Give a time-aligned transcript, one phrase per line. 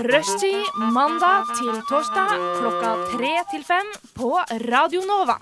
[0.00, 4.30] Rushtid mandag til torsdag klokka tre til fem på
[4.70, 5.34] Radio Nova.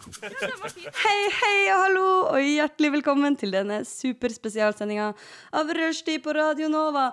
[0.99, 5.13] Hei, hei og hallo, og hjertelig velkommen til denne superspesialsendinga
[5.55, 7.07] av Rushtid på Radio Nova.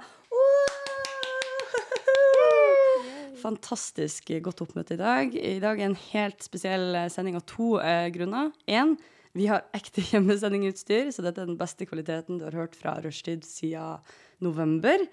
[3.44, 5.38] Fantastisk godt oppmøte i dag.
[5.38, 8.56] I dag er en helt spesiell sending av to eh, grunner.
[8.66, 8.98] Én,
[9.38, 13.46] vi har ekte hjemmesendingutstyr, så dette er den beste kvaliteten du har hørt fra Rushtid
[13.46, 14.02] siden
[14.44, 15.04] november.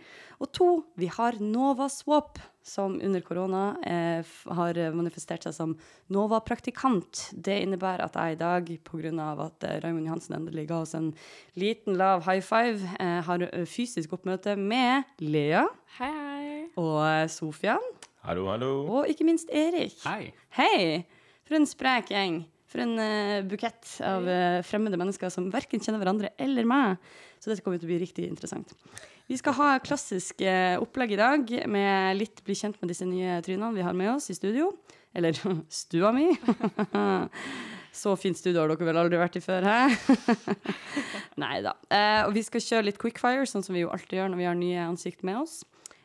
[0.42, 0.68] Og to,
[0.98, 5.74] vi har Nova Swap, som under korona eh, har manifestert seg som
[6.14, 7.28] Nova-praktikant.
[7.34, 9.28] Det innebærer at jeg i dag, pga.
[9.46, 11.12] at eh, Raymond Johansen endelig ga oss en
[11.58, 15.66] liten lav high five, eh, har eh, fysisk oppmøte med Lea
[15.98, 16.62] Hei, hei.
[16.76, 17.82] og eh, Sofian,
[18.22, 18.72] Hallo, hallo.
[18.86, 19.98] og ikke minst Erik.
[20.06, 20.30] Hei.
[20.54, 21.02] Hei!
[21.42, 22.44] For en sprek gjeng.
[22.72, 27.02] For en uh, bukett av uh, fremmede mennesker som verken kjenner hverandre eller meg.
[27.42, 28.72] Så dette kommer til å bli riktig interessant.
[29.32, 33.38] Vi skal ha klassisk eh, opplegg i dag med litt bli kjent med disse nye
[33.40, 34.66] trynene vi har med oss i studio.
[35.16, 35.38] Eller
[35.72, 36.26] stua mi.
[38.02, 40.58] Så fint studio har dere vel aldri vært i før, hæ?
[41.42, 41.72] Nei da.
[41.88, 44.48] Eh, og vi skal kjøre litt quickfire, sånn som vi jo alltid gjør når vi
[44.50, 45.62] har nye ansikt med oss.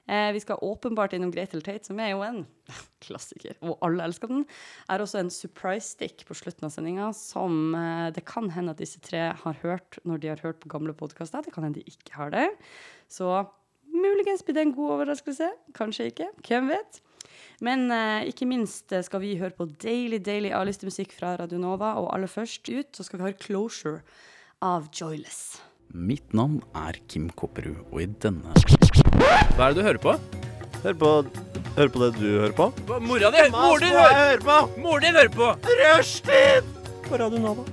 [0.08, 2.44] Eh, vi skal åpenbart innom Gretel Tate, som er jo en
[3.06, 4.46] klassiker, og alle elsker den.
[4.90, 8.84] Er også en surprise stick på slutten av sendinga, som eh, det kan hende at
[8.84, 11.44] disse tre har hørt når de har hørt på gamle podkaster.
[11.44, 12.48] Det kan hende de ikke har det.
[13.12, 13.28] Så
[13.92, 15.52] muligens blir det en god overraskelse.
[15.78, 16.32] Kanskje ikke.
[16.48, 17.02] Hvem vet?
[17.64, 21.96] Men eh, ikke minst eh, skal vi høre på deilig, deilig A-listemusikk fra Radio Nova,
[22.02, 24.02] og aller først ut så skal vi høre 'Closure'
[24.62, 25.60] av Joyless.
[25.94, 28.54] Mitt navn er Kim Kopperud, og i denne
[29.58, 30.12] Hva er det du hører på?
[30.84, 31.12] Hør på,
[31.74, 32.66] hør på det du hører på.
[33.02, 33.46] Mora di!
[33.50, 34.58] Moren din hører på!
[34.84, 35.48] Moren din hører på!
[35.80, 36.68] Rushtid
[37.08, 37.64] på Radio Nova.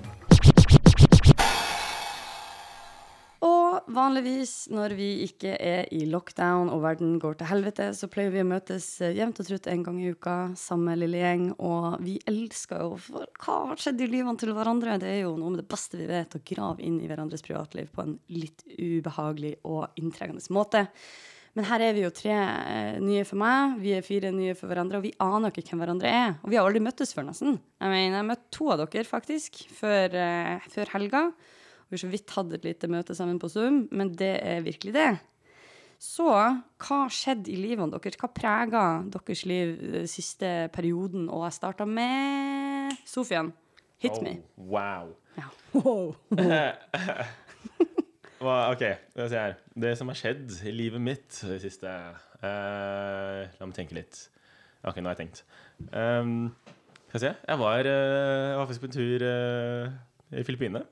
[3.44, 8.32] Og vanligvis når vi ikke er i lockdown og verden går til helvete, så pleier
[8.32, 11.50] vi å møtes eh, jevnt og trutt en gang i uka, samme lille gjeng.
[11.60, 14.97] Og vi elsker jo For hva har skjedd i livene til hverandre?
[15.04, 17.92] Det er jo noe med det beste vi vet, å grave inn i hverandres privatliv
[17.92, 20.87] på en litt ubehagelig og inntrengende måte.
[21.54, 24.70] Men her er vi jo tre eh, nye for meg, vi er fire nye for
[24.70, 26.32] hverandre, og vi aner ikke hvem hverandre er.
[26.42, 27.60] Og vi har aldri møttes før, nesten.
[27.78, 31.28] Jeg mener, jeg møtte to av dere, faktisk, før, eh, før helga.
[31.84, 34.97] Og vi så vidt hatt et lite møte sammen på Zoom, men det er virkelig
[34.97, 35.12] det.
[36.03, 38.19] Så hva skjedde i livene deres?
[38.20, 41.28] Hva prega deres liv den siste perioden?
[41.31, 43.53] Og jeg starta med Sofian.
[44.03, 44.41] Hit me.
[44.59, 45.14] Oh, wow.
[45.38, 45.50] Ja.
[45.75, 46.14] Wow.
[48.44, 48.84] Hva, ok,
[49.25, 49.56] oss her.
[49.72, 54.27] Det som har skjedd i livet mitt det siste uh, La meg tenke litt.
[54.84, 55.44] Ok, nå har jeg tenkt.
[55.91, 56.50] Um,
[57.09, 57.31] skal vi se.
[57.49, 57.88] Jeg var,
[58.65, 59.94] faktisk på en tur uh,
[60.34, 60.84] i Filippinene.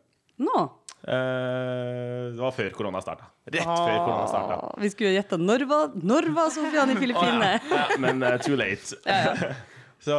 [0.43, 0.63] Nå.
[1.03, 3.27] Eh, det var før korona starta.
[3.49, 4.59] Rett før korona starta.
[4.69, 7.53] Ah, vi skulle gjette når var, når var Sofian i Filippinene?
[7.73, 9.01] Ja, men eh, too late.
[10.07, 10.19] så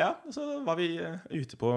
[0.00, 0.90] ja, så var vi
[1.30, 1.70] ute på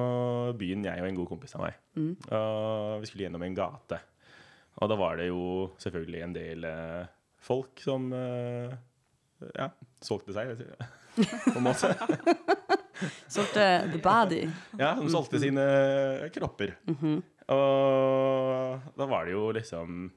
[0.58, 1.78] byen, jeg og en god kompis av meg.
[2.00, 2.14] Mm.
[2.26, 4.02] Og vi skulle gjennom en gate.
[4.80, 5.42] Og da var det jo
[5.82, 7.10] selvfølgelig en del eh,
[7.44, 8.72] folk som eh,
[9.56, 9.70] ja,
[10.04, 10.88] solgte seg, vet du.
[11.54, 11.92] på en måte.
[13.32, 14.42] Solgte The body?
[14.80, 15.66] Ja, de solgte sine
[16.36, 16.74] kropper.
[16.90, 17.20] Mhm.
[17.50, 20.12] Og da var det jo liksom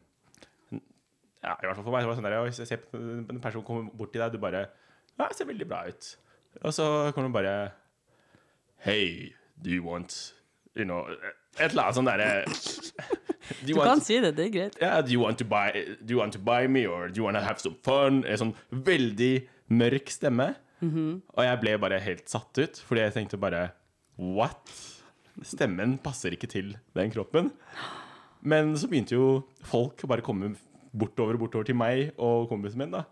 [1.42, 2.02] Ja, i hvert fall for meg.
[2.02, 4.42] Det var sånn der, Hvis jeg ser på en person kommer bort til deg, du
[4.42, 4.66] bare
[5.16, 6.10] Ja, det ser veldig bra ut.
[6.60, 6.84] Og så
[7.14, 7.54] kommer du bare
[8.84, 10.34] Hey, do you want
[10.76, 13.21] You know Et eller annet sånn derre do
[13.66, 14.76] Du kan si det, det er greit.
[14.80, 15.70] ja, do you want to buy
[16.00, 18.22] Do you want to buy me, or do you want to have some fun?
[18.26, 20.54] En sånn veldig mørk stemme.
[20.82, 23.68] Og jeg ble bare helt satt ut, fordi jeg tenkte bare
[24.18, 24.72] What?
[25.46, 27.52] Stemmen passer ikke til den kroppen.
[28.42, 29.28] Men så begynte jo
[29.70, 30.54] folk å bare komme
[30.92, 32.90] bortover og bortover til meg og kompisen min.
[32.92, 33.04] da.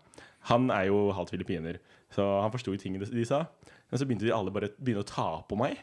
[0.51, 1.79] Han er jo halvt filippiner,
[2.13, 3.45] så han forsto ting de sa.
[3.89, 5.79] Men så begynte de alle bare begynne å ta på meg.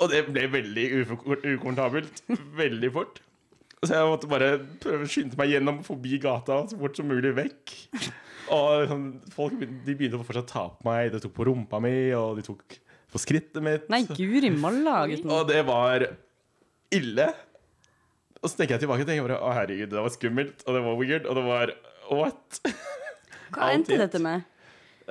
[0.00, 2.22] Og det ble veldig ukomfortabelt
[2.56, 3.20] veldig fort.
[3.82, 4.48] Så jeg måtte bare
[4.82, 7.72] prøve å skynde meg gjennom forbi gata så fort som mulig vekk.
[8.54, 11.10] Og sånn, folk de begynte å fortsatt ta på meg.
[11.10, 12.76] De tok på rumpa mi, og de tok
[13.12, 13.88] på skrittet mitt.
[13.92, 15.32] Nei, guri malla, gutten.
[15.34, 16.06] Og det var
[16.94, 17.28] ille.
[18.42, 20.84] Og så tenker jeg tilbake og tenker bare, å herregud, det var skummelt, og det
[20.86, 21.74] var weird, og det var
[22.10, 22.62] what?
[23.52, 24.46] Hva endte dette med?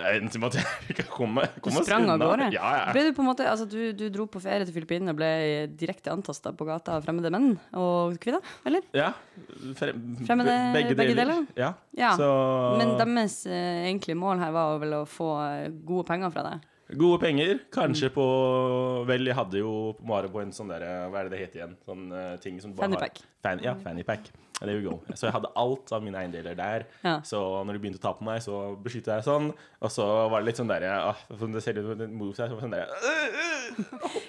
[0.01, 2.47] Endte med at jeg ikke kom kom oss sprang av gårde.
[2.55, 2.85] Ja, ja.
[2.95, 5.29] Ble du på en måte, altså du, du dro på ferie til Filippinene og ble
[5.79, 8.85] direkte antasta på gata av fremmede menn og kvinner, eller?
[8.97, 9.11] ja.
[9.77, 9.93] Fre
[10.25, 11.31] Fremmede- begge, begge deler.
[11.31, 11.47] deler?
[11.59, 11.71] Ja.
[11.97, 12.11] Ja.
[12.19, 12.27] Så
[12.81, 16.67] Men deres eh, egentlige mål her var vel å få eh, gode penger fra deg?
[16.97, 17.59] Gode penger.
[17.71, 18.13] Kanskje Mm.
[18.15, 21.59] på Vel, jeg hadde jo Mare på en sånn der Hva er det det heter
[21.61, 21.75] igjen?
[21.87, 23.21] Sånn uh, ting som bare Fanny har- pack.
[23.43, 24.29] Fan, ja, fanny pack.
[24.61, 24.99] There you go.
[25.17, 26.83] Så jeg hadde alt av mine eiendeler der.
[27.03, 27.15] Ja.
[27.25, 29.47] Så når de begynte å ta på meg, så beskytta jeg sånn.
[29.81, 32.53] Og så var det litt sånn der ah, Det ser ut som en move seg.
[32.61, 32.85] Sånn der,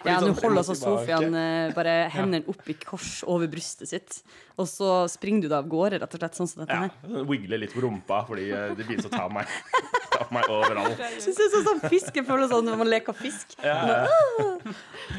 [0.07, 0.75] Ja, sånn nå holder og altså.
[0.81, 4.23] Sofian eh, bare hendene opp i kors over brystet sitt,
[4.57, 7.25] og så springer du da av gårde, rett og slett, sånn som dette Ja, her.
[7.29, 9.45] Wiggle litt på rumpa fordi eh, de begynte å ta meg.
[10.23, 11.03] Ta meg overalt.
[11.25, 13.57] Synes det er sånn sånn fiske føles sånn når man leker fisk.
[13.65, 14.07] Ja,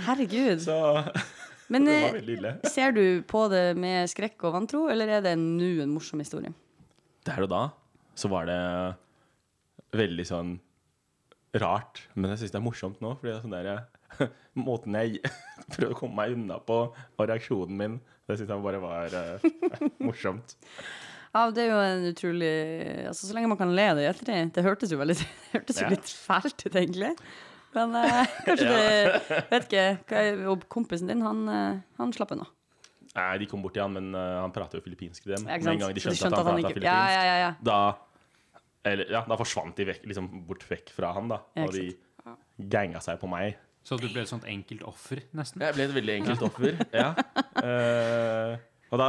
[0.07, 0.63] Herregud.
[0.63, 0.77] så
[1.73, 5.93] Men eh, ser du på det med skrekk og vantro, eller er det nå en
[5.93, 6.53] morsom historie?
[7.27, 7.63] Der og da
[8.19, 8.59] så var det
[9.97, 10.51] veldig sånn
[11.57, 12.03] rart.
[12.13, 13.89] Men jeg syns det er morsomt nå, fordi det er sånn der
[14.53, 15.23] Måten jeg
[15.73, 17.95] prøvde å komme meg unna på, og reaksjonen min,
[18.29, 19.47] det syns jeg bare var uh,
[20.05, 20.53] morsomt.
[21.33, 22.49] Ja, det er jo en utrolig
[23.09, 24.51] Altså, så lenge man kan le av det i ettertid.
[24.53, 25.89] Det hørtes jo veldig det hørtes jo Ja.
[25.95, 27.13] litt fælt ut, egentlig.
[27.73, 29.85] Men eh, kanskje det Vet ikke.
[30.11, 32.45] hva er- Og kompisen din, han, eh, han slapp unna.
[33.13, 35.43] Nei, de kom bort til han, men eh, han prater jo filippinsk til dem.
[35.49, 35.81] Ja, Med en sant?
[35.87, 37.35] gang de Så skjønte, at han, pratet ikke filippinsk, Ja, ja, ja.
[37.43, 37.51] ja.
[37.65, 38.61] Da,
[38.93, 41.37] eller, ja, da forsvant de vekk, liksom bort vekk fra han, da.
[41.57, 43.57] Ja, Og ikke de ganga seg på meg.
[43.83, 45.61] Så du ble et sånt enkelt offer, nesten?
[45.65, 46.77] Jeg ble et veldig enkelt offer.
[46.95, 47.09] ja.
[47.63, 48.57] Eh,
[48.93, 49.07] og da,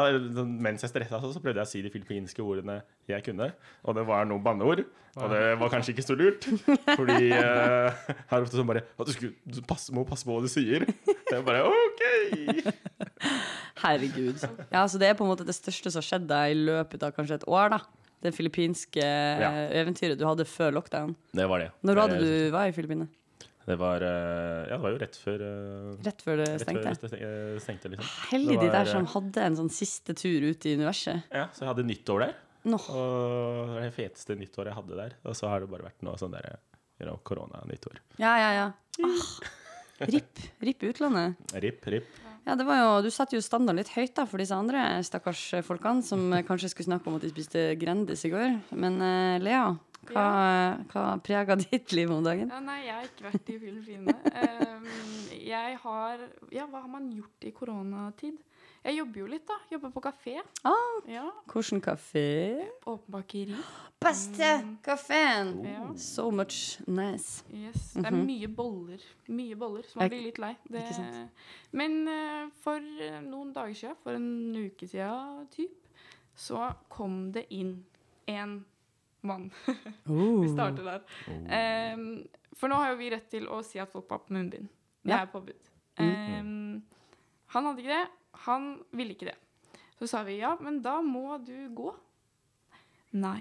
[0.64, 2.78] mens jeg stressa, så, prøvde jeg å si de filippinske ordene
[3.10, 3.50] jeg kunne.
[3.84, 4.80] Og det var noen banneord.
[5.20, 6.46] Og det var kanskje ikke så lurt.
[6.96, 7.92] Fordi uh,
[8.32, 10.86] her ofte sånn bare du, skulle, du pass, må passe på hva du sier.
[11.28, 12.02] Det er bare OK!
[13.84, 14.40] Herregud.
[14.72, 17.42] Ja, så det er på en måte det største som skjedde i løpet av kanskje
[17.42, 17.82] et år, da.
[18.24, 21.12] Det filippinske eventyret du hadde før lockdown.
[21.36, 21.70] Det var det.
[21.84, 23.10] Når Det- du var i Filippinene?
[23.64, 26.82] Det var, eh, ja, det var jo rett før eh, Rett før det Rett før
[26.84, 27.08] stengte?
[27.08, 28.10] det eh, stengte, liksom.
[28.28, 31.30] Heldig de der som hadde en sånn siste tur ut i universet.
[31.32, 32.34] Ja, så jeg hadde nyttår der.
[32.68, 32.80] No.
[32.92, 35.16] Og det feteste nyttåret jeg hadde der.
[35.24, 36.50] Og så har det bare vært noe sånn der
[37.00, 38.02] you know, korona-nyttår.
[38.20, 38.68] Ja, ja, ja.
[39.04, 40.44] Ah, RIP.
[40.64, 41.40] RIP utlandet.
[41.64, 42.20] Ripp, ripp.
[42.44, 45.46] Ja, det var jo, Du satte jo standarden litt høyt da for disse andre stakkars
[45.64, 48.58] folkene som kanskje skulle snakke om at de spiste Grendis i går.
[48.76, 49.70] Men uh, Lea,
[50.10, 50.26] hva,
[50.92, 52.50] hva preger ditt liv om dagen?
[52.52, 54.16] Ja, nei, jeg har ikke vært i Filippinene.
[54.74, 54.90] um,
[55.44, 58.42] jeg har Ja, hva har man gjort i koronatid?
[58.84, 59.56] Jeg jobber jo litt, da.
[59.72, 60.34] Jobber på kafé.
[60.68, 60.96] Ah.
[61.08, 62.24] Ja, Hvilken kafé?
[62.84, 63.56] Åpen bakeri.
[64.04, 64.50] Beste
[64.84, 65.54] kafeen!
[65.64, 65.86] Ja.
[65.96, 67.44] So much nice.
[67.48, 67.94] Yes.
[67.96, 69.00] Det er mye boller.
[69.32, 70.52] Mye boller, så man blir litt lei.
[70.68, 70.82] Det,
[71.72, 74.28] men uh, for eh, noen dager siden, for en
[74.66, 75.88] uke siden typ,
[76.36, 77.78] så kom det inn
[78.28, 78.58] en
[79.26, 79.50] mann.
[80.44, 81.04] vi starter der.
[81.94, 82.24] Um,
[82.54, 84.68] for nå har jo vi rett til å si at folk har på munnbind.
[85.04, 85.22] Det Ja.
[85.22, 85.70] er påbud.
[86.00, 86.82] Um,
[87.54, 88.06] han hadde ikke det.
[88.46, 89.36] Han ville ikke det.
[89.98, 91.92] Så sa vi ja, men da må du gå.
[93.14, 93.40] Nei.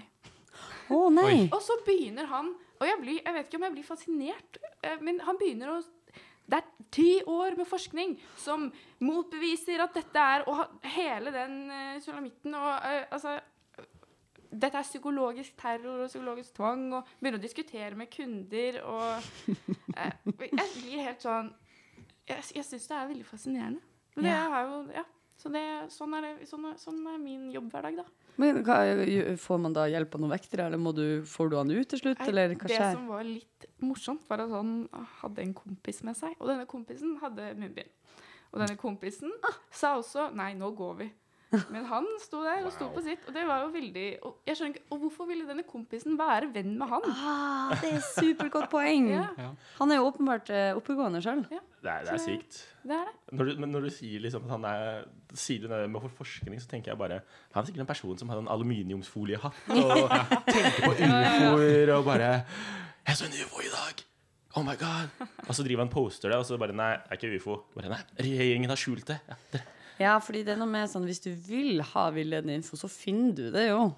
[0.92, 1.48] Å nei!
[1.50, 5.00] Og så begynner han Og jeg, blir, jeg vet ikke om jeg blir fascinert, eh,
[5.02, 5.80] men han begynner å
[6.46, 8.68] Det er ti år med forskning som
[9.02, 10.60] motbeviser at dette er Og
[10.94, 13.34] hele den uh, sulamitten og uh, altså
[14.54, 19.56] dette er psykologisk terror og psykologisk tvang, og begynner å diskutere med kunder og
[19.96, 20.12] eh,
[20.50, 21.50] Jeg blir helt sånn
[22.28, 23.82] Jeg, jeg syns det er veldig fascinerende.
[24.14, 25.04] Men det har jo Ja.
[25.36, 25.60] Så det,
[25.90, 28.04] sånn, er det, sånn, er, sånn er min jobbhverdag, da.
[28.40, 28.76] Men hva,
[29.42, 32.22] får man da hjelp av noen vektere, eller du, får du han ut til slutt,
[32.22, 32.94] Nei, det skjer?
[32.94, 34.72] som var litt morsomt, var at han
[35.20, 36.38] hadde en kompis med seg.
[36.38, 37.90] Og denne kompisen hadde munnbind.
[38.54, 39.58] Og denne kompisen Ah.
[39.74, 41.10] sa også 'nei, nå går vi'.
[41.74, 44.58] Men han sto der og sto på sitt, og det var jo veldig Og jeg
[44.58, 47.08] skjønner ikke, og hvorfor ville denne kompisen være venn med han?
[47.10, 49.10] Ah, det er supergodt poeng!
[49.14, 51.42] Ja, Han er jo åpenbart uh, oppegående sjøl.
[51.50, 51.58] Det
[51.90, 52.60] er, det er sykt.
[52.82, 53.36] det er det.
[53.36, 56.12] Når du, men når du sier liksom at han er Sier du det med for
[56.22, 57.20] forskning, så tenker jeg bare
[57.54, 60.16] Han er sikkert en person som har en aluminiumsfoliehatt og
[60.54, 62.32] tenker på ufoer og bare
[63.04, 64.04] 'Jeg så en ufo i dag!'
[64.56, 65.10] Oh my god!
[65.48, 67.56] Og så driver han poster det, og så bare 'Nei, det er ikke ufo'.
[67.74, 69.18] Bare, nei, regjeringen har skjult det.
[69.28, 69.62] Ja, det.
[70.00, 73.34] Ja, fordi det er noe med sånn hvis du vil ha villedende info, så finner
[73.36, 73.92] du det jo.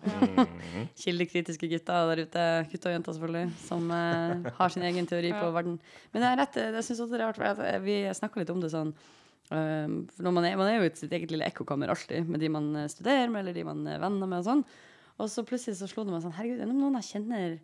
[1.03, 5.49] Kildekritiske gutter der ute, gutter og jenter selvfølgelig, som eh, har sin egen teori på
[5.55, 5.79] verden.
[6.13, 8.61] Men det er rett, jeg syns også det er rart, for vi snakka litt om
[8.61, 11.95] det sånn um, for når man, er, man er jo i sitt eget lille ekkokammer
[11.95, 14.67] alltid, med de man eh, studerer med, eller de man er venner med og sånn.
[15.17, 17.57] Og så plutselig så slo det meg sånn Herregud, er det noen jeg kjenner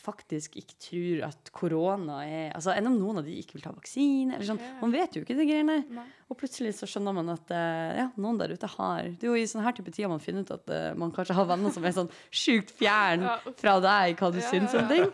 [0.00, 3.72] faktisk ikke tror at korona er Altså enn om noen av de ikke vil ta
[3.74, 4.60] vaksine, eller sånn.
[4.82, 5.78] Man vet jo ikke de greiene.
[5.96, 6.04] Nei.
[6.30, 9.38] Og plutselig så skjønner man at eh, ja, noen der ute har Det er jo
[9.40, 11.84] i sånne her type tider man finner ut at uh, man kanskje har venner som
[11.86, 15.10] er sånn sjukt fjern Ja, fra deg, hva du Ja, syns ja, om ting.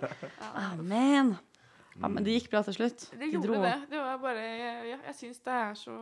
[0.57, 1.35] Amen.
[2.01, 3.03] Ja, men det gikk bra til slutt.
[3.13, 3.59] Det De gjorde dro.
[3.63, 3.75] det.
[3.91, 5.97] Det var bare Jeg, jeg, syns det er så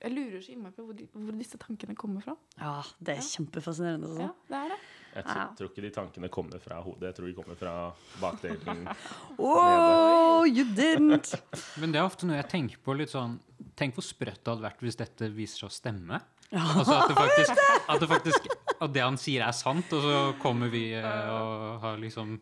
[0.00, 2.34] Jeg lurer så innmari på hvor, de, hvor disse tankene kommer fra.
[2.56, 4.08] Ja, det er kjempefascinerende.
[4.16, 4.48] Ja, Altså.
[4.48, 4.78] det er det.
[5.14, 5.46] Jeg tror, Ja.
[5.58, 7.06] tror ikke de tankene kommer fra hodet.
[7.10, 7.74] Jeg tror de kommer fra
[8.20, 8.88] bakdelen.
[9.38, 11.34] Oh, you didn't!
[11.80, 13.38] Men det er ofte noe jeg tenker på litt sånn
[13.78, 16.18] Tenk hvor sprøtt det hadde vært hvis dette viser seg å stemme.
[16.54, 17.62] Altså at det faktisk
[17.94, 18.46] At det, faktisk,
[18.80, 22.36] at det han sier, er sant, og så kommer vi eh, og har liksom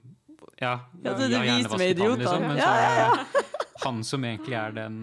[0.61, 0.75] Ja,
[1.05, 2.47] Ja, så det er vi har vi som er hjernevasket han, idioter.
[2.49, 3.47] men Ja, så ja, er det
[3.83, 4.99] han som egentlig er den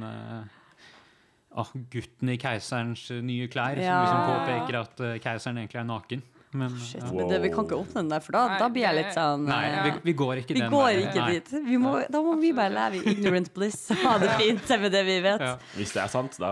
[1.51, 3.97] ah, gutten i keiserens eh, nye klær, Ja.
[3.97, 6.21] som liksom påpeker at keiseren egentlig er naken.
[6.51, 7.11] Men Shit, ja.
[7.13, 9.11] men det, vi kan ikke åpne den der, for da, Nei, da blir jeg litt
[9.13, 11.03] sånn Nei, eh, vi, vi går ikke Vi den går veien.
[11.05, 11.51] ikke dit.
[11.67, 14.95] Vi må, da må vi bare leve i ignorant bliss og ha det fint med
[14.95, 15.45] det vi vet.
[15.45, 15.53] Ja.
[15.77, 16.51] Hvis det er sant, da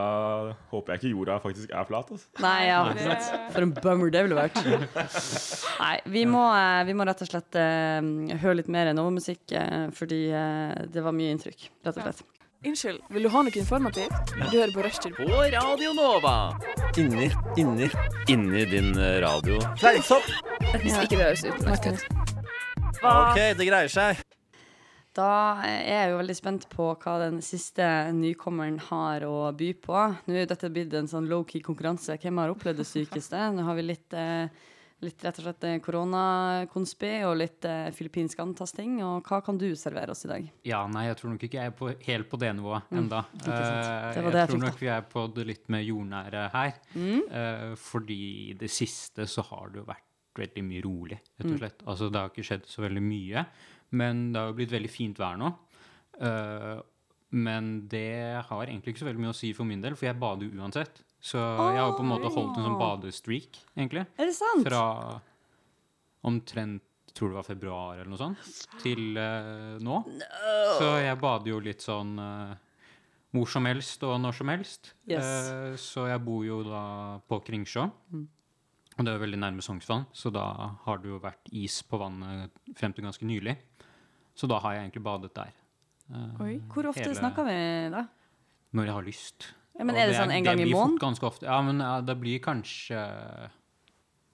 [0.69, 2.13] håper jeg ikke jorda faktisk er flat.
[2.13, 2.29] Altså.
[2.45, 2.79] Nei, ja.
[3.55, 4.61] For en bummer det ville vært.
[5.81, 9.87] Nei, vi må, eh, vi må rett og slett uh, høre litt mer Nova-musikk, uh,
[9.97, 12.36] fordi uh, det var mye inntrykk, rett og slett.
[12.67, 14.31] Unnskyld, vil du ha noe informativt?
[14.35, 15.13] Du hører på Rushtid.
[15.15, 16.33] På Radio Nova.
[16.99, 17.87] Inni, inni,
[18.27, 19.59] Inni din eh, radio.
[19.79, 20.27] Fleipsopp!
[20.81, 22.01] Hvis ikke det høres utenlandsk ut.
[23.07, 24.19] OK, det greier seg.
[25.15, 25.29] Da
[25.63, 30.01] er jeg jo veldig spent på hva den siste nykommeren har å by på.
[30.27, 32.19] Nå er dette blitt en sånn low-key konkurranse.
[32.19, 33.47] Hvem har opplevd det sykeste?
[33.55, 34.51] Nå har vi litt, eh,
[35.05, 38.95] litt rett og slett eh, koronakonspi og litt eh, filippinsk antasting.
[39.05, 40.47] Og hva kan du servere oss i dag?
[40.65, 42.87] Ja, nei, jeg tror nok ikke jeg er på, helt på det nivået.
[42.89, 43.21] Mm, enda.
[43.37, 46.43] Eh, Det var jeg det jeg tror nok vi er på det litt mer jordnære
[46.55, 46.73] her.
[46.97, 47.21] Mm.
[47.29, 50.03] Eh, fordi i det siste så har det jo vært
[50.37, 51.53] veldig mye rolig, rett Mm.
[51.53, 51.79] og slett.
[51.87, 53.45] Altså det har ikke skjedd så veldig mye,
[53.97, 55.53] men det har jo blitt veldig fint vær nå.
[56.21, 56.81] Eh,
[57.37, 60.17] men det har egentlig ikke så veldig mye å si for min del, for jeg
[60.19, 61.01] bader jo uansett.
[61.27, 64.05] Så jeg har på en måte holdt en sånn badestreak, egentlig.
[64.15, 64.67] Er det sant?
[64.67, 64.83] Fra
[66.27, 66.83] omtrent
[67.17, 68.47] tror det var februar eller noe sånt,
[68.83, 69.99] til uh, nå.
[70.77, 72.53] Så jeg bader jo litt sånn uh,
[73.33, 74.91] hvor som helst og når som helst.
[75.09, 75.25] Yes.
[75.49, 76.83] Uh, så jeg bor jo da
[77.27, 77.87] på Kringsjå.
[78.97, 80.45] Og det er veldig nærme Sognsvann, så da
[80.85, 83.53] har det jo vært is på vannet frem til ganske nylig.
[84.37, 85.53] Så da har jeg egentlig badet der.
[86.41, 86.55] Oi.
[86.71, 87.57] Hvor ofte hele- snakker vi
[87.93, 88.07] da?
[88.77, 89.51] Når jeg har lyst.
[89.77, 90.97] Ja, men er det sånn en gang i Det måneden?
[91.01, 91.45] Ganske ofte.
[91.45, 93.01] Ja, men ja, det blir kanskje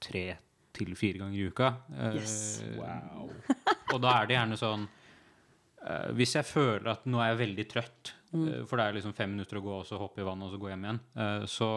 [0.04, 0.26] tre
[0.74, 1.70] til fire ganger i uka.
[2.16, 2.36] Yes.
[2.66, 3.30] Uh, wow.
[3.94, 7.68] og da er det gjerne sånn uh, Hvis jeg føler at nå er jeg veldig
[7.76, 8.48] trøtt, Mm.
[8.50, 10.56] uh, for det er liksom fem minutter å gå, og så hoppe i vannet, og
[10.56, 11.68] så gå hjem igjen, eh, så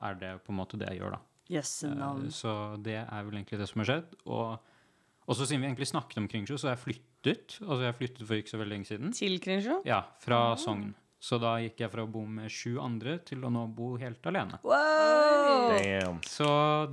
[0.00, 1.18] er det på en måte det jeg gjør, da.
[1.52, 2.30] Yes, Eh.
[2.32, 4.14] Så det er vel egentlig det som har skjedd.
[4.26, 7.58] Og så siden vi egentlig snakket om Kringsjå, så har jeg flyttet.
[7.60, 9.12] Altså jeg flyttet for ikke så veldig lenge siden.
[9.12, 9.76] Til Kringsjå?
[9.84, 10.94] Ja, fra Sogn.
[11.22, 14.26] Så da gikk jeg fra å bo med sju andre til å nå bo helt
[14.28, 14.58] alene.
[14.66, 15.72] Wow!
[15.72, 16.20] Damn.
[16.28, 16.46] Så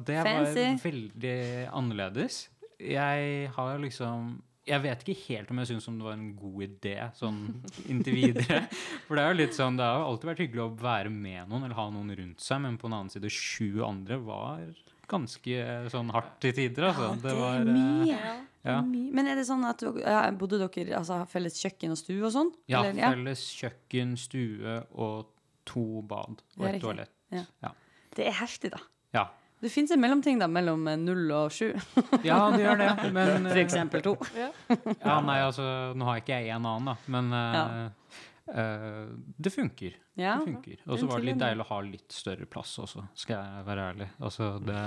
[0.07, 0.63] det Fancy.
[0.63, 1.37] var veldig
[1.75, 2.39] annerledes.
[2.79, 4.33] Jeg har liksom
[4.67, 7.41] Jeg vet ikke helt om jeg syns det var en god idé sånn
[7.91, 8.61] inntil videre.
[9.09, 11.67] For det er jo litt sånn Det har alltid vært hyggelig å være med noen
[11.67, 14.63] eller ha noen rundt seg, men på den annen side, sju andre var
[15.11, 17.11] ganske sånn hardt til tider, altså.
[17.21, 18.52] det var, mye, eh, mye.
[18.63, 18.79] Ja.
[18.87, 19.11] Mye.
[19.11, 22.51] Men er det sånn at ja, bodde dere altså, felles kjøkken og stue og sånn?
[22.71, 25.31] Ja, Eller- felles kjøkken, stue og
[25.67, 27.11] to bad og et toalett.
[27.33, 27.43] Ja.
[27.63, 27.73] Ja.
[28.15, 28.79] Det er heftig, da.
[29.13, 29.27] Ja.
[29.63, 31.69] Det fins en mellomting da, mellom eh, null og sju.
[32.27, 33.11] ja, det gjør det.
[33.15, 34.15] Men For eksempel to.
[35.07, 35.65] Ja, nei, altså,
[35.95, 38.17] nå har ikke jeg en annen, da, men uh,
[38.51, 39.05] uh,
[39.39, 39.95] det funker.
[40.15, 40.35] Ja.
[40.37, 40.81] Det funker.
[40.85, 43.87] Og så var det litt deilig å ha litt større plass også, skal jeg være
[43.93, 44.07] ærlig.
[44.21, 44.77] Altså, det,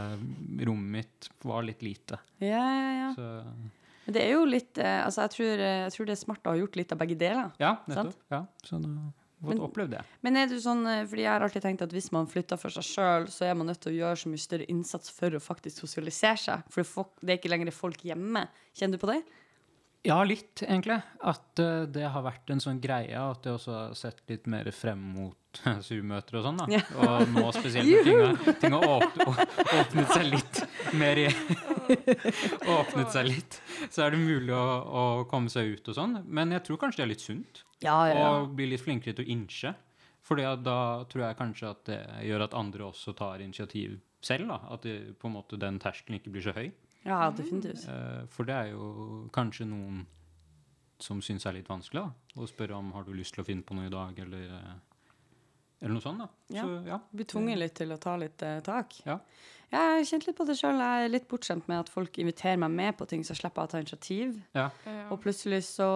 [0.69, 2.21] rommet mitt var litt lite.
[2.39, 3.11] Ja, ja, ja.
[3.17, 3.27] Så
[4.07, 6.47] Men det er jo litt eh, Altså, jeg tror, eh, jeg tror det er smart
[6.47, 7.51] å ha gjort litt av begge deler.
[7.59, 7.97] ja, Sant?
[7.97, 8.21] nettopp.
[8.31, 8.93] Ja, så da
[9.51, 10.05] Men- opplevd det.
[10.23, 12.71] Men er du sånn, eh, fordi jeg har alltid tenkt at hvis man flytter for
[12.71, 15.43] seg sjøl, så er man nødt til å gjøre så mye større innsats for å
[15.43, 16.63] faktisk sosialisere seg.
[16.71, 16.83] For
[17.21, 18.47] det er ikke lenger folk hjemme.
[18.75, 19.25] Kjenner du på det?
[20.07, 21.01] Ja, litt, egentlig.
[21.27, 24.69] At uh, det har vært en sånn greie at jeg også har sett litt mer
[24.75, 26.61] frem mot Zoom-møter og sånn.
[26.61, 26.67] da.
[26.71, 26.83] Ja.
[27.03, 29.07] Og nå spesielt når ting har,
[29.81, 30.63] åpnet seg litt
[31.01, 31.27] mer i
[32.77, 33.59] Åpnet seg litt.
[33.91, 36.21] Så er det mulig å, å komme seg ut og sånn.
[36.27, 37.65] Men jeg tror kanskje det er litt sunt.
[37.83, 38.31] Ja, ja, ja.
[38.39, 39.75] Og bli litt flinkere til å innse.
[40.27, 40.79] For da
[41.11, 44.51] tror jeg kanskje at det gjør at andre også tar initiativ selv.
[44.51, 44.59] da.
[44.75, 46.71] At det, på en måte den terskelen ikke blir så høy.
[47.07, 47.87] Ja, definitivt.
[47.89, 50.05] Eh, For det er jo kanskje noen
[50.99, 52.41] som syns er litt vanskelig, da.
[52.41, 55.03] Å spørre om har du lyst til å finne på noe i dag, eller, eh,
[55.83, 56.19] eller noe sånt.
[56.25, 56.29] da.
[56.57, 56.65] Ja.
[56.65, 56.99] Så ja.
[57.13, 58.97] Blir tvunget litt til å ta litt eh, tak.
[59.07, 59.19] Ja.
[59.73, 60.79] Jeg har kjent litt på det sjøl.
[60.79, 63.71] Jeg er litt bortskjemt med at folk inviterer meg med på ting, så slipper jeg
[63.71, 64.37] å ta initiativ.
[64.55, 64.69] Ja.
[65.11, 65.89] Og plutselig så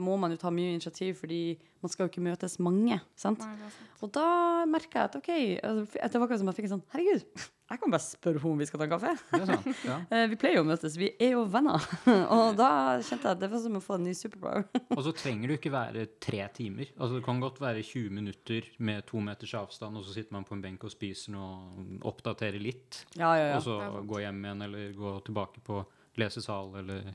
[0.00, 1.42] må man jo ta mye initiativ, fordi
[1.80, 2.98] man skal jo ikke møtes mange.
[3.16, 3.46] sant?
[3.46, 3.94] Nei, sant.
[4.04, 4.26] Og da
[4.68, 7.24] merka jeg at OK Det var akkurat som jeg fikk en sånn Herregud,
[7.70, 9.10] jeg kan bare spørre henne om vi skal ta en kaffe.
[9.30, 9.66] Det er sant.
[9.86, 9.96] Ja.
[10.10, 11.84] Eh, Vi pleier jo å møtes, vi er jo venner.
[12.34, 14.64] Og da kjente jeg at det var som å få en ny superpower.
[14.96, 16.90] Og så trenger du ikke være tre timer.
[16.98, 20.48] Altså Det kan godt være 20 minutter med to meters avstand, og så sitter man
[20.48, 21.52] på en benk og spiser noe
[22.00, 22.79] og oppdaterer litt.
[23.16, 23.56] Ja, ja, ja.
[23.56, 25.84] Og så gå hjem igjen, eller gå tilbake på
[26.20, 27.14] lesesal, eller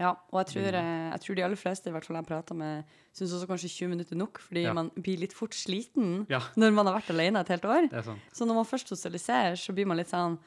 [0.00, 2.54] Ja, og jeg tror, eh, jeg tror de aller fleste i hvert fall jeg prater
[2.56, 4.72] med, syns også kanskje 20 minutter er nok, fordi Ja.
[4.72, 6.40] man blir litt fort sliten Ja.
[6.56, 7.90] når man har vært alene et helt år.
[7.90, 8.18] Det sant.
[8.32, 10.38] Så når man først sosialiserer, så blir man litt sånn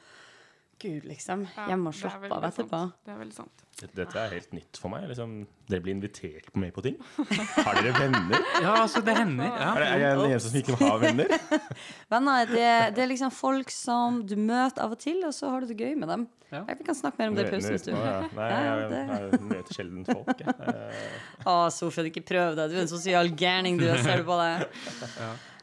[0.84, 1.46] Gud, liksom.
[1.56, 2.78] Ja, Hjemme og er slappe av etterpå.
[2.84, 2.98] sant.
[3.08, 3.62] Det er veldig sant.
[3.98, 5.08] Dette er helt nytt for meg.
[5.10, 5.32] Liksom,
[5.68, 6.98] dere blir invitert med på ting.
[7.16, 8.44] Har dere venner?
[8.64, 9.48] Ja, altså, det hender.
[9.48, 9.72] Er, Ja.
[9.80, 11.34] det, er jeg den eneste som ikke har venner?
[12.14, 15.64] Venner, det, det er liksom folk som du møter av og til, og så har
[15.64, 16.26] du det gøy med dem.
[16.54, 16.60] Ja.
[16.70, 18.12] Vi kan snakke mer om det i pausen hvis du ja.
[18.36, 20.44] Nei, jeg, jeg, jeg møter sjelden folk.
[20.44, 21.00] Jeg.
[21.50, 22.70] Å, Sofie, ikke prøv deg.
[22.70, 23.88] Du er en sosial gærning, du.
[23.88, 24.68] Jeg ser det på deg.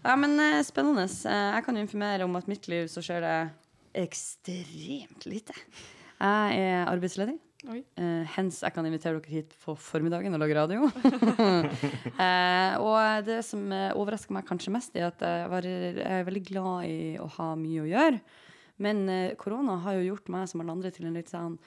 [0.01, 1.05] Ja, men eh, spennende.
[1.07, 3.35] Eh, jeg kan jo informere om at mitt liv så skjer det
[3.97, 5.55] ekstremt lite.
[6.21, 7.37] Jeg er arbeidsledig.
[7.69, 7.83] Oi.
[8.01, 10.87] Eh, hens jeg kan invitere dere hit på formiddagen og lage radio.
[10.89, 16.25] uh, og det som eh, overrasker meg kanskje mest, er at jeg, var, jeg er
[16.25, 18.21] veldig glad i å ha mye å gjøre.
[18.81, 21.59] Men uh, korona har jo gjort meg som alle andre til en litt sånn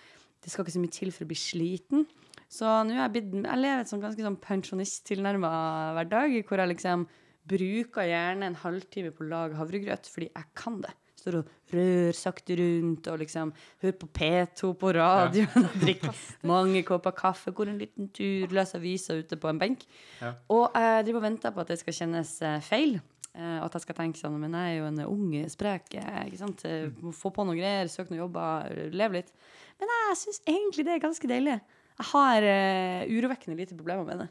[0.42, 2.08] Det skal ikke så mye til for å bli sliten.
[2.50, 5.52] Så nå er jeg blitt Jeg lever et sånn ganske sånn pensjonisttilnærma
[5.96, 7.06] hverdag, hvor jeg liksom
[7.48, 10.92] bruker gjerne en halvtime på å lage havregrøt fordi jeg kan det.
[11.24, 15.64] Står og rør sakte rundt og liksom hører på P2 på radioen.
[15.70, 19.86] og Drikker mange kopper kaffe, går en liten tur, leser aviser ute på en benk.
[20.20, 20.34] Ja.
[20.52, 22.98] Og jeg driver og venter på at det skal kjennes eh, feil.
[23.34, 26.20] Eh, og at jeg skal tenke sånn Men jeg er jo en ung, sprek eh,
[26.28, 26.60] ikke sant?
[26.68, 29.32] Eh, få på noen greier, søke noen jobber, eh, leve litt.
[29.80, 31.58] Men jeg syns egentlig det er ganske deilig.
[31.94, 34.28] Jeg har uh, urovekkende lite problemer med det.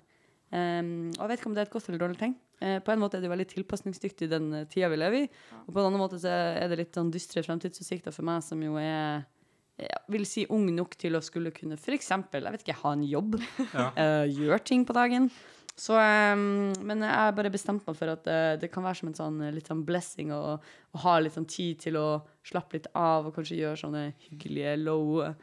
[0.53, 2.35] Um, og jeg vet ikke om det er et godt eller dårlig tegn.
[2.61, 5.29] Uh, på en måte er det veldig tilpasningsdyktig den uh, tida vi lever i.
[5.65, 8.61] Og på en annen måte så er det litt sånn dystre fremtidsutsikter for meg som
[8.63, 9.25] jo er
[9.73, 12.91] jeg vil si ung nok til å skulle kunne for eksempel, jeg vet ikke, ha
[12.93, 13.39] en jobb.
[13.73, 13.87] Ja.
[13.97, 15.31] uh, gjøre ting på dagen.
[15.73, 19.09] Så, um, men jeg har bare bestemt meg for at uh, det kan være som
[19.09, 22.07] en sånn eh, litt sånn blessing å, å ha litt sånn tid til å
[22.45, 25.33] slappe litt av og kanskje gjøre sånne hyggelige low eh,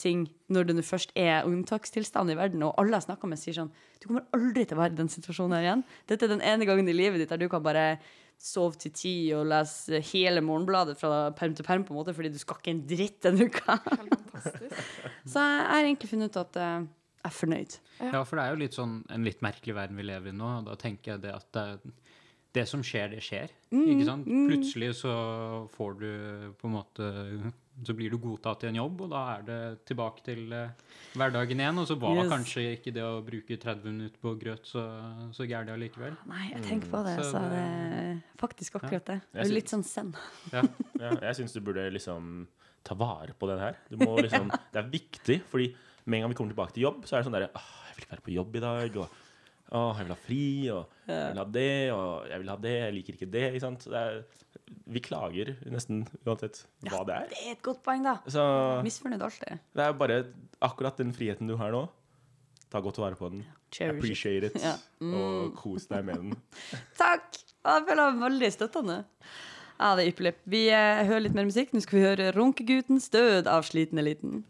[0.00, 3.60] ting når det nå først er unntakstilstand i verden, og alle jeg snakker med, sier
[3.60, 5.84] sånn Du kommer aldri til å være i den situasjonen her igjen.
[6.10, 7.84] Dette er den ene gangen i livet ditt der du kan bare
[8.40, 12.32] sove til ti og lese hele Morgenbladet fra perm til perm, på en måte, fordi
[12.32, 13.76] du skal ikke en dritt denne uka.
[15.28, 16.86] Så jeg har egentlig funnet ut at eh,
[17.20, 17.76] jeg er fornøyd.
[18.00, 20.54] Ja, for det er jo litt sånn en litt merkelig verden vi lever i nå.
[20.62, 21.92] og Da tenker jeg det at det,
[22.56, 23.52] det som skjer, det skjer.
[23.76, 24.30] ikke sant?
[24.48, 25.12] Plutselig så
[25.76, 26.08] får du
[26.62, 27.10] på en måte
[27.84, 30.68] Så blir du godtatt i en jobb, og da er det tilbake til uh,
[31.16, 31.78] hverdagen igjen.
[31.80, 32.28] Og så var Yes.
[32.32, 34.82] kanskje ikke det å bruke 30 minutter på grøt så,
[35.32, 36.16] så gærent allikevel.
[36.28, 39.18] Nei, jeg tenker på det, så så det- det er faktisk akkurat det.
[39.34, 40.16] Er litt sånn send.
[40.52, 40.62] Ja.
[41.00, 42.46] Ja, jeg syns du burde liksom
[42.84, 43.76] ta vare på den her.
[43.88, 45.70] Du må liksom, Det er viktig, fordi
[46.04, 47.94] med en gang vi kommer tilbake til jobb, så er det sånn derre Åh, jeg
[47.96, 49.08] vil ikke være på jobb i dag, og
[49.72, 52.74] åh, jeg vil ha fri, og jeg vil ha det, og jeg vil ha det,
[52.84, 53.44] jeg liker ikke det.
[53.54, 53.84] Ikke sant?
[53.88, 54.20] Det er,
[54.90, 57.28] vi klager nesten uansett hva det er.
[57.30, 58.16] Det er et godt poeng, da.
[58.30, 58.42] Så
[58.86, 59.60] Misfornøyd alltid.
[59.76, 60.18] det er bare
[60.62, 61.84] akkurat den friheten du har nå.
[62.70, 63.44] Ta godt vare på den.
[63.74, 63.96] Cherish.
[63.98, 64.58] Appreciate it.
[64.66, 64.76] Ja.
[65.00, 65.14] Mm.
[65.18, 66.36] Og kos deg med den.
[67.00, 67.40] Takk!
[67.64, 68.98] Ja, Jeg føler meg veldig støttende.
[69.80, 70.34] Ja, det er ypperlig.
[70.52, 71.72] Vi eh, hører litt mer musikk.
[71.72, 74.44] Nå skal vi høre 'Runkeguttens død' av Sliten Eliten.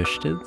[0.00, 0.38] Rushtid.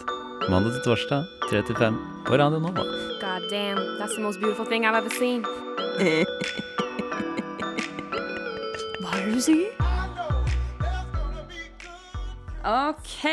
[0.49, 2.83] Mandag til torsdag, 3 til 5 på Radio Nova.
[3.21, 5.45] God damn, that's the most beautiful thing I've ever seen.
[9.01, 9.83] Hva er det du sier?
[12.63, 13.27] OK,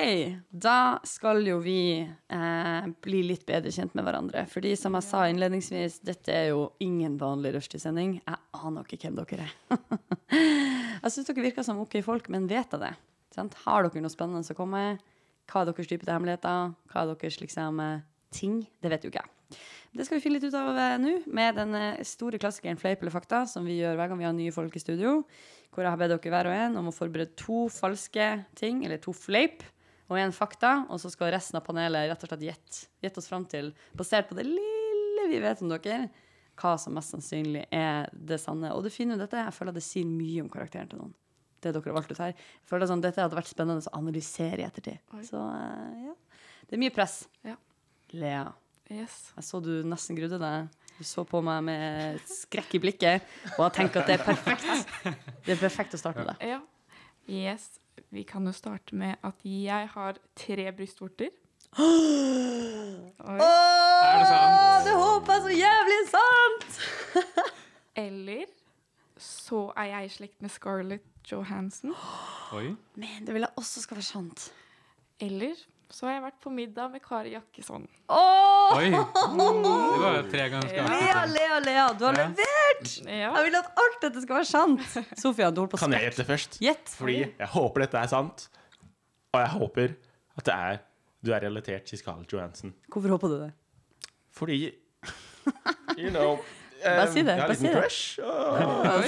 [0.51, 4.43] da skal jo vi eh, bli litt bedre kjent med hverandre.
[4.51, 8.19] Fordi som jeg sa innledningsvis, dette er jo ingen vanlig rushtidssending.
[8.27, 9.53] Jeg aner ikke hvem dere er.
[11.05, 12.95] jeg syns dere virker som OK folk, men vet jeg det?
[13.35, 13.57] Sant?
[13.65, 15.05] Har dere noe spennende å komme med?
[15.51, 16.73] Hva er deres dypeste hemmeligheter?
[16.91, 18.03] Hva er deres liksom, eh,
[18.35, 18.63] ting?
[18.83, 19.59] Det vet jo ikke jeg.
[19.97, 23.03] Det skal vi finne litt ut av eh, nå, med den eh, store klassikeren Fleip
[23.03, 25.21] eller fakta, som vi gjør hver gang vi har nye folk i studio.
[25.75, 29.03] Hvor jeg har bedt dere hver og en om å forberede to falske ting, eller
[29.03, 29.65] to fleip,
[30.11, 30.73] og en fakta.
[30.91, 34.31] Og så skal resten av panelet rett og slett gjette gjett oss fram til, basert
[34.31, 36.09] på det lille vi vet om dere,
[36.61, 38.73] hva som mest sannsynlig er det sanne.
[38.75, 41.15] Og det fine med dette, jeg føler at det sier mye om karakteren til noen.
[41.63, 42.33] Det dere har valgt ut her.
[42.35, 44.99] Jeg føler sånn, Dette hadde vært spennende å analysere i ettertid.
[45.17, 45.23] Oi.
[45.29, 46.15] Så eh, ja.
[46.69, 47.23] Det er mye press.
[47.47, 47.57] Ja.
[48.17, 48.47] Lea,
[48.91, 49.31] Yes.
[49.37, 50.71] jeg så du nesten grudde deg.
[50.99, 54.67] Du så på meg med skrekk i blikket, og jeg tenker at det er perfekt.
[55.47, 56.51] Det er perfekt å starte med det.
[56.51, 56.59] Ja.
[57.31, 57.69] Yes.
[58.11, 61.31] Vi kan jo starte med at jeg har tre brystvorter.
[61.79, 61.87] Åh,
[63.31, 64.87] det sant?
[64.89, 66.81] det håper jeg så jævlig sant!
[68.01, 68.47] Eller
[69.21, 71.93] så er jeg i slekt med Scarlett Johansson.
[72.57, 72.71] Oi.
[73.01, 74.49] Men det vil jeg også skal være sant.
[75.21, 75.55] Eller
[75.91, 77.85] så har jeg vært på middag med Kari Jakkesson.
[78.09, 78.77] Oh!
[78.79, 78.91] Oi.
[78.95, 81.25] Det var tre ganger skal Lea.
[81.27, 82.27] Lea, Lea, du har Ja.
[82.31, 82.93] levert!
[83.11, 83.33] Ja.
[83.35, 84.85] Jeg vil at alt dette skal være sant.
[85.19, 86.61] Sofia, du holder på å Kan jeg gjette først?
[86.63, 86.93] Gjett.
[86.95, 88.47] Fordi jeg håper dette er sant.
[89.35, 89.97] Og jeg håper
[90.39, 90.81] at det er
[91.27, 92.71] du er relatert til Scarlett Johansson.
[92.89, 93.51] Hvorfor håper du det?
[94.33, 94.61] Fordi
[95.99, 96.39] You know
[96.83, 97.81] Bare eh, si det, Jeg har bare en liten det.
[97.81, 98.03] crush.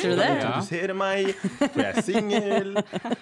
[0.01, 0.31] Sier du det?
[0.37, 1.31] Introdusere meg,
[1.63, 2.75] for jeg er singel,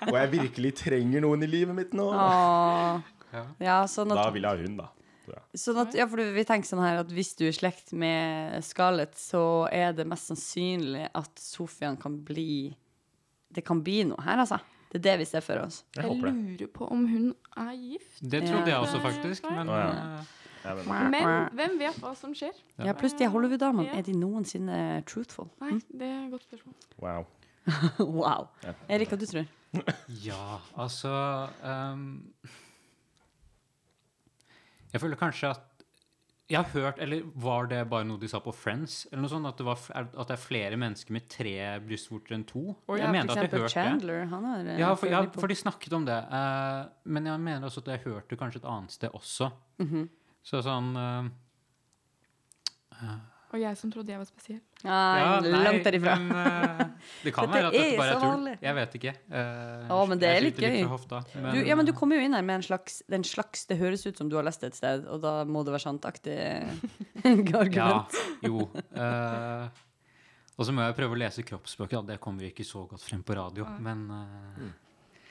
[0.08, 2.08] og jeg virkelig trenger noen i livet mitt nå.
[2.14, 3.44] Ja.
[3.62, 4.88] Ja, sånn Da vil jeg ha hun, da.
[5.54, 8.58] Sånn at ja, for vi tenker sånn her at hvis du er i slekt med
[8.66, 12.74] Scarlett, så er det mest sannsynlig at Sofian kan bli
[13.54, 14.58] Det kan bli noe her, altså.
[14.90, 15.84] Det er det vi ser for oss.
[15.94, 18.18] Jeg Jeg lurer på om hun er gift.
[18.22, 19.46] Det trodde jeg også, faktisk.
[19.50, 20.22] Men ja.
[20.64, 22.57] Eh, Ja, men, hvem vet hva som skjer?
[22.79, 23.88] Ja, pluss de Hollywood-damene.
[23.88, 23.99] Ja.
[24.01, 25.49] Er de noensinne truthful?
[25.61, 26.75] Nei, det er et godt spørsmål.
[27.01, 27.27] wow.
[28.20, 28.46] wow.
[28.88, 29.49] Erik, hva du tror
[30.25, 31.11] ja, altså
[31.62, 32.07] um,
[34.90, 35.66] Jeg føler kanskje at
[36.51, 39.05] Jeg har hørt, eller var det bare noe de sa på Friends?
[39.12, 41.53] Eller noe sånt, At det, var, at det er flere mennesker med tre
[41.85, 42.64] brystvorter enn to?
[42.88, 43.75] Ja, jeg for mente at jeg hørte det.
[43.77, 44.25] Chandler.
[44.33, 46.18] Han har eh, Ja for, ja, for de snakket om det.
[46.33, 49.53] Uh, men jeg mener også at jeg hørte kanskje et annet sted også.
[49.85, 50.09] Mhm.
[50.46, 51.26] Så sånn uh,
[53.53, 54.61] Og jeg som trodde jeg var spesiell.
[54.87, 56.14] Nei, ja, nei, langt derifra.
[56.16, 58.48] Men, uh, det kan være at dette bare er tull.
[58.55, 59.12] Jeg vet ikke.
[59.29, 60.79] Uh, Å, men det er litt gøy.
[60.79, 63.66] Litt hofta, Du, ja, men du kommer jo inn her med en slags, den slags
[63.68, 65.87] Det høres ut som du har lest det et sted, og da må det være
[65.88, 66.40] santaktig
[67.61, 68.18] argument.
[68.40, 68.66] Ja, jo.
[68.96, 69.68] Uh,
[70.61, 72.05] og så må jeg prøve å lese kroppsspråket.
[72.11, 73.64] Det kommer ikke så godt frem på radio.
[73.81, 74.66] Men, eh,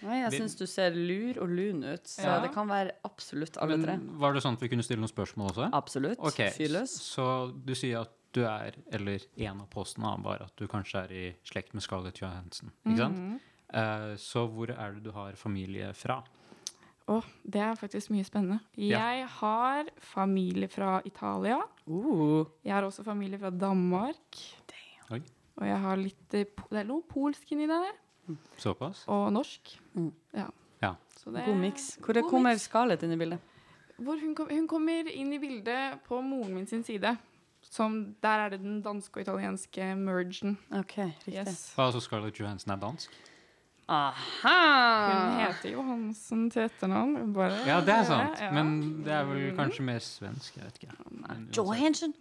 [0.02, 2.40] Nei, jeg syns du ser lur og lun ut, så Ja.
[2.42, 3.98] det kan være absolutt alle tre.
[3.98, 5.70] men var det sånn at vi kunne stille noen spørsmål også?
[5.74, 6.20] Absolutt.
[6.20, 6.96] Okay, Fyr løs.
[7.02, 11.12] Så du sier at du er, eller en av postene var at du kanskje er
[11.12, 13.16] i slekt med Scarlett Johansen, Ikke sant?
[13.18, 13.40] Mhm.
[13.72, 16.24] Eh, så hvor er det du har familie fra?
[17.10, 18.60] Å, det er faktisk mye spennende.
[18.78, 19.00] Ja.
[19.16, 21.60] Jeg har familie fra Italia.
[21.90, 24.38] Uh, Jeg har også familie fra Danmark.
[25.12, 25.22] Oi.
[25.60, 27.92] Og jeg har litt eh, Det er noe polsk inni der.
[28.58, 29.04] Såpass?
[29.08, 29.76] Og norsk.
[29.94, 30.12] Mm.
[30.34, 30.48] Ja.
[30.82, 30.94] Ja.
[31.18, 31.89] Så det god miks.
[32.04, 32.68] Hvor god kommer mix.
[32.70, 33.39] Scarlett inn i bildet?
[34.00, 37.18] Hvor hun, kom, hun kommer inn i bildet på moren min sin side.
[37.62, 40.56] Som, der er det den danske og italienske mergen.
[40.72, 41.34] OK, riktig.
[41.36, 41.74] Yes.
[41.76, 43.18] Hva, altså Scarlett Johansson er dansk?
[43.89, 44.56] Aha!
[45.10, 47.34] Hun heter Johansen til etternavn.
[47.34, 48.39] Bare, Ja, det er sant.
[48.42, 48.52] Ja.
[48.54, 50.58] Men det er vel kanskje mer svensk.
[50.58, 50.96] Jeg vet ikke.
[51.10, 51.50] Men.
[51.58, 52.13] Johansson.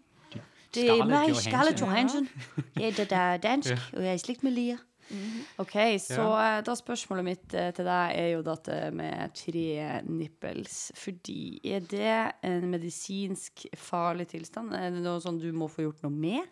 [0.74, 1.52] Det er Scarlett meg, Johansson.
[1.52, 2.28] Scarlett Johansson.
[2.76, 4.76] Jeg er dansk, og jeg er i slekt med Lia.
[5.10, 5.44] Mhm.
[5.64, 6.60] OK, så ja.
[6.64, 10.76] da spørsmålet mitt eh, til deg er jo dette med tre nipples.
[10.98, 12.12] Fordi er det
[12.44, 14.74] en medisinsk farlig tilstand?
[14.76, 16.44] Er det noe sånn du må få gjort noe med?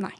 [0.00, 0.14] Nei,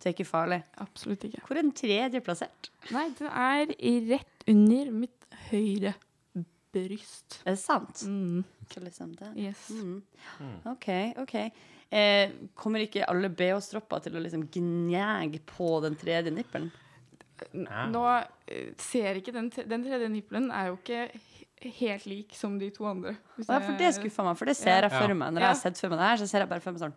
[0.00, 0.62] Det er ikke farlig.
[0.80, 1.42] absolutt ikke.
[1.46, 2.70] Hvor er den tredje plassert?
[2.90, 3.74] Nei, den er
[4.14, 5.94] rett under mitt høyre
[6.72, 7.40] bryst.
[7.44, 8.04] Er det sant?
[8.06, 8.44] Mm.
[8.80, 9.32] Liksom det.
[9.36, 9.70] Yes.
[9.74, 10.02] Mm.
[10.70, 11.34] OK, OK.
[11.90, 16.70] Eh, kommer ikke alle BH-stropper til å liksom gnage på den tredje nippelen?
[17.54, 18.04] Nå
[18.48, 21.10] eh, ser ikke den, den tredje nippelen er jo ikke
[21.76, 23.16] helt lik som de to andre.
[23.36, 24.98] Hvis Ja, for det skuffer skuffa meg, for det ser jeg Ja.
[25.00, 25.32] for meg.
[25.32, 25.46] Når Ja.
[25.46, 26.94] jeg har sett for meg det her, så ser jeg bare for meg sånn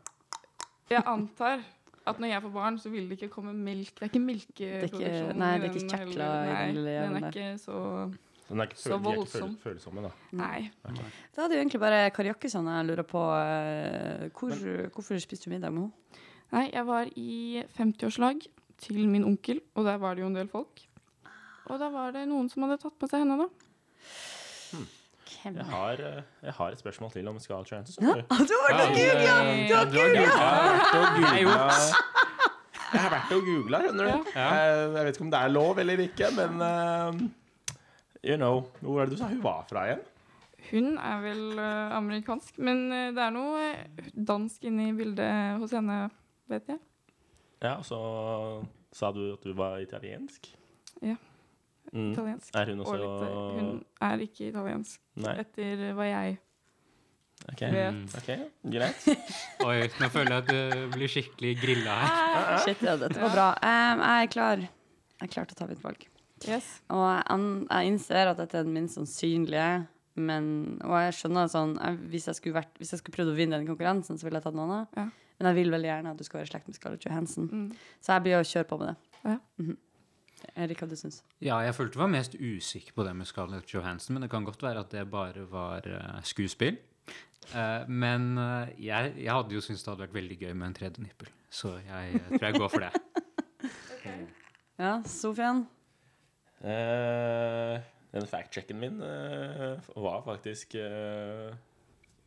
[0.90, 1.64] Jeg antar
[2.06, 3.96] at når jeg får barn, så vil det ikke komme melk.
[3.96, 5.36] Det er ikke melkeproduksjon.
[5.38, 8.14] nei, det er ikke kjekla i Nei, den Den er ikke så
[8.50, 9.58] Den er ikke Så føl, de er ikke voldsom.
[9.58, 10.12] føl, følsomme, da.
[10.34, 10.72] Nei.
[11.34, 13.22] Da er det jo egentlig bare Kari Jakkesson jeg lurer på.
[13.40, 15.92] eh, Hvor, hvorfor spiste du middag med henne?
[16.52, 18.46] Nei, jeg var i 50-årslag
[18.84, 20.84] til min onkel, og der var det jo en del folk.
[21.72, 23.48] Og da var det noen som hadde tatt med seg henne, da.
[24.74, 24.88] Hmm.
[25.44, 28.04] Jeg har, eh, jeg har et spørsmål til om Scarlett Johansson.
[28.04, 28.16] Ja,
[28.50, 28.56] du.
[28.64, 29.38] har vært og googla!
[29.68, 31.78] Du har googla!
[32.94, 34.32] Jeg har vært og googla skjønner du.
[34.38, 34.48] Ja.
[34.54, 37.24] Eh, Jeg vet ikke om det er lov eller ikke, men uh,
[38.24, 38.62] You know.
[38.80, 40.04] Hvor er det du sa hun var fra igjen?
[40.70, 45.58] Hun er vel eh, amerikansk, men eh, det er noe eh, dansk inne i bildet
[45.60, 45.98] hos henne,
[46.50, 46.80] vet jeg.
[47.64, 48.00] Ja, og så
[48.94, 50.50] sa du at du var italiensk.
[51.02, 51.16] Ja.
[51.94, 52.12] Mm.
[52.12, 52.56] Italiensk.
[52.56, 55.36] Er hun Og også litt, hun er ikke italiensk, Nei.
[55.44, 56.38] etter hva jeg
[57.54, 57.74] okay.
[57.76, 58.16] vet.
[58.20, 58.32] ok,
[58.76, 59.08] greit.
[59.68, 62.58] Oi, nå føler jeg at du blir skikkelig grilla her.
[62.66, 63.48] Shit, ja, dette var bra.
[63.62, 64.66] Um, jeg er klar.
[64.66, 66.08] Jeg er klar til å ta mitt valg.
[66.44, 66.68] Yes.
[66.92, 69.68] Og jeg, jeg innser at dette er den minst sannsynlige,
[70.20, 70.48] men,
[70.84, 73.58] og jeg skjønner sånn jeg, hvis, jeg skulle vært, hvis jeg skulle prøvd å vinne
[73.58, 74.90] den konkurransen, så ville jeg tatt noen annen.
[74.98, 75.08] Ja.
[75.40, 77.50] Men jeg vil veldig gjerne at du skal være i slekt med Scarlett Johansson.
[77.52, 77.98] Mm.
[78.04, 79.20] Så jeg blir å kjøre på med det.
[79.24, 79.40] Ja.
[79.64, 79.82] Mhm.
[80.60, 83.70] Erik, hva du syns Ja, jeg følte jeg var mest usikker på det med Scarlett
[83.72, 86.76] Johansson, men det kan godt være at det bare var uh, skuespill.
[87.54, 90.76] Uh, men uh, jeg, jeg hadde jo syntes det hadde vært veldig gøy med en
[90.76, 92.92] tredje nippel, så jeg tror jeg går for det.
[94.84, 95.68] Ja, Sofian?
[96.66, 97.76] Eh,
[98.12, 101.54] den fact-checken min var faktisk eh,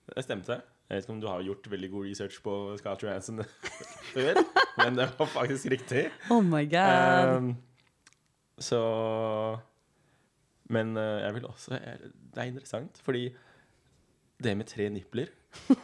[0.07, 0.61] Det stemte.
[0.87, 3.43] Jeg vet ikke om du har gjort veldig god research på Scott Johansson
[4.15, 4.39] før,
[4.79, 6.05] men det var faktisk riktig.
[6.31, 7.33] Oh my god.
[7.37, 7.57] Um,
[8.59, 8.81] så
[10.73, 13.29] Men eh, jeg vil også Det er interessant, fordi
[14.43, 15.29] det med tre nipler
[15.69, 15.77] det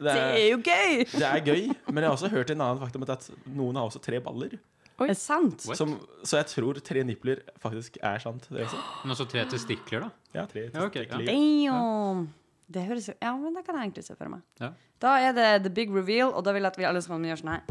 [0.04, 1.04] det er jo gøy!
[1.20, 4.02] det er gøy, men jeg har også hørt en annen faktum at noen har også
[4.02, 4.56] tre baller.
[5.02, 5.64] Er sant?
[5.74, 8.46] Som, så jeg tror tre nipler faktisk er sant.
[8.46, 8.78] Det også.
[9.02, 10.10] Men også tre testikler, da.
[10.36, 11.18] Ja, tre Ja, okay, ja.
[11.26, 12.28] Damn!
[12.72, 14.40] Det høres jo Ja, men det kan jeg egentlig se for meg.
[14.60, 14.70] Ja.
[15.00, 17.36] Da er det the big reveal, og da vil jeg at vi alle skal gjøre
[17.42, 17.62] sånn her.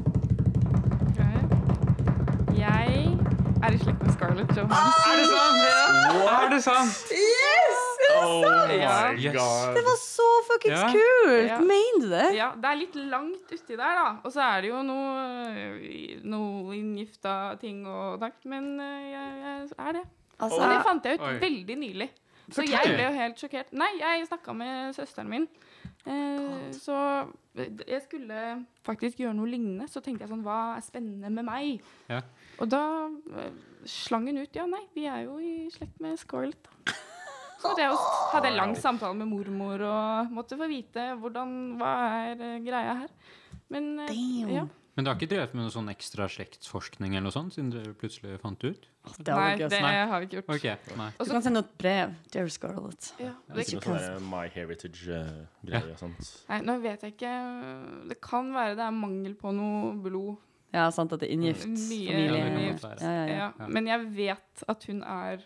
[2.53, 3.17] Jeg
[3.63, 4.71] er i slekt med Scarlett Johansson.
[5.10, 5.60] Er det sant?
[6.29, 7.13] Er det sant?
[8.13, 8.75] Oh my
[9.19, 9.34] Yes.
[9.36, 9.73] god.
[9.75, 10.88] Det var så fuckings Ja.
[10.91, 11.47] kult!
[11.49, 11.58] Ja.
[11.60, 12.36] Mener du det?
[12.38, 14.17] Ja, det er litt langt uti der, da.
[14.23, 15.77] Og så er det jo noe,
[16.23, 20.03] noe inngifta ting og takt, men eh, jeg, jeg er det.
[20.39, 21.34] Altså, Og det fant jeg ut Oi.
[21.39, 22.10] veldig nylig.
[22.49, 22.73] Så Fortell.
[22.73, 23.71] jeg ble jo helt sjokkert.
[23.79, 25.47] Nei, jeg snakka med søsteren min.
[26.06, 26.97] Eh, så
[27.56, 28.39] jeg skulle
[28.84, 29.88] faktisk gjøre noe lignende.
[29.91, 31.86] Så tenkte jeg sånn Hva er spennende med meg?
[32.12, 32.19] Ja.
[32.60, 32.84] Og da
[33.39, 33.56] eh,
[33.89, 36.69] slang hun ut Ja, nei, vi er jo i slekt med Scarlett.
[37.63, 41.91] Så jeg hadde jeg lang samtale med mormor og måtte få vite hvordan, hva
[42.27, 43.13] er eh, greia her.
[43.71, 44.17] Men eh,
[44.58, 44.65] ja.
[44.95, 47.95] Men du har ikke drevet med noe sånn ekstra slektsforskning eller noe sånt, siden dere
[47.97, 48.84] plutselig fant det ut?
[49.17, 49.69] det Nei, det.
[49.82, 49.93] Nei.
[50.12, 50.51] har vi ikke gjort.
[50.53, 51.08] Okay, nei.
[51.17, 52.13] Du kan sende et brev.
[52.32, 53.08] Dear Scarlett.
[53.19, 56.29] Ja, Det er ikke noe sånn My Heritage-greie og sånt.
[56.49, 57.34] nei, nå vet jeg ikke
[58.12, 60.38] Det kan være det er mangel på noe blod.
[60.73, 62.45] Ja, sant at det er inngift Mye Ja, kan familie.
[62.53, 62.84] inngift.
[62.84, 63.36] Ja, ja, ja.
[63.38, 63.67] Ja, Ja.
[63.67, 65.38] men jeg vet at hun er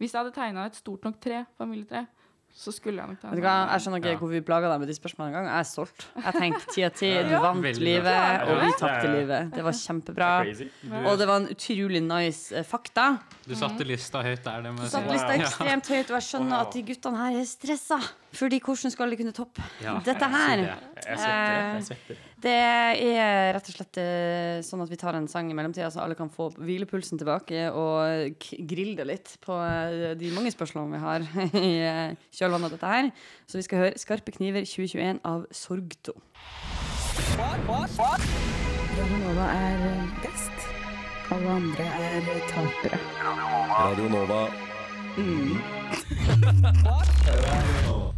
[0.00, 2.06] Hvis jeg hadde tegna et stort nok tre, familietre,
[2.54, 4.16] så skulle jeg nok ta Jeg skjønner ikke Ja.
[4.18, 5.46] hvorfor vi plaga deg med de spørsmålene engang.
[5.50, 6.04] Jeg er stolt.
[6.22, 7.10] Jeg tenkte ti av ti.
[7.26, 9.50] Du vant Veldig livet, og vi tapte livet.
[9.56, 10.30] Det var kjempebra.
[11.10, 13.18] Og det var en utrolig nice eh, fakta.
[13.46, 14.96] Du satte lista høyt der, det må Du jeg si.
[14.96, 17.98] satte lista ekstremt høyt, og jeg skjønner at de guttene her er stressa.
[18.34, 20.56] Fordi hvordan skal de kunne toppe Ja, dette her?
[20.62, 20.66] det.
[21.06, 21.74] Jeg svetter.
[21.74, 22.16] Jeg svetter.
[22.44, 26.02] Det er rett og slett eh, sånn at vi tar en sang i mellomtida, så
[26.04, 28.36] alle kan få hvilepulsen tilbake og
[28.68, 31.20] grille det litt på eh, de mange spørsmålene vi har
[31.62, 33.04] i eh, kjølvannet av dette her.
[33.48, 36.12] Så vi skal høre 'Skarpe kniver 2021' av Sorgto.
[38.94, 39.78] Radionova er
[40.22, 40.58] best.
[41.32, 42.20] Alle andre er
[42.52, 42.98] tapere.
[43.72, 44.42] Radio Nova.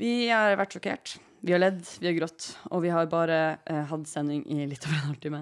[0.00, 1.18] Vi har vært sjokkert.
[1.40, 4.82] Vi har ledd, vi har grått, og vi har bare eh, hatt sending i litt
[4.84, 5.38] over en halvtime.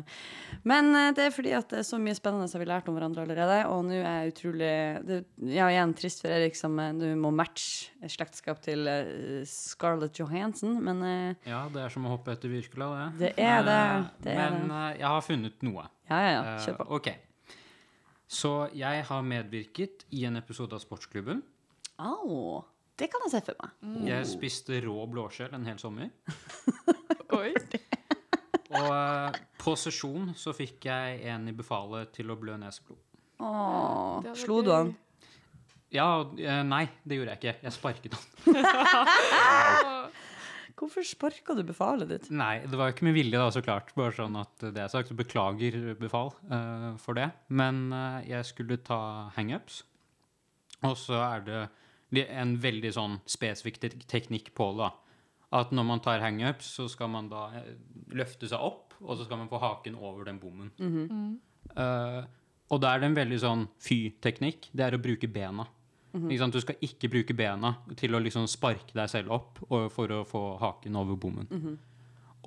[0.71, 2.90] Men eh, det er fordi at det er så mye spennende som vi har lært
[2.90, 3.57] om hverandre allerede.
[3.73, 4.68] Og nå er jeg utrolig
[5.09, 5.18] det,
[5.51, 10.79] Ja, igjen trist for Erik som eh, nå må matche slektskap til eh, Scarlett Johansson,
[10.87, 13.35] men eh, Ja, det er som å hoppe etter Wirkola, det.
[13.35, 13.81] Det er det,
[14.23, 14.79] det er Men det.
[14.79, 15.88] eh, jeg har funnet noe.
[16.12, 16.57] ja, ja, ja.
[16.68, 16.88] Kjør på.
[17.01, 17.11] ok.
[18.38, 21.42] Så jeg har medvirket i en episode av Sportsklubben.
[21.99, 22.61] Au,
[22.99, 23.75] det kan jeg se for meg.
[24.09, 26.11] Jeg spiste rå blåskjell en hel sommer.
[27.39, 27.53] Oi.
[28.69, 33.01] Og eh, på sesjon så fikk jeg en i befalet til å blø neseblod.
[33.39, 34.97] Åh, slo du han?
[35.95, 37.55] Ja, eh, nei, det gjorde jeg ikke.
[37.65, 38.25] Jeg sparket han.
[40.79, 42.29] Hvorfor sparka du befalet ditt?
[42.31, 43.91] Nei, det var jo ikke med vilje, da, så klart.
[43.99, 45.11] Bare sånn at det er sagt.
[45.19, 47.31] Beklager befal uh, for det.
[47.51, 49.01] Men eh, jeg skulle ta
[49.35, 49.81] hangups,
[50.87, 51.63] og så er det
[52.12, 54.90] en veldig sånn spesifikk teknikk på det.
[55.59, 57.71] At når man tar hangups, så skal man da eh,
[58.16, 60.73] løfte seg opp, og så skal man få haken over den bommen.
[61.73, 62.23] Eh,
[62.68, 64.68] og da er det en veldig sånn fy-teknikk.
[64.77, 65.64] Det er å bruke bena.
[66.18, 66.57] Ikke sant?
[66.57, 70.25] Du skal ikke bruke bena til å liksom sparke deg selv opp og, for å
[70.29, 71.49] få haken over bommen.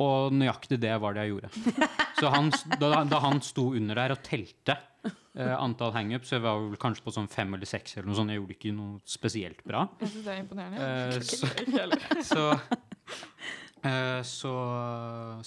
[0.02, 1.50] Og nøyaktig det var det jeg gjorde.
[2.22, 4.76] Så han, da, da han sto under der og telte
[5.10, 8.30] eh, antall hangups, jeg var vel kanskje på sånn fem eller seks, eller noe sånt,
[8.30, 9.88] jeg gjorde ikke noe spesielt bra.
[10.04, 10.78] Jeg det er imponerende.
[10.86, 11.50] Eh, så,
[12.30, 12.46] så,
[13.90, 14.54] eh, så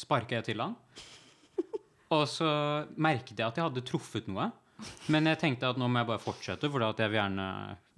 [0.02, 0.74] sparka jeg til han.
[2.14, 2.48] Og så
[3.00, 4.50] merket jeg at jeg hadde truffet noe.
[5.10, 7.46] Men jeg tenkte at nå må jeg bare fortsette, for jeg vil gjerne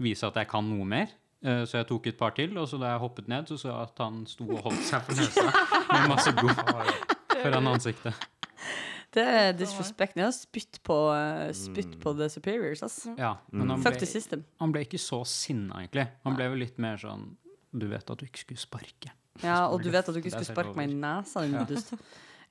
[0.05, 1.11] vise at jeg kan noe mer.
[1.45, 3.73] Eh, Så jeg tok et par til, og så da jeg hoppet ned, så så
[3.73, 6.57] jeg at han sto og holdt seg for nesa med masse blod
[7.43, 8.27] foran ansiktet.
[9.17, 10.17] Det er disrespect.
[10.19, 12.99] Jeg har spytt på, eh, spytt på the superiors, ass.
[13.17, 14.43] Ja, men han Fuck the ble, system.
[14.61, 16.05] han ble ikke så sinna, egentlig.
[16.27, 17.31] Han ble vel litt mer sånn
[17.77, 19.13] Du vet at du ikke skulle sparke.
[19.45, 21.65] Ja, og du vet at du ikke skulle sparke meg i nesa, din Ja.
[21.69, 21.95] dust.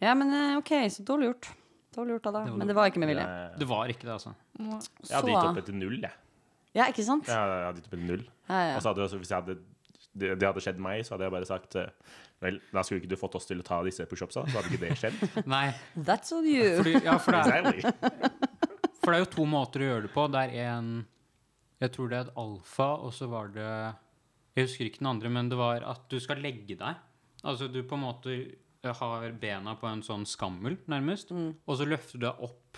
[0.02, 1.52] Ja, men eh, OK, så dårlig gjort.
[1.96, 2.58] Dårlig gjort av deg.
[2.58, 3.24] Men det var ikke med vilje.
[3.26, 4.34] Jeg, Det var ikke det, altså.
[4.58, 6.12] jeg hadde gitt opp etter null, jeg.
[6.76, 7.28] Ja, ikke sant?
[7.30, 8.26] Jeg hadde gitt opp etter null.
[8.50, 8.76] Ja, ja.
[8.76, 9.56] Og så hadde jeg også, hvis jeg hadde,
[10.16, 11.88] det, det hadde skjedd meg, så hadde jeg bare sagt eh,
[12.44, 14.82] Vel, da skulle ikke du fått oss til å ta disse pushupsa, så hadde ikke
[14.84, 15.22] det skjedd.
[15.54, 16.76] Nei, That's on you.
[16.82, 17.80] fordi, ja, for, det er,
[19.00, 20.26] for det er jo to måter å gjøre det på.
[20.36, 20.90] Det er en
[21.84, 23.70] Jeg tror det er et alfa, og så var det
[24.56, 27.02] Jeg husker ikke den andre, men det var at du skal legge deg.
[27.46, 28.38] Altså du på en måte
[28.86, 32.78] har bena på en sånn skammel, nærmest, og så løfter du deg opp.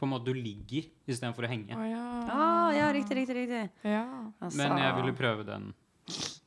[0.00, 1.76] På en måte du ligger istedenfor å henge.
[1.76, 2.04] Å ja.
[2.32, 3.60] Ah, ja, riktig, riktig, riktig.
[3.86, 4.06] ja.
[4.40, 5.68] Altså, Men jeg ville prøve den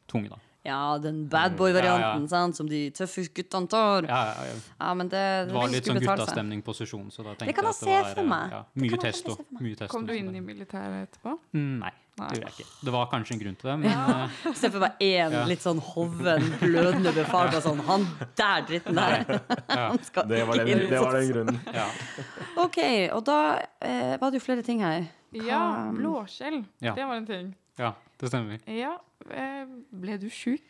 [0.10, 0.40] tunge, da.
[0.68, 2.52] Ja, den badboy-varianten, Ja, ja.
[2.58, 4.04] som de tøffe guttene tar.
[4.10, 4.94] Ja, Ja, ja, ja.
[5.00, 7.70] men det, det, Det var litt sånn guttastemning på sesjon, så da tenkte Det kan
[7.70, 8.52] jeg jeg at det se for eh, meg.
[8.52, 9.38] Ja, mye testo.
[9.64, 9.88] Mye.
[9.88, 11.38] Kom du inn i militæret etterpå?
[11.56, 12.28] Mm, Nei, Nei.
[12.28, 12.86] det gjorde jeg ikke.
[12.90, 14.54] Det var kanskje en grunn til det, men ja.
[14.62, 15.44] Se for meg én Ja.
[15.48, 17.48] litt sånn hoven, blødende befal.
[17.54, 19.40] bare Sånn, han der dritten der!
[19.78, 20.84] Han skal Det var den, inn.
[20.92, 21.60] det var den grunnen.
[21.74, 21.88] ja.
[22.66, 22.78] OK,
[23.16, 23.40] og da
[23.82, 25.06] eh, var det jo flere ting her.
[25.32, 25.62] Ja,
[25.94, 26.64] blåskjell.
[26.82, 26.94] Ja.
[26.98, 27.56] Det var en ting.
[27.78, 28.64] ja, det stemmer.
[28.72, 28.96] Ja,
[29.30, 30.66] eh, ble du sjuk?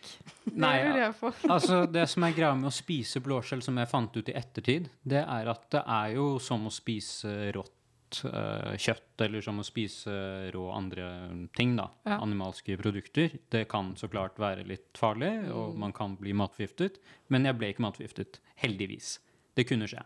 [0.52, 1.12] Nei, ja.
[1.54, 4.90] Altså, Det som er greia med å spise blåskjell, som jeg fant ut i ettertid,
[5.04, 9.66] det er at det er jo som å spise rått uh, kjøtt, eller som å
[9.68, 10.18] spise
[10.54, 11.08] rå andre
[11.56, 11.88] ting, da.
[12.08, 12.20] Ja.
[12.20, 13.40] Animalske produkter.
[13.52, 17.00] Det kan så klart være litt farlig, og man kan bli matforgiftet.
[17.34, 18.42] Men jeg ble ikke matforgiftet.
[18.64, 19.18] Heldigvis.
[19.58, 20.04] Det kunne skje.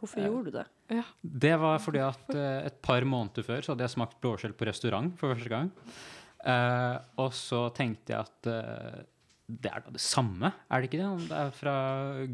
[0.00, 0.64] Hvorfor gjorde du det?
[0.96, 1.02] Ja.
[1.20, 4.68] Det var fordi at eh, et par måneder før så hadde jeg smakt blåskjell på
[4.68, 5.68] restaurant for første gang.
[6.40, 9.00] Eh, og så tenkte jeg at uh,
[9.50, 11.08] det er da det samme, er det ikke det?
[11.10, 11.76] Om det er fra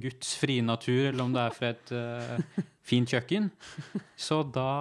[0.02, 3.48] Guds frie natur, eller om det er fra et uh, fint kjøkken.
[4.20, 4.72] Så da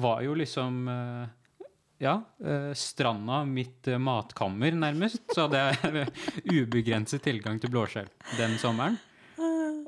[0.00, 0.88] var jo liksom
[2.02, 2.14] ja,
[2.74, 5.22] stranda mitt matkammer, nærmest.
[5.30, 6.08] Så hadde jeg
[6.64, 8.98] ubegrenset tilgang til blåskjell den sommeren.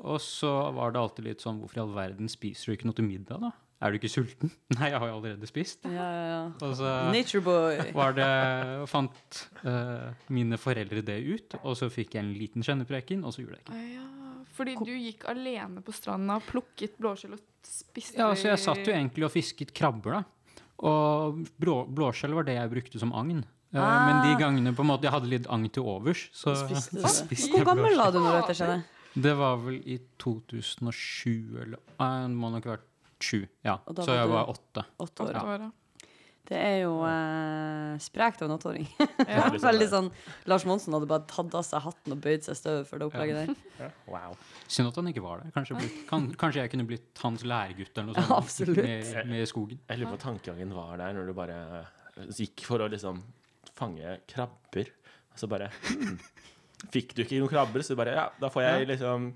[0.07, 2.95] Og så var det alltid litt sånn Hvorfor i all verden spiser du ikke noe
[2.95, 3.51] til middag, da?
[3.77, 4.51] Er du ikke sulten?
[4.77, 5.85] Nei, jeg har jo allerede spist.
[5.85, 6.43] Ja, ja, ja.
[6.65, 7.81] Og så Nature boy.
[7.99, 8.29] var det
[8.89, 13.43] Fant uh, mine foreldre det ut, og så fikk jeg en liten kjennepreken, og så
[13.43, 13.81] gjorde jeg ikke.
[13.81, 13.89] det.
[13.99, 14.07] ja.
[14.57, 18.95] Fordi du gikk alene på stranda, plukket blåskjell og spiste Ja, så jeg satt jo
[18.95, 20.63] egentlig og fisket krabber, da.
[20.87, 23.43] Og blå, blåskjell var det jeg brukte som agn.
[23.75, 27.01] Eh, Men de gangene på en måte jeg hadde litt agn til overs, så Spiste
[27.03, 28.77] så spiste Hvor gammel var du når dette skjedde?
[29.17, 32.85] Det var vel i 2007 eller det må nok ha vært
[33.23, 33.43] sju.
[33.65, 33.79] Ja.
[33.99, 34.85] Så jeg var åtte.
[35.03, 35.37] Åtte år.
[35.37, 35.69] Ja.
[36.47, 38.85] Det er jo eh, sprekt av en åtteåring.
[39.27, 39.49] Ja.
[39.67, 40.05] Veldig sånn
[40.47, 43.41] Lars Monsen hadde bare tatt av seg hatten og bøyd seg støv for det opplegget
[43.41, 43.65] der.
[43.81, 44.37] Ja, wow.
[44.71, 45.51] Synd at han ikke var der.
[45.55, 48.37] Kanskje, blitt, kan, kanskje jeg kunne blitt hans læregutt eller noe sånt.
[48.37, 48.79] Absolutt.
[48.79, 49.81] Med, med skogen.
[49.89, 51.59] Jeg lurer på tankegangen var der når du bare
[52.37, 53.19] gikk for å liksom
[53.77, 54.93] fange krabber.
[55.33, 56.15] Og så bare hmm.
[56.93, 59.31] Fikk du ikke noen krabber, så bare Ja, da får jeg liksom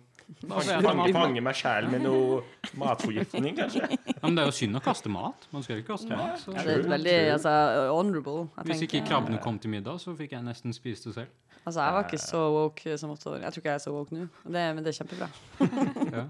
[0.48, 2.42] fange, fange meg sjæl med noe
[2.80, 3.90] matforgiftning, kanskje.
[3.90, 5.48] Ja, men det er jo synd å kaste mat.
[5.54, 6.40] Man skal jo ikke kaste mat.
[6.42, 6.56] Så.
[6.56, 7.54] Ja, det er veldig altså,
[7.92, 8.48] honorable.
[8.58, 11.36] Jeg Hvis ikke krabbene kom til middag, så fikk jeg nesten spist det selv.
[11.62, 13.46] Altså, jeg var ikke så woke som åtteåring.
[13.46, 15.32] Jeg tror ikke jeg er så woke nå, det, men det er kjempebra.
[16.18, 16.26] Ja.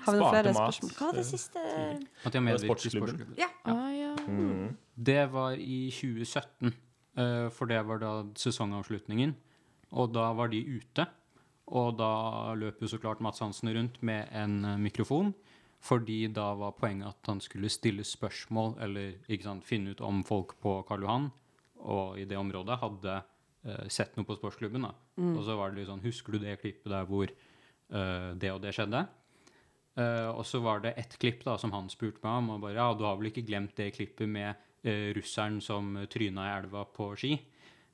[0.00, 0.74] Har vi noen flere mat.
[0.76, 0.92] spørsmål?
[0.96, 1.62] Hva var det siste?
[2.24, 3.18] At jeg medvirket i sportsklubben.
[3.18, 3.40] sportsklubben.
[3.40, 3.48] Ja.
[3.68, 4.12] Ah, ja.
[4.28, 4.76] Mm.
[5.10, 6.70] Det var i 2017,
[7.20, 9.34] eh, for det var da sesongavslutningen.
[9.90, 11.06] Og da var de ute.
[11.70, 15.32] Og da løp jo så klart Mats Hansen rundt med en eh, mikrofon.
[15.80, 20.58] Fordi da var poenget at han skulle stille spørsmål, eller sant, finne ut om folk
[20.60, 21.30] på Karl Johan
[21.88, 24.84] og i det området hadde uh, sett noe på sportsklubben.
[24.84, 24.92] da.
[25.20, 28.60] Og så var det litt sånn Husker du det klippet der hvor uh, det og
[28.64, 29.06] det skjedde?
[29.98, 32.52] Uh, og så var det ett klipp da som han spurte meg om.
[32.56, 34.66] Og bare, ja, du har vel ikke glemt det klippet med
[35.12, 37.34] russeren som tryna i elva på ski?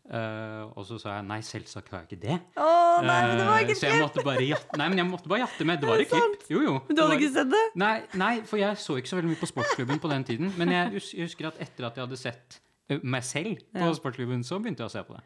[0.07, 2.35] Eh, og så sa jeg nei, selvsagt har jeg ikke det.
[2.63, 5.07] Oh, nei, men det var ikke ikke så jeg måtte bare jatte, nei, men jeg
[5.11, 5.81] måtte bare jatte med.
[5.83, 6.45] Det var et klipp.
[6.53, 6.75] Jo, jo.
[6.87, 7.63] Men du hadde var- ikke sett det?
[7.83, 10.53] Nei, nei, for jeg så ikke så veldig mye på sportsklubben på den tiden.
[10.59, 13.93] Men jeg husker at etter at jeg hadde sett eh, meg selv på Ja.
[13.99, 15.25] sportsklubben, så begynte jeg å se på det.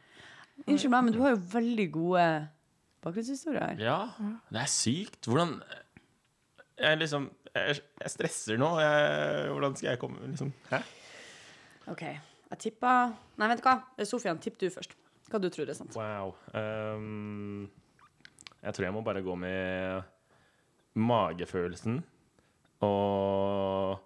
[0.67, 2.25] Unnskyld meg, men du har jo veldig gode
[3.05, 3.77] bakgrunnshistorier.
[3.81, 3.99] Ja,
[4.53, 5.21] det er sykt.
[5.29, 5.61] Hvordan
[6.81, 8.79] Jeg liksom Jeg, jeg stresser nå.
[8.81, 10.79] Jeg, hvordan skal jeg komme liksom Hæ?
[11.91, 12.03] OK.
[12.51, 12.95] Jeg tippa
[13.39, 13.77] Nei, vet du hva?
[14.09, 14.97] Sofian, tipp du først.
[15.31, 15.95] Hva du tror er sant.
[15.95, 16.35] Wow.
[16.53, 17.69] Um,
[18.61, 20.03] jeg tror jeg må bare gå med
[20.99, 22.01] magefølelsen
[22.83, 24.01] og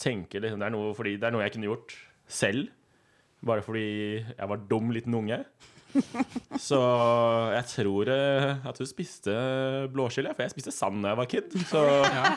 [0.00, 1.94] tenke liksom Det er noe, fordi, det er noe jeg kunne gjort
[2.26, 2.72] selv.
[3.46, 3.84] Bare fordi
[4.18, 5.38] jeg var dum liten unge.
[6.68, 6.78] Så
[7.54, 9.34] jeg tror eh, at du spiste
[9.92, 11.56] blåskille, for jeg spiste sand da jeg var kid.
[11.70, 11.82] Så,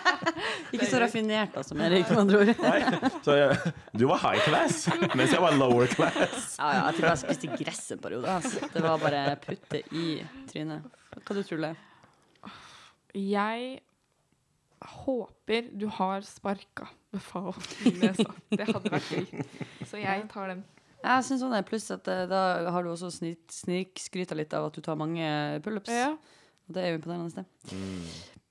[0.75, 2.51] Ikke så raffinert altså, med Erik, med andre ord.
[2.63, 4.83] nei, så jeg, du var high class,
[5.13, 6.53] mens jeg var lower class.
[6.63, 8.29] Ja, ja, jeg tror jeg spiste gress en periode.
[8.29, 8.67] Altså.
[8.73, 10.05] Det var bare putte i
[10.49, 10.85] trynet.
[11.19, 11.73] Hva du tror du?
[13.19, 13.81] Jeg
[15.03, 17.53] håper du har sparka befal
[17.87, 18.29] i nesa.
[18.51, 19.43] Det hadde vært gøy.
[19.87, 20.63] Så jeg tar den.
[21.03, 22.41] Jeg syns sånn er pluss at eh, da
[22.71, 25.25] har du også snik- snikskryta litt av at du tar mange
[25.65, 25.91] pullups.
[25.91, 26.13] Ja.
[26.13, 27.43] Og det er jo imponerende.
[27.43, 27.73] det.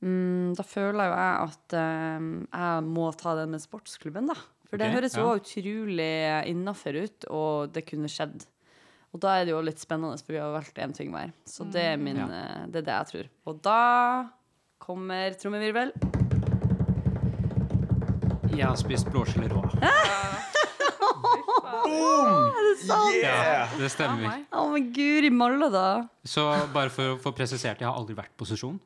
[0.02, 4.36] Mm, da føler jo jeg at eh, jeg må ta den med sportsklubben, da.
[4.68, 5.38] For det Ok, høres jo ja.
[5.40, 6.10] utrolig
[6.52, 8.44] innafor ut, og det kunne skjedd.
[9.12, 11.32] Og da er det jo litt spennende, for vi har valgt én ting hver.
[11.44, 12.28] Så det er, min, Ja.
[12.28, 13.28] eh, det er det jeg tror.
[13.52, 14.28] Og da
[14.80, 15.92] kommer trommevirvel.
[18.52, 19.62] Jeg har spist blåskjell rå.
[23.22, 24.42] Ja, det stemmer.
[24.52, 25.86] Å, men guri malla, da.
[26.26, 28.78] Så bare for å få presisert, jeg har aldri vært på sesjon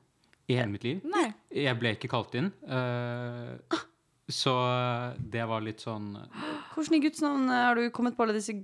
[0.50, 1.00] i hele mitt liv.
[1.10, 1.28] Nei.
[1.50, 2.52] Jeg ble ikke kalt inn.
[2.68, 3.82] eh,
[4.28, 4.52] så
[5.22, 6.08] det var litt sånn
[6.74, 8.56] Hvordan i Guds navn har du kommet på alle disse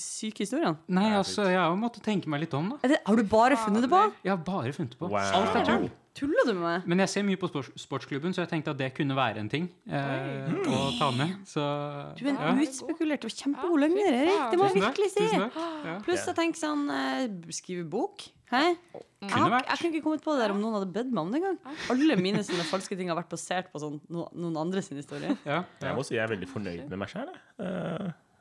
[0.00, 0.76] syke historiene?
[0.92, 2.92] Nei, altså, jeg har måttet tenke meg litt om, da.
[2.92, 4.04] Det, har du bare funnet det på?
[4.24, 5.10] Jeg har bare funnet det på.
[5.12, 5.34] Wow.
[5.40, 5.90] Alt er tull.
[6.12, 6.88] Tuller du med meg?
[6.92, 9.48] Men jeg ser mye på sports sportsklubben, så jeg tenkte at det kunne være en
[9.48, 11.38] ting eh, å ta med.
[11.48, 11.62] Så
[12.18, 12.50] Du er ja.
[12.50, 14.42] en utspekulert og kjempegod Ja, løgner, Erik.
[14.52, 15.24] Det må jeg virkelig si.
[15.32, 15.94] Ja.
[16.04, 17.24] Pluss jeg tenker sånn eh,
[17.56, 18.26] Skrive bok?
[18.52, 18.60] Hæ?
[18.92, 21.40] Jeg, jeg kunne ikke kommet på det der om noen hadde bedt meg om det
[21.40, 21.56] engang.
[21.94, 25.32] Alle mine sine falske ting har vært basert på sånn, noen andre sin historie.
[25.48, 27.32] Ja, Jeg må si jeg er veldig fornøyd med meg sjøl.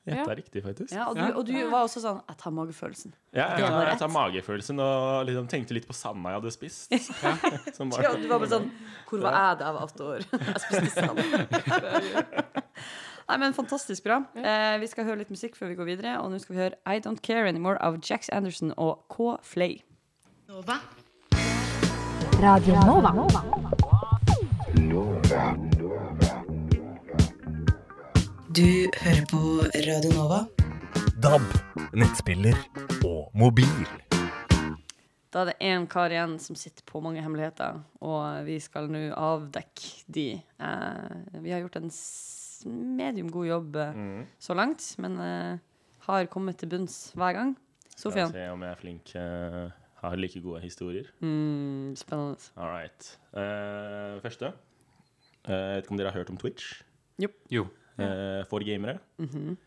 [0.01, 0.35] Uh, Gjetta Ja.
[0.35, 0.91] riktig, faktisk.
[0.95, 3.11] Ja, og, du, og du var også sånn Jeg tar magefølelsen.
[3.37, 6.89] Ja, Det jeg, jeg tar magefølelsen og liksom tenkte litt på sanda jeg hadde spist.
[6.91, 7.35] ja.
[7.91, 8.71] var- Ja, du var bare sånn
[9.07, 10.19] Hvor var jeg da jeg var åtte år?
[10.47, 11.17] Jeg spiste sand.
[13.29, 14.17] Nei, men Fantastisk bra.
[14.35, 16.17] Eh, vi skal høre litt musikk før vi går videre.
[16.19, 19.37] Og nå skal vi høre I Don't Care Anymore av Jax Anderson og K.
[19.45, 19.77] Flay.
[22.41, 23.45] Radio Nova Nova.
[28.55, 28.63] Du
[29.01, 29.39] hører på
[29.87, 30.39] Radio Nova.
[31.21, 31.43] DAB,
[31.97, 32.57] nettspiller
[33.07, 33.69] og mobil.
[35.31, 39.03] Da er det én kar igjen som sitter på mange hemmeligheter, og vi skal nå
[39.15, 40.25] avdekke de.
[40.59, 44.25] Eh, vi har gjort en s- medium god jobb eh, Mm.
[44.39, 45.57] så langt, men eh,
[46.07, 47.55] har kommet til bunns hver gang.
[47.95, 48.31] Skal Sofian?
[48.31, 49.15] se om jeg er flink.
[49.15, 49.69] eh,
[50.01, 51.05] har like gode historier.
[51.21, 52.37] Mm, spennende.
[52.57, 53.19] All right.
[53.33, 54.53] Eh, første.
[55.45, 56.81] Eh, jeg vet ikke om dere har hørt om Twitch?
[57.19, 57.27] Jo.
[57.51, 57.67] Jo.
[57.99, 58.99] Eh, for gamere.
[59.17, 59.57] Mhm.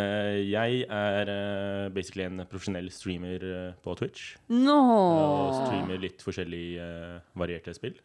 [0.00, 4.36] Eh, jeg er eh, basically en profesjonell streamer på Twitch.
[4.48, 4.78] No.
[4.78, 7.98] Og streamer litt forskjellige varierte spill.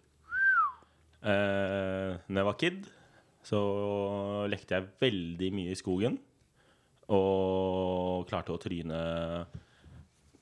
[1.17, 2.83] Uh, når jeg var kid,
[3.43, 3.59] så
[4.47, 6.19] lekte jeg veldig mye i skogen.
[7.09, 8.99] Og klarte å tryne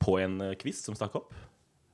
[0.02, 1.34] på en kvist som stakk opp.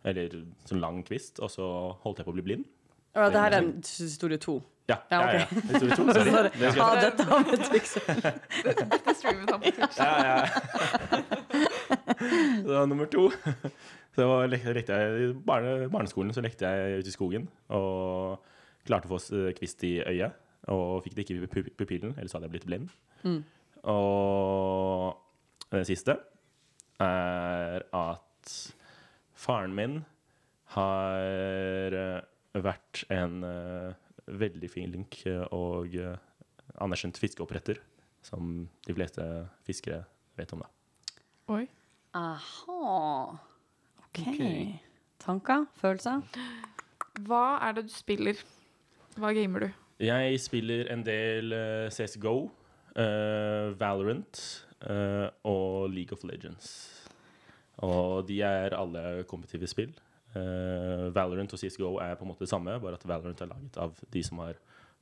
[0.07, 0.33] Eller
[0.65, 1.65] sånn lang kvist, og så
[2.01, 2.69] holdt jeg på å bli blind.
[3.13, 4.61] Ja, det her er en historie to.
[4.91, 5.45] Ja, Ja, ja, ja.
[5.71, 6.31] Historie to, sorry.
[6.35, 6.51] Sorry.
[6.59, 7.93] Det Ja, dette har Twix
[8.65, 9.97] Dette streamet han på Twitch.
[10.01, 10.37] Ja, ja.
[12.65, 13.29] Så nummer to
[14.15, 18.41] Så lek- lekte jeg I barne, barneskolen så lekte jeg ute i skogen og
[18.85, 20.33] klarte å få kvist i øyet.
[20.67, 22.89] Og fikk det ikke i pupillen, ellers hadde jeg blitt blind.
[23.23, 23.39] Mm.
[23.89, 25.17] Og
[25.71, 26.17] det siste
[27.01, 28.53] er at
[29.41, 29.95] faren min
[30.75, 32.21] har eh,
[32.61, 33.93] vært en eh,
[34.39, 35.19] veldig flink link,
[35.51, 36.15] og eh,
[36.81, 37.81] anerkjent fiskeoppretter,
[38.23, 39.25] som de fleste
[39.67, 40.03] fiskere
[40.39, 40.63] vet om.
[40.63, 40.69] da.
[41.51, 41.65] Oi.
[42.17, 43.37] Aha.
[44.05, 44.19] OK.
[44.27, 44.65] okay.
[45.21, 45.67] Tanker?
[45.79, 46.23] Følelser?
[47.27, 48.39] Hva er det du spiller?
[49.19, 49.69] Hva gamer du?
[50.01, 52.35] Jeg spiller en del eh, CSGO,
[52.95, 54.39] uh, Valorant
[54.89, 56.71] uh, og League of Legends.
[57.85, 59.93] Og de er alle kompetitive spill.
[60.35, 63.77] Eh, Valorant og CSGO er på en måte det samme, bare at Valorant er laget
[63.83, 64.53] av de som har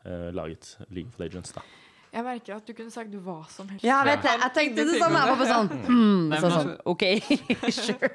[0.05, 1.51] eh, laget League of Legends.
[1.53, 1.61] da.
[2.09, 3.83] Jeg merker at du kunne sagt hva som helst.
[3.85, 4.39] Ja, vet jeg.
[4.41, 5.19] Jeg tenkte det samme.
[5.29, 7.03] Jeg var sånn mm, så sånn, OK,
[7.77, 8.09] sure.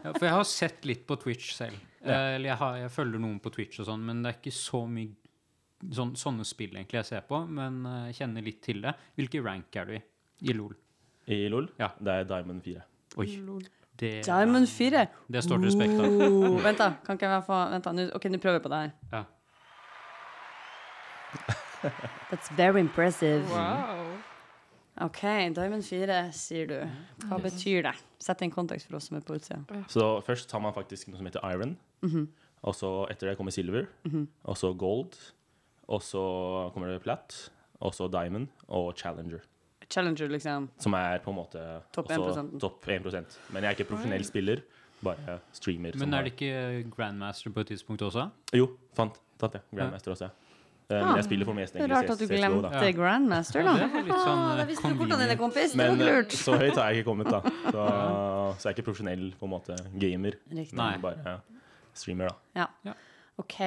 [0.00, 1.76] Ja, for jeg har sett litt på Twitch selv.
[2.00, 4.54] Eh, Eller jeg, har, jeg følger noen på Twitch og sånn, men det er ikke
[4.56, 7.42] så mye sånn, sånne spill egentlig jeg ser på.
[7.60, 8.94] Men jeg kjenner litt til det.
[9.20, 10.02] Hvilke rank er du i
[10.48, 10.72] i LOL?
[11.28, 11.90] I LOL Ja.
[12.00, 12.84] det er Diamond 4.
[13.18, 13.26] Oi.
[13.98, 15.06] Det, Diamond 4.
[15.32, 16.06] det står til respekt av.
[16.28, 16.92] Oh, vent, da.
[17.06, 18.06] Kan ikke jeg få Vent, da.
[18.14, 18.92] OK, nå prøver vi på det her.
[19.12, 19.22] Ja.
[22.30, 23.42] That's very impressive.
[23.50, 24.06] Wow.
[25.00, 25.22] OK,
[25.54, 26.78] Diamond 4, sier du.
[27.28, 27.94] Hva betyr det?
[28.22, 29.60] Sett inn en kontekst for oss som er på utsida.
[29.90, 31.76] Så først tar man faktisk noe som heter Iron.
[32.66, 33.86] Og så etter det kommer Silver.
[34.42, 35.14] Og så Gold.
[35.88, 36.22] Og så
[36.74, 37.36] kommer det platt.
[37.78, 39.44] Og så Diamond og Challenger.
[39.88, 40.68] Challenger, liksom.
[40.78, 41.62] Som er på en måte
[41.92, 42.58] Topp 1%.
[42.60, 44.64] 1 Men jeg er ikke profesjonell spiller,
[45.04, 45.96] bare streamer.
[45.96, 48.28] Men er det ikke Grandmaster på et tidspunkt også?
[48.56, 48.68] Jo,
[48.98, 49.62] fant, Tatt det.
[49.72, 50.48] Grandmaster også, ja.
[50.88, 53.74] Eh, Men jeg spiller for mest egentlig rart at du glemte GO, glemte Grandmaster, da.
[53.76, 55.74] Ja, sånn, ah, eh, da visste du hvordan dine, kompis.
[55.76, 56.32] Men eh, lurt.
[56.32, 57.42] så høyt har jeg ikke kommet, da.
[57.74, 60.38] Så, så jeg er ikke profesjonell på en måte gamer.
[60.48, 60.78] Riktig.
[60.80, 60.88] Nei.
[60.96, 61.34] Men bare
[61.92, 62.62] streamer, da.
[62.62, 62.68] Ja.
[62.88, 62.96] Ja.
[63.38, 63.58] OK,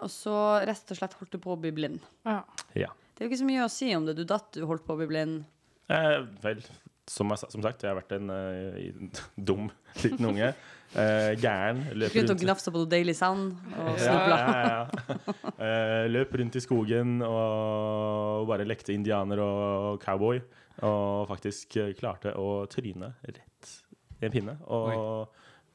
[0.00, 0.34] og så
[0.66, 2.00] rett og slett holdt du på å bli blind.
[2.26, 2.40] Ja.
[2.74, 2.88] Ja.
[3.14, 4.16] Det er jo ikke så mye å si om det.
[4.16, 5.44] Du datt, du holdt på å bli blind.
[5.90, 6.60] Eh, vel,
[7.10, 9.70] som, jeg, som sagt, jeg har vært en uh, dum
[10.04, 10.52] liten unge.
[10.90, 11.84] Uh, gæren.
[11.94, 14.38] Gikk rundt og gnafsa på noe deilig sand og Ja, snubla.
[14.38, 15.44] ja, ja.
[15.58, 20.40] uh, løp rundt i skogen og bare lekte indianer og cowboy.
[20.86, 23.74] Og faktisk klarte å tryne rett
[24.22, 24.54] i en pinne.
[24.72, 25.28] Og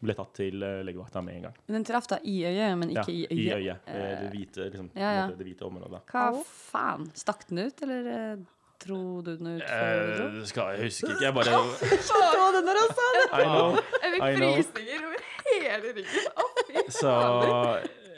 [0.05, 1.59] ble tatt til legevakta med en gang.
[1.67, 3.37] Men den traff deg i øyet, men ikke ja, i øyet.
[3.37, 3.87] I øyet.
[3.87, 5.23] Eh, Det hvite, liksom, ja, ja.
[5.31, 6.01] Det hvite området.
[6.11, 7.07] Hva faen?
[7.17, 8.41] Stakk den ut, eller
[8.87, 9.63] dro du den ut?
[9.65, 10.27] før du dro?
[10.29, 11.23] Eh, skal jeg huske ikke.
[11.25, 11.59] Jeg bare
[12.05, 12.21] Så
[12.55, 13.25] du når han sa det?
[13.33, 13.75] I know.
[13.75, 16.31] Jeg fikk I frysninger over hele ryggen.
[16.35, 17.13] Å, fy Så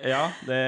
[0.08, 0.62] ja, det,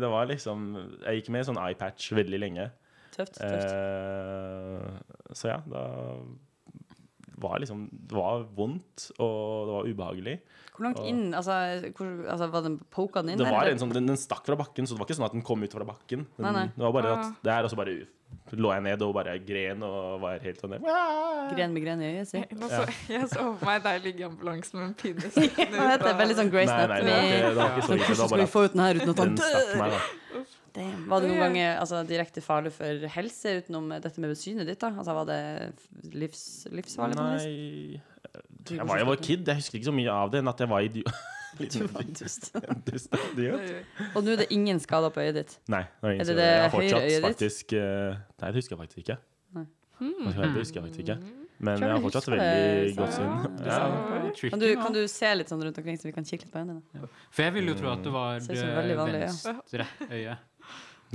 [0.00, 0.66] det var liksom
[1.02, 2.68] Jeg gikk med sånn eyepatch veldig lenge.
[3.14, 3.36] Tøft.
[3.38, 3.74] tøft.
[3.74, 5.84] Eh, så ja, da
[7.44, 10.36] var liksom Det var vondt, og det var ubehagelig.
[10.74, 11.34] Hvor langt og- inn?
[11.34, 11.54] Altså,
[11.94, 13.38] hvor, altså var den poka den inn?
[13.38, 13.72] Det var eller?
[13.76, 15.62] en sånn, den, den stakk fra bakken, så det var ikke sånn at den kom
[15.62, 16.24] ut fra bakken.
[16.36, 16.66] Den, Nei, nei.
[16.74, 17.18] Det var bare Ah.
[17.28, 17.94] at Det er også bare
[18.54, 20.82] lå jeg ned og bare gren og var helt sånn der.
[21.54, 22.42] Gren med gren i øyet, si.
[23.10, 26.14] Jeg så for meg deg ligge i ambulansen med en pinne stikkende heter det?
[26.22, 28.08] Veldig sånn Grace Nei, nei, det var ikke, det var så ille.
[28.10, 30.06] Hvordan skal vi få ut den her uten at han dør?
[30.74, 31.04] Damn.
[31.06, 34.80] Var det noen ganger altså, direkte farlig for helse utenom dette med synet ditt?
[34.82, 34.90] da?
[34.90, 36.42] Altså, Var det livs,
[36.74, 37.14] livsfarlig?
[37.20, 38.00] Nei
[38.74, 40.70] Jeg var, jeg var kid, jeg husker ikke så mye av det enn at jeg
[40.72, 41.14] var idiot.
[41.58, 41.86] Du
[42.18, 42.50] dust.
[42.88, 43.14] Dust.
[44.14, 45.56] Og nå er det ingen skader på øyet ditt.
[45.70, 47.24] Nei, det er, ingen Er det det jeg har høyre fortsatt øyet ditt?
[47.28, 49.18] faktisk eh, Nei, det husker jeg faktisk ikke.
[49.54, 49.66] Nei.
[50.00, 51.18] Det husker jeg faktisk ikke.
[51.64, 53.28] Men jeg har fortsatt veldig godt syn.
[53.64, 53.76] Ja.
[54.50, 56.64] Kan du, kan du se litt sånn rundt omkring, så vi kan kikke litt på
[56.64, 57.06] øynene?
[57.30, 59.06] For jeg ville jo tro at det var det ja.
[59.14, 60.50] venstre øyet.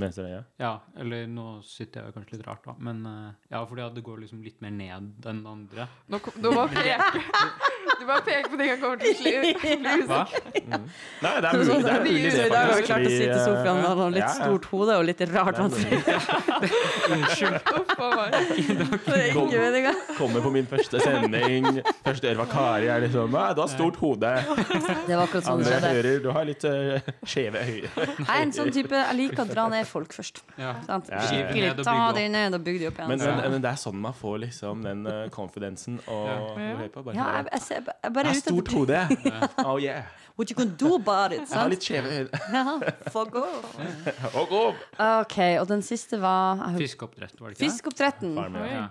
[0.00, 0.40] Venstre øye.
[0.62, 2.76] Ja, eller nå sitter jeg jo kanskje litt rart, da.
[2.80, 4.94] Men eh, ja, fordi det går liksom litt mer ned
[5.28, 5.88] enn det andre.
[6.08, 7.68] Nå kom, du bare peker
[8.00, 9.30] Du bare peker på ting han kommer til å slu
[9.60, 10.20] bli Hva?
[10.60, 10.86] Mm.
[11.20, 13.34] Nei, det er mulig, det er mulig det, I dag har vi klart å sitte
[13.34, 14.36] i sofaen med noe litt ja, ja.
[14.38, 16.08] stort hode og litt rart ansikt.
[17.14, 17.56] Unnskyld.
[19.10, 19.94] Er.
[20.16, 21.66] Kommer på min første sending,
[22.04, 24.30] første øre var Kari, er liksom Nei, du har stort hode.
[25.06, 25.90] Det var akkurat sånn det skjedde.
[25.96, 27.90] hører du har litt uh, skjeve øyne.
[27.90, 30.42] Jeg er en sånn type Jeg liker å dra ned folk først.
[30.60, 30.74] Ja.
[30.86, 31.10] Sant?
[31.10, 31.28] Ja, ja, ja.
[31.30, 33.12] Skikkelig ta dem de ned og bygg de opp igjen.
[33.12, 36.88] Men, men, men det er sånn man får liksom den uh, confidensen og Ja.
[36.92, 39.04] på, bare, ja, jeg, jeg, ser- er bare Jeg har stort hode.
[39.68, 40.04] Oh yeah.
[40.40, 41.42] What you gonna do about it?
[41.50, 42.38] Jeg har litt skjeve øyne.
[43.14, 44.86] Fuck off.
[44.96, 47.66] OK, og den siste var Fiskeoppdrett, var det ikke det?
[47.66, 48.38] Fiskeoppdretten.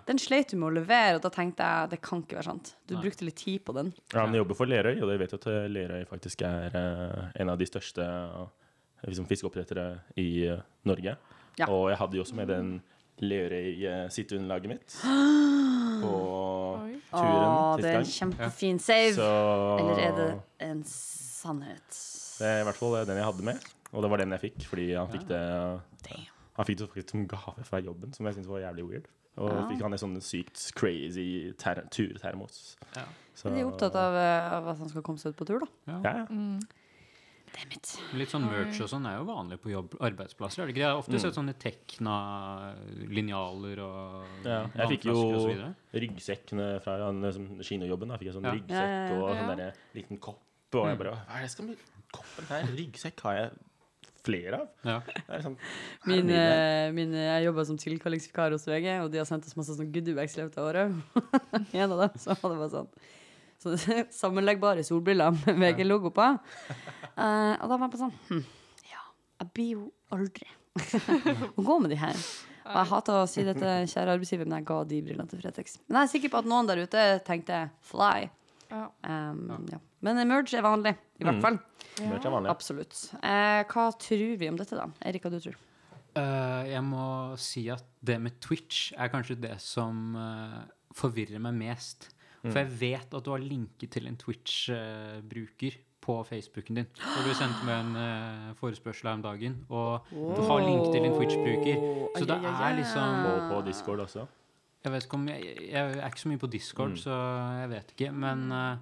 [0.05, 2.75] Den sleit du med å levere, og da tenkte jeg det kan ikke være sant.
[2.85, 3.01] Du Nei.
[3.07, 3.89] brukte litt tid på den.
[4.13, 6.77] Ja, men jeg jobber for Lerøy, og dere vet jo at eh, Lerøy faktisk er
[6.83, 8.45] eh, en av de største eh,
[9.09, 9.89] liksom, fiskeoppdrettere
[10.21, 10.29] i
[10.85, 11.17] Norge.
[11.57, 11.65] Ja.
[11.65, 12.73] Og jeg hadde jo også med den
[13.21, 14.95] Lerøy-sitteunderlaget mitt
[16.03, 16.13] på
[17.09, 19.13] turen Å, sist det er en kjempefin save.
[19.17, 19.29] Så
[19.79, 20.27] Eller er det
[20.69, 21.99] en sannhet?
[22.39, 24.59] det er i hvert fall den jeg hadde med, og det var den jeg fikk,
[24.71, 25.39] fordi han fikk det
[26.07, 26.27] Damn.
[26.59, 29.05] Han fikk det faktisk som gave fra jobben, som jeg syntes var jævlig weird.
[29.39, 29.61] Og Ja.
[29.69, 32.75] fikk han en sånn sykt crazy ter turtermos.
[32.95, 33.03] Ja.
[33.35, 35.59] Så- De er opptatt av, eh, av at han skal komme seg ut på tur,
[35.59, 35.67] da.
[35.87, 36.25] Ja, ja.
[36.25, 36.59] Mm.
[38.17, 40.63] Litt sånn merch og sånn er jo vanlig på jobb, arbeidsplasser.
[40.63, 40.83] Er det ikke?
[40.83, 41.19] Jeg har ofte Mm.
[41.23, 42.15] sett sånne tekna
[43.09, 45.15] linjaler og Ja, jeg fikk jo
[45.93, 48.09] ryggsekkene fra liksom, kinojobben.
[48.09, 48.53] Da fikk jeg sånn Ja.
[48.57, 49.21] ryggsekk Ja, ja, ja.
[49.23, 50.39] og sånn der liten kopp.
[50.73, 51.77] Og jeg bare Hva er det skal bli
[52.13, 52.63] koppen her?
[52.77, 53.51] Ryggsekk har jeg
[54.23, 54.67] flere av.
[54.85, 55.01] Ja.
[55.41, 55.57] Sånn,
[56.05, 59.75] Min, eh, min, jeg jobba som tilkallingsvikar hos VG, og de har sendt oss masse
[59.77, 60.93] sånn goodiebags i løpet av året.
[61.73, 62.89] en av dem så var det bare sånn
[63.63, 66.27] sånne sammenleggbare solbriller med VG-logo på.
[67.15, 68.43] Uh, og da var jeg på sånn hm,
[68.89, 69.03] Ja,
[69.41, 70.47] jeg blir jo aldri
[71.59, 72.17] å gå med de her.
[72.69, 75.79] Og jeg hater å si dette, kjære arbeidsgiver, men jeg ga de brillene til Fretex.
[75.87, 78.27] Men jeg er sikker på at noen der ute tenkte fly.
[78.69, 79.79] Um, ja.
[80.05, 81.41] Men merge er vanlig, i hvert Mm.
[81.41, 81.57] fall.
[81.99, 82.11] Mm.
[82.21, 82.51] vanlig.
[82.53, 82.99] Absolutt.
[83.23, 84.85] Uh, hva tror vi om dette, da?
[85.01, 85.57] Erik, hva du tror
[86.17, 90.63] Uh, jeg må si at det med Twitch er kanskje det som uh,
[90.97, 92.09] forvirrer meg mest.
[92.43, 92.51] Mm.
[92.53, 96.87] For jeg vet at du har linket til en Twitch-bruker på Facebooken din.
[97.03, 101.05] Og du sendte meg en eh, forespørsel her om dagen, og du har link til
[101.05, 101.81] en Twitch-bruker.
[102.15, 104.23] Så det er liksom Og på Discord også.
[104.85, 107.01] Jeg vet ikke om jeg, jeg er ikke så mye på Discord, Mm.
[107.03, 107.15] så
[107.59, 108.11] jeg vet ikke.
[108.15, 108.77] Men eh,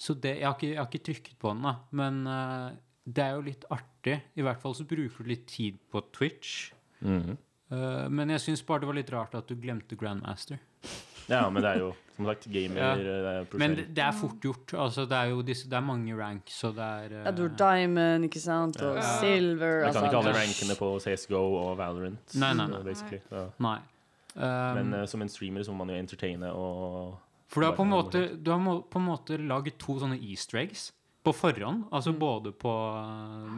[0.00, 1.74] Så det Jeg har ikke, jeg har ikke trykket på den, da.
[1.92, 2.70] Men eh,
[3.04, 4.22] det er jo litt artig.
[4.36, 6.72] I hvert fall så bruker du litt tid på Twitch.
[7.04, 7.36] Mm
[7.70, 10.58] Eh, men jeg syns bare det var litt rart at du glemte Grandmaster.
[11.30, 12.90] Ja, men det er jo som sagt gamer Ja.
[13.40, 14.74] er Men det, det er fort gjort.
[14.74, 17.42] Altså, det er jo disse, det er mange ranks, og det er uh, Ja, du
[17.48, 19.06] har Diamond, ikke sant, og Ja.
[19.20, 22.34] Silver Jeg kan altså- ikke alle rankene på CSGO og Valorant.
[22.34, 22.82] Nei, nei, nei.
[22.82, 23.20] basically.
[23.30, 23.46] Ja.
[23.58, 23.78] Nei.
[24.36, 27.18] Um, Men uh, som en streamer så må man jo entertaine og
[27.48, 30.58] For du har på en måte, du har på en måte laget to sånne easter
[30.58, 30.92] eggs
[31.30, 31.84] på forhånd.
[31.86, 31.88] Mm.
[31.96, 32.74] Altså både på,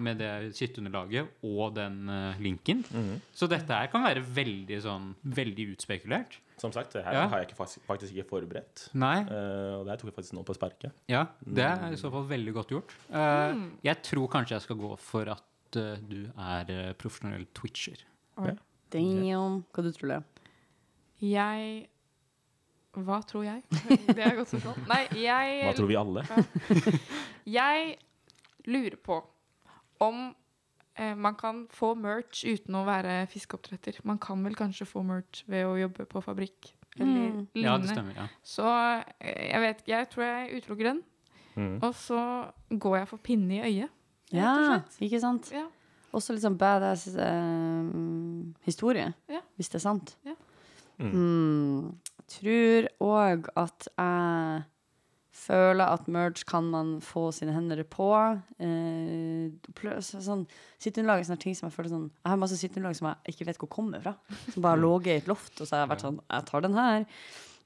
[0.04, 2.84] med det kittunderlaget og den eh, linken.
[2.92, 3.18] Mm.
[3.34, 5.10] Så dette her kan være veldig sånn
[5.42, 6.38] Veldig utspekulert.
[6.62, 7.22] Som sagt, det her Ja.
[7.26, 8.84] har jeg ikke, faktisk, faktisk ikke forberedt.
[8.94, 9.24] Nei.
[9.26, 10.92] Uh, og det her tok jeg faktisk nå på sparket.
[11.10, 12.92] Ja, det er i så fall veldig godt gjort.
[13.10, 13.64] Uh, Mm.
[13.82, 18.04] Jeg tror kanskje jeg skal gå for at uh, du er eh, profesjonell twitcher.
[18.92, 19.64] Damn.
[19.72, 20.22] Hva du tror du?
[21.22, 21.88] Jeg
[22.92, 23.62] Hva tror jeg?
[24.16, 24.82] Det er godt spørsmål.
[24.90, 26.24] Nei, jeg Hva tror vi alle?
[27.58, 27.96] Jeg
[28.68, 29.16] lurer på
[30.04, 30.18] om
[30.98, 34.00] eh, man kan få merch uten å være fiskeoppdretter.
[34.04, 37.46] Man kan vel kanskje få merch ved å jobbe på fabrikk eller Mm.
[37.54, 37.64] lignende.
[37.64, 38.14] Ja, det stemmer.
[38.18, 38.26] ja.
[38.44, 38.66] Så
[39.20, 41.02] eh, jeg vet Jeg tror jeg utelukker den.
[41.56, 41.78] Mm.
[41.84, 42.20] Og så
[42.70, 43.90] går jeg for pinne i øyet.
[44.32, 45.48] Ja, ikke sant?
[45.52, 45.66] Ja.
[46.12, 47.90] Også litt sånn badass eh,
[48.68, 49.40] historie, Ja.
[49.56, 50.16] hvis det er sant.
[50.28, 50.34] Ja.
[51.00, 51.94] Mm.
[52.32, 54.62] Tror òg at jeg
[55.42, 58.08] føler at merge kan man få sine hender på.
[58.62, 60.44] Eh, sånn,
[60.80, 63.48] Sitteunderlag er sånne ting som jeg føler sånn Jeg har masse sitteunderlag som jeg ikke
[63.48, 64.14] vet hvor kommer fra.
[64.52, 66.64] Som bare har ligget i et loft, og så har jeg vært sånn Jeg tar
[66.66, 67.08] den her.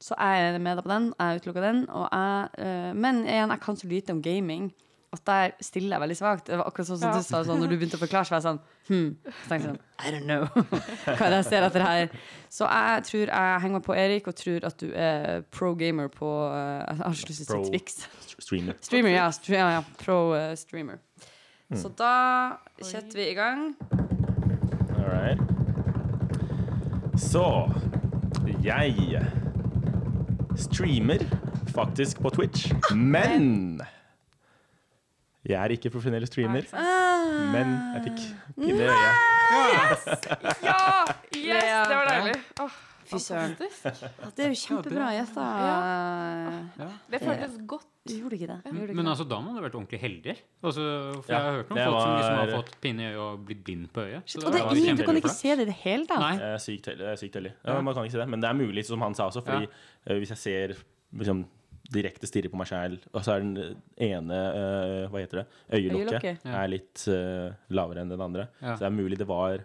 [0.07, 1.13] Så jeg er med på den.
[1.19, 1.85] Jeg utelukker den.
[1.89, 4.71] Jeg, eh, men igjen, jeg kan så lite om gaming
[5.17, 6.47] at der stiller jeg veldig svakt.
[6.49, 7.19] Det var akkurat sånn som Ja.
[7.19, 9.09] du sa sånn, når du begynte å forklare, så var jeg sånn hmm.
[9.27, 10.45] Så tenkte jeg sånn I don't know.
[11.17, 12.15] Hva er det jeg ser etter her?
[12.53, 16.09] Så jeg tror jeg henger meg på Erik, og tror at du er pro gamer
[16.13, 17.99] på eh, Jeg har ikke lyst til å si Twix.
[18.05, 18.77] St- Streamer.
[18.81, 19.31] Streamer, ja.
[19.33, 19.83] Stre ja, ja.
[19.99, 20.99] Pro uh, streamer.
[21.71, 21.79] Mm.
[21.81, 23.75] Så da setter vi i gang.
[24.97, 25.41] All right.
[27.17, 27.73] Så
[28.63, 29.25] Jeg
[30.57, 31.19] streamer
[31.75, 33.81] faktisk på Twitch, men
[35.47, 36.67] Jeg er ikke profesjonell streamer,
[37.55, 38.21] men jeg fikk
[38.57, 39.25] pinne i øyet.
[39.47, 40.07] Yes!
[40.67, 40.79] Ja!
[41.37, 41.87] Yes!
[41.87, 42.37] Det var deilig.
[42.65, 42.77] Oh.
[43.07, 43.53] Fy søren.
[43.55, 45.43] det er jo kjempebra gjetta.
[47.13, 47.87] Det føltes godt.
[48.07, 48.57] Du gjorde ikke det.
[48.71, 49.13] Gjorde ikke Men det.
[49.13, 50.35] altså, da må du ha vært ordentlig heldig.
[50.63, 50.83] Altså,
[51.23, 53.23] for Ja, jeg har hørt noen folk folk som liksom har fått pinne i øyet
[53.25, 54.23] og blitt blind på øyet.
[54.27, 56.07] Shit, Så og det var er ingen, du kan ikke se det i det hele
[56.11, 56.23] tatt.
[56.23, 56.35] Nei.
[56.51, 57.15] Er sykt heldig.
[57.23, 57.53] Sykt heldig.
[57.65, 57.81] Ja, Ja.
[57.87, 59.67] man kan ikke se det, men det er mulig, som han sa også, fordi
[60.07, 60.77] eh, hvis jeg ser
[61.19, 61.45] liksom,
[61.93, 65.47] direkte stirrer på meg sjæl, og så er den ene eh, Hva heter det?
[65.71, 66.45] Øyelokket Øyelokket.
[66.49, 66.59] Ja.
[66.63, 68.49] er litt eh, lavere enn den andre.
[68.61, 68.75] Ja.
[68.75, 69.63] Så det er mulig det var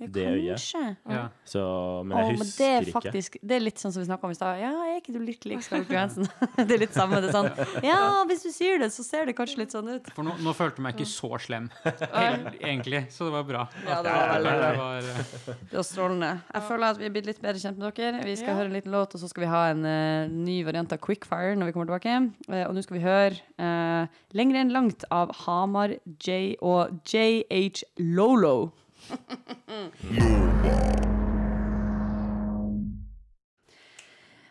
[0.00, 0.48] Ja, det øyet.
[0.56, 0.82] kanskje.
[1.12, 1.22] Ja.
[1.44, 1.62] Så,
[2.08, 3.40] men jeg men husker det er ikke.
[3.44, 4.60] Det er litt sånn som vi snakka om i stad.
[4.62, 6.28] Ja, er ikke du litt lik Scarlett Johansen?
[6.56, 7.20] det er litt samme.
[7.20, 7.98] Det er sånn Ja,
[8.30, 10.08] hvis du sier det, så ser det kanskje litt sånn ut.
[10.16, 11.68] For nå, nå følte jeg meg ikke så slem,
[12.70, 13.04] egentlig.
[13.12, 13.66] Så det var bra.
[13.86, 14.70] Ja, det var veldig bra.
[14.70, 15.60] Det var, uh...
[15.70, 16.30] Det var strålende.
[16.54, 18.24] Jeg føler at vi er blitt litt bedre kjent med dere.
[18.26, 18.56] Vi skal Ja.
[18.60, 21.54] høre en liten låt, og så skal vi ha en uh, ny variant av Quickfire
[21.60, 22.16] når vi kommer tilbake.
[22.48, 27.82] Uh, og nå skal vi høre uh, Lenger enn langt av Hamar J og JH
[28.16, 28.70] Lolo.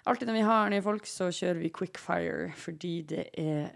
[0.10, 3.68] Alltid når vi har nye folk, så kjører vi quickfire fordi det er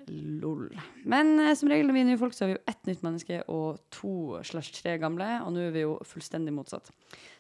[0.42, 0.72] lol.
[1.10, 3.04] Men eh, som regel når vi er nye folk, så har vi jo ett nytt
[3.06, 5.28] menneske og to slash tre gamle.
[5.44, 6.90] Og nå er vi jo fullstendig motsatt.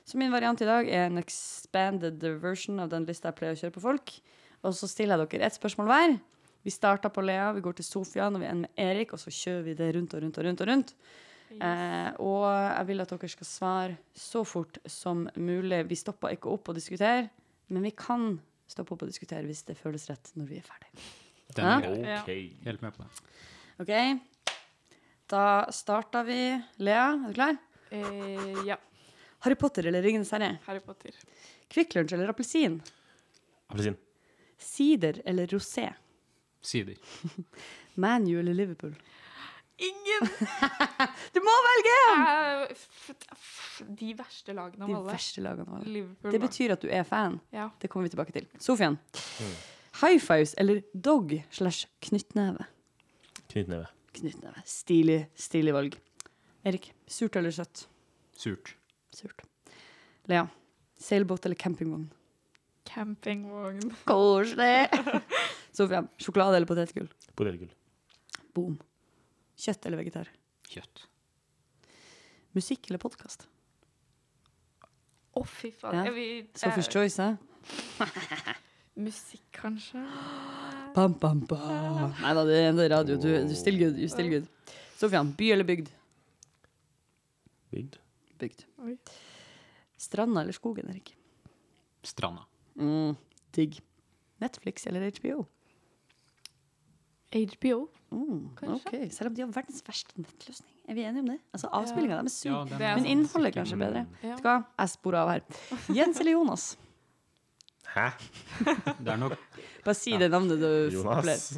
[0.05, 3.61] Så min variant i dag er en expanded version av den lista jeg pleier å
[3.63, 4.13] kjøre på folk.
[4.61, 6.15] Og så stiller jeg dere ett spørsmål hver.
[6.63, 9.33] Vi starter på Lea, vi går til Sofia, når vi ender med Erik, og så
[9.33, 10.61] kjører vi det rundt og rundt og rundt.
[10.61, 10.93] Og rundt.
[11.61, 15.83] Eh, og jeg vil at dere skal svare så fort som mulig.
[15.89, 17.29] Vi stopper ikke opp og diskuterer,
[17.69, 20.89] men vi kan stoppe opp og diskutere hvis det føles rett når vi er ferdig.
[21.53, 21.77] den Ja.
[21.79, 22.21] er.
[22.21, 22.31] Ok.
[22.65, 23.09] Helt med på det.
[23.83, 24.21] OK?
[25.29, 26.39] Da starter vi.
[26.79, 27.57] Lea, er du klar?
[27.91, 28.77] Eh, ja.
[29.45, 30.57] Harry Potter eller Ringenes herre?
[30.65, 31.11] Harry Potter.
[31.69, 32.81] Kvikk Lunsj eller appelsin?
[33.69, 33.97] Appelsin.
[34.57, 35.89] Sider eller rosé?
[36.63, 36.95] Sider.
[37.95, 38.93] ManU eller Liverpool?
[39.83, 40.29] Ingen!
[41.35, 41.93] Du må velge!
[42.13, 45.11] Eh, f- f- De verste lagene De av alle.
[45.15, 45.89] verste lagene av alle.
[45.97, 46.31] Liverpool.
[46.35, 47.39] Det betyr at du er fan.
[47.55, 47.69] Ja.
[47.81, 48.47] Det kommer vi tilbake til.
[48.61, 48.95] Sofian.
[50.01, 52.65] High fives eller dog slash knyttneve?
[53.51, 53.87] Knyttneve.
[54.13, 54.63] Knyttneve.
[54.69, 55.97] Stilig, stilig valg.
[56.65, 56.91] Erik.
[57.09, 57.87] Surt eller søtt?
[58.39, 58.75] Surt.
[59.13, 59.43] Surt.
[60.31, 60.45] Lea.
[61.03, 62.07] Seilbåt eller campingvogn?
[62.87, 63.91] Campingvogn.
[64.07, 64.87] Koselig!
[65.77, 66.07] Sofian.
[66.21, 67.09] Sjokolade eller potetgull?
[67.35, 67.71] Potetgull.
[68.55, 68.77] Boom.
[69.59, 70.29] Kjøtt eller vegetar?
[70.69, 71.05] Kjøtt.
[72.57, 73.47] Musikk eller podkast?
[75.33, 75.95] Å, fy faen.
[75.97, 76.03] Ja.
[76.09, 77.37] Jeg vil- Sophie's choice, hæ?
[79.03, 80.01] Musikk, kanskje?
[80.93, 82.11] Pam, pam, pam.
[82.21, 83.15] Nei da, det er radio.
[83.17, 83.97] Du, du still good.
[83.97, 84.45] You still good.
[84.99, 85.31] Sofian.
[85.37, 85.89] By eller bygd?
[87.73, 87.97] Bygd.
[88.37, 88.65] Bygd.
[88.85, 88.93] Oi.
[89.97, 91.15] Stranda eller skogen, Erik?
[92.05, 92.45] Stranda.
[92.77, 93.15] Mm,
[93.55, 93.79] digg.
[94.43, 95.47] Netflix eller HBO?
[97.33, 97.87] HBO.
[98.13, 98.41] Mm,
[98.75, 99.07] okay.
[99.13, 100.73] Selv om de har verdens verste nettløsning.
[100.87, 101.37] Er vi enige om det?
[101.55, 104.03] Altså, Avspillinga deres er sur, Ja, er men innholdet er kanskje bedre.
[104.21, 104.35] Ja.
[104.35, 104.55] Vet du hva?
[104.83, 105.41] Jeg sporer av her.
[105.97, 106.67] Jens eller Jonas?
[107.93, 108.05] Hæ?
[108.99, 109.35] Det er nok
[109.85, 110.93] Bare si det navnet du opplever.
[110.95, 111.49] Jonas?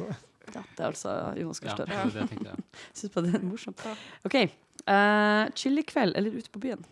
[0.54, 1.76] Ja, det er altså Jonas Ja, Gahr
[2.10, 2.26] Støre.
[2.26, 2.64] det jeg.
[2.96, 3.86] Syns bare det er morsomt.
[4.28, 4.36] OK.
[4.86, 6.84] Uh, Chilikveld eller ute på byen?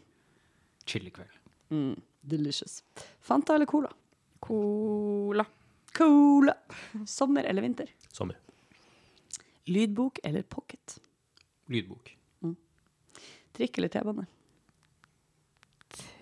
[0.87, 1.37] Chili-kveld.
[1.73, 2.83] Mm, delicious.
[3.25, 3.89] Fanta eller Cola?
[4.45, 5.45] Cola.
[5.97, 6.55] Cola.
[7.09, 7.93] Sommer eller vinter?
[8.12, 8.37] Sommer.
[9.65, 10.99] Lydbok eller pocket?
[11.67, 12.17] Lydbok.
[13.55, 14.27] Trikk eller T-bane?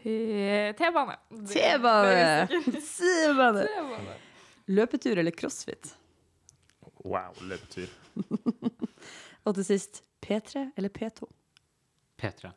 [0.02, 1.16] T-bane.
[1.52, 2.46] T-bane!
[2.82, 3.66] T-bane!
[4.66, 5.94] Løpetur eller crossfit?
[7.02, 7.90] Wow, løpetur.
[9.46, 11.26] Og til sist P3 eller P2?
[12.20, 12.52] P3.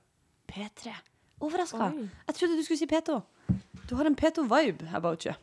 [0.51, 0.93] P3.
[1.41, 1.88] Overraska.
[2.27, 3.17] Jeg trodde du skulle si P2.
[3.89, 5.33] Du har en P2-vibe about you.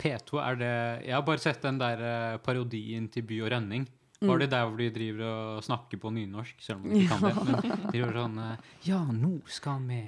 [0.00, 0.72] P2 er det
[1.06, 3.86] Jeg har bare sett den der eh, parodien til By og Rønning.
[4.20, 7.26] Var det der hvor de driver og snakker på nynorsk, selv om de ikke kan
[7.26, 7.62] det?
[7.72, 9.98] Men de gjør sånn eh, Ja, nå skal vi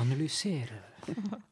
[0.00, 0.78] analysere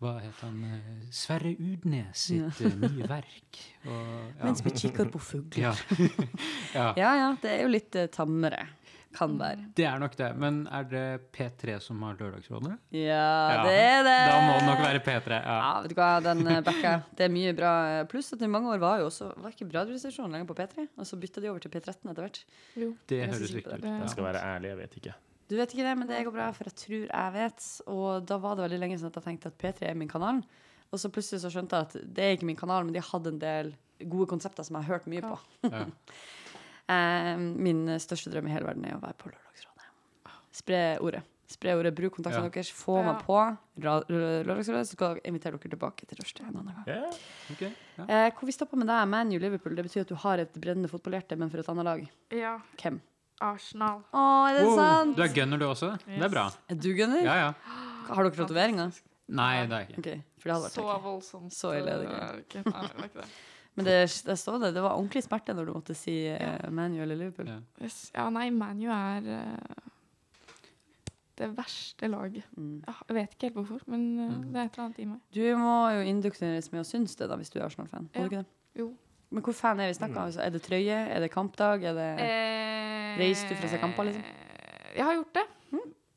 [0.01, 2.73] Hva heter han eh, Sverre Udnes sitt ja.
[2.81, 3.61] nye verk.
[3.85, 4.41] Og, ja.
[4.45, 5.69] Mens vi kikker på fugler.
[5.69, 5.75] ja.
[6.79, 6.89] ja.
[6.97, 8.67] Ja ja, det er jo litt eh, tammere.
[9.17, 9.65] Kan være.
[9.79, 10.29] Det er nok det.
[10.37, 12.75] Men er det P3 som har Lørdagsrådet?
[12.93, 13.21] Ja,
[13.55, 14.17] Ja, det er det.
[14.29, 15.39] Da må det nok være P3.
[15.39, 15.55] Ja.
[15.57, 17.05] Ja, vet du hva, den eh, backer jeg.
[17.17, 17.73] Det er mye bra.
[18.13, 20.89] Pluss at i mange år var jo også Var ikke Radioresepsjonen lenger på P3?
[21.01, 22.43] Og så bytta de over til P13 etter hvert.
[22.77, 22.91] Jo.
[23.09, 23.89] Det er høres riktig ut.
[23.89, 25.17] Jeg skal være ærlig, jeg vet ikke.
[25.47, 27.67] Du vet ikke det, men det går bra, for jeg tror jeg vet.
[27.95, 30.43] Og da var det veldig lenge siden at jeg tenkte at P3 er min kanal.
[30.93, 33.33] Og så plutselig så skjønte jeg at det er ikke min kanal, men de hadde
[33.33, 33.73] en del
[34.11, 35.39] gode konsepter som jeg har hørt mye på.
[35.71, 35.87] Ja.
[36.89, 39.89] Eh, min største drøm i hele verden er å være på Lørdagsrådet.
[40.53, 41.23] Spre ordet.
[41.47, 42.51] Spre ordet, Bruk kontaktene Ja.
[42.51, 42.71] deres.
[42.75, 43.13] Få Ja.
[43.13, 43.37] meg på
[43.81, 46.87] Lørdagsrådet, så skal jeg invitere dere tilbake til rushtid en annen gang.
[46.87, 47.13] Yeah.
[47.53, 47.71] Okay.
[47.99, 48.27] Yeah.
[48.27, 50.89] Eh, hvor vi stoppa med deg, ManU Liverpool, det betyr at du har et brennende
[50.91, 52.09] fotballhjerte, men for et annet lag.
[52.31, 52.59] Ja.
[52.79, 53.01] Hvem?
[53.41, 54.03] Arsenal.
[54.15, 55.17] Å, er det Wow, sant?
[55.17, 55.99] Du er gunner, du også?
[56.07, 56.47] Det er bra.
[56.71, 57.23] Er du gunner?
[57.23, 57.53] Ja, ja.
[58.09, 59.01] Har dere tatoveringer?
[59.29, 59.99] Nei, det er ikke.
[59.99, 61.53] Okay, for det hadde vært Så voldsomt.
[61.53, 62.63] Så ille er det ikke.
[62.73, 63.29] Nei, det var ikke det.
[63.77, 64.71] Men det, det står det.
[64.75, 67.49] Det var ordentlig smerte når du måtte si uh, ManU eller Liverpool.
[67.53, 67.59] Ja.
[67.85, 68.11] Yes.
[68.15, 69.91] Ja, nei, ManU er uh,
[71.37, 72.47] det verste laget.
[72.57, 72.79] Mm.
[72.89, 74.47] Jeg vet ikke helt hvorfor, men uh, Mm.
[74.53, 75.19] det er et eller annet i meg.
[75.37, 78.09] Du må jo induktineres med å synes det, da, hvis du er Arsenal-fan.
[78.15, 78.21] Ja.
[78.21, 78.47] du ikke det?
[78.81, 78.89] Jo.
[79.31, 80.25] Men hvor fan er vi snakka om?
[80.31, 80.97] Altså, er det trøye?
[81.13, 81.83] Er det kampdag?
[81.85, 84.23] Er det Eh, Reiser du for å se kamper, liksom?
[84.97, 85.45] Jeg har gjort det.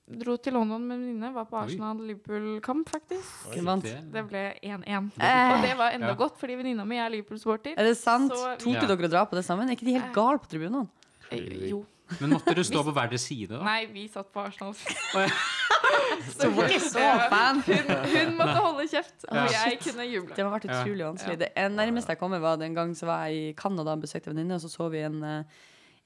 [0.10, 1.34] Dro til London med en venninne.
[1.36, 3.54] Var på Arsenal-Liverpool-kamp, faktisk.
[3.54, 5.12] Det- Det ble 1-1.
[5.22, 5.52] Eh.
[5.54, 6.14] Og det var enda Ja.
[6.16, 7.74] godt, fordi venninna mi er Liverpool-sporter.
[7.78, 8.32] Er det sant?
[8.34, 8.88] Så- Torde Ja.
[8.88, 9.70] dere å dra på det sammen?
[9.70, 10.88] Er ikke de helt gale på tribunene?
[11.32, 11.86] Eh, Jo.
[12.20, 13.62] Men måtte dere stå på hver deres side, da?
[13.64, 14.74] Nei, vi satt på Arsenal.
[16.40, 17.62] Så hun, var ikke så fan?
[17.62, 19.46] Hun, hun måtte holde kjeft, og Ja.
[19.70, 20.36] jeg kunne juble.
[20.36, 21.40] Det har vært utrolig vanskelig.
[21.40, 21.46] Ja.
[21.46, 24.36] Det nærmeste jeg kom var den gang så var jeg i Canada og besøkte en
[24.36, 25.44] venninne, og så så vi en, eh,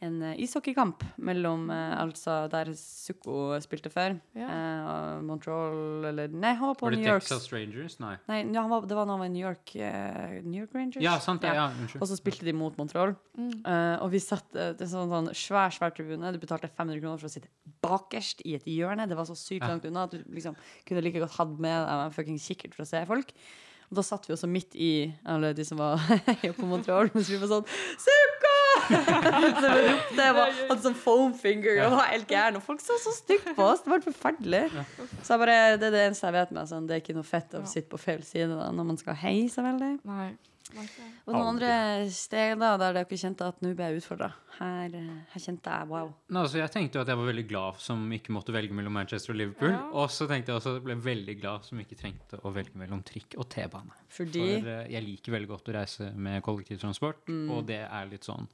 [0.03, 4.47] en eh, ishockeykamp mellom eh, altså der Sukko spilte før, Ja.
[4.47, 7.23] eh, og Montreal eller Nei, han var på Var det New York.
[7.25, 7.95] Texas Rangers?
[8.03, 8.13] Nei.
[8.29, 10.75] Nei, ja, han var, det var da han var i New York eh, New York
[10.75, 11.01] Rangers?
[11.03, 11.53] Ja, sant det.
[11.55, 11.63] Ja.
[11.63, 12.01] Ja, unnskyld.
[12.03, 13.15] Og så spilte de mot Montreal.
[13.39, 13.51] Mm.
[13.65, 16.33] Eh, og vi satt eh, det sånn, sånn svær svær tribune.
[16.35, 17.49] Du betalte 500 kroner for å sitte
[17.83, 19.07] bakerst i et hjørne.
[19.07, 19.71] Det var så sykt Ja.
[19.73, 20.55] langt unna at du liksom
[20.87, 23.31] kunne like godt hatt med deg en fuckings kikkert for å se folk.
[23.91, 25.99] Og da satt vi også midt i alle de som var
[26.57, 27.67] på Montreal, mens vi var sånn
[28.01, 28.42] Sukka!
[28.89, 32.59] Så vi ropte og hadde sånn foam finger og var helt gæren.
[32.59, 33.83] Og folk så så stygt på oss.
[33.85, 34.63] Det var helt forferdelig.
[35.23, 36.71] Så jeg bare, det er det eneste jeg vet med.
[36.71, 39.19] Sånn, det er ikke noe fett å sitte på feil side da, når man skal
[39.23, 39.93] heie så veldig.
[40.09, 40.31] Nei.
[40.73, 41.73] Og noen andre
[42.09, 44.31] steder der dere kjente at nå ble jeg utfordra.
[44.57, 44.95] Her,
[45.29, 46.07] her kjente jeg wow.
[46.33, 48.95] Nå, altså, jeg tenkte jo at jeg var veldig glad som ikke måtte velge mellom
[48.97, 49.69] Manchester og Liverpool.
[49.69, 49.83] Ja.
[50.01, 52.73] Og så tenkte jeg også at jeg ble veldig glad som ikke trengte å velge
[52.79, 53.93] mellom trikk og T-bane.
[54.17, 57.45] Fordi For eh, jeg liker veldig godt å reise med kollektivtransport, Mm.
[57.53, 58.47] og det er litt sånn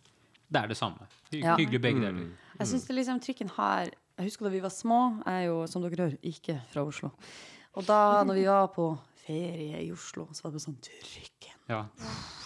[0.52, 1.06] Det er det samme.
[1.32, 1.56] Hy Ja.
[1.58, 2.06] Hyggelig begge Mm.
[2.18, 2.32] deler.
[2.60, 5.24] jeg syns liksom trikken her Jeg husker da vi var små.
[5.26, 7.12] Jeg er jo, som dere hører, ikke fra Oslo.
[7.76, 11.56] Og da når vi var på ferie i Oslo, så var det bare sånn Trykken.
[11.70, 11.86] Ja.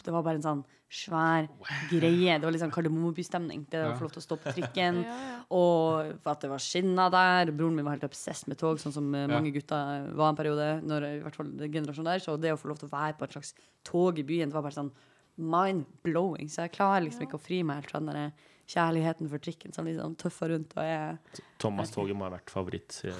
[0.03, 1.47] Det var bare en sånn svær
[1.89, 2.35] greie.
[2.37, 3.65] Det var litt sånn kardemommebystemning.
[3.71, 4.99] Det å flott få lov til å stå på trikken.
[5.07, 5.39] Ja, ja.
[5.49, 7.51] Og at det var skinner der.
[7.51, 10.67] Broren min var helt obsess med tog, sånn som eh, mange gutter var en periode.
[10.85, 13.23] Når, I hvert fall generasjonen der Så det å få lov til å være på
[13.23, 14.91] et slags tog i byen, det var bare sånn
[15.37, 16.49] mind-blowing.
[16.51, 19.73] Så jeg klarer liksom ikke å fri meg helt fra den der kjærligheten for trikken
[19.75, 21.17] som liksom tøffer rundt og er
[21.59, 22.95] Thomas-toget må ha vært favoritt.
[23.03, 23.11] eh,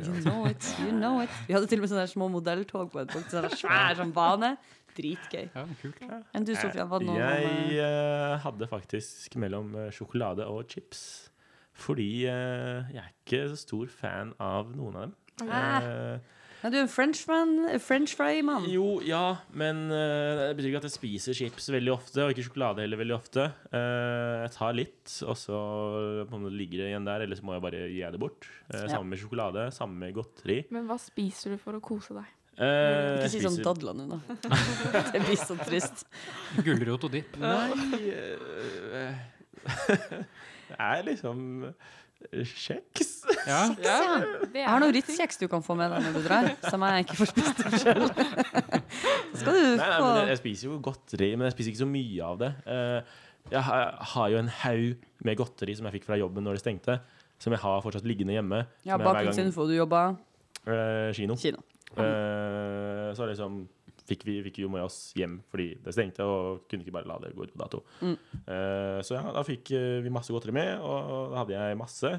[0.00, 1.30] You know it, you know it.
[1.46, 3.30] Vi hadde til og med sånne små modelltog på et punkt.
[3.32, 4.56] Sånn svær sånn bane.
[4.98, 5.44] Dritgøy.
[5.54, 6.00] ja, kult.
[6.34, 6.88] Enn du, Sofian?
[6.90, 11.02] Var det noe Jeg uh, hadde faktisk mellom sjokolade og chips.
[11.78, 15.14] Fordi uh, jeg er ikke så stor fan av noen av dem.
[15.46, 15.84] Ah.
[15.84, 17.52] Eh, Er du en frenchman?
[17.78, 18.64] French fry-mann?
[18.72, 22.48] Jo, ja, men uh, det betyr ikke at jeg spiser chips veldig ofte, og ikke
[22.48, 23.44] sjokolade heller veldig ofte.
[23.70, 25.60] Uh, jeg tar litt, og så
[26.32, 28.48] måte ligger det igjen der, eller så må jeg bare gi det bort.
[28.66, 28.88] Uh, Ja.
[28.96, 30.58] Samme med sjokolade, samme med godteri.
[30.74, 32.34] Men hva spiser du for å kose deg?
[32.58, 34.18] Uh, Ikke si sånn nå, da.
[35.14, 36.02] Det blir så trist.
[36.66, 37.36] Gulrot og dipp.
[37.38, 37.70] Nei
[38.98, 39.14] uh,
[40.68, 41.68] Det er liksom
[42.32, 43.12] kjeks.
[43.48, 43.60] Ja.
[43.82, 43.98] ja.
[44.52, 47.18] Jeg har noen Ritz-kjeks du kan få med deg når du drar, som jeg ikke
[47.20, 48.08] får spist selv.
[49.38, 52.28] skal du Nei, nei, men jeg spiser jo godteri, men jeg spiser ikke så mye
[52.28, 52.50] av det.
[52.74, 56.64] Eh, jeg har, jo en haug med godteri som jeg fikk fra jobben når det
[56.66, 56.98] stengte,
[57.40, 58.64] som jeg har fortsatt liggende hjemme.
[58.88, 59.68] Ja, bakgrunnsinfo.
[59.70, 60.10] Du jobba
[60.68, 61.36] Eh, kino.
[61.36, 61.62] kino.
[61.96, 63.62] Eh, så liksom
[64.08, 67.18] fikk vi fikk jo med oss hjem fordi det stengte, og kunne ikke bare la
[67.22, 67.82] det gå ut på dato.
[68.00, 68.16] Mm.
[68.48, 72.12] Uh, så ja, da fikk eh, vi masse godteri med, og da hadde jeg masse.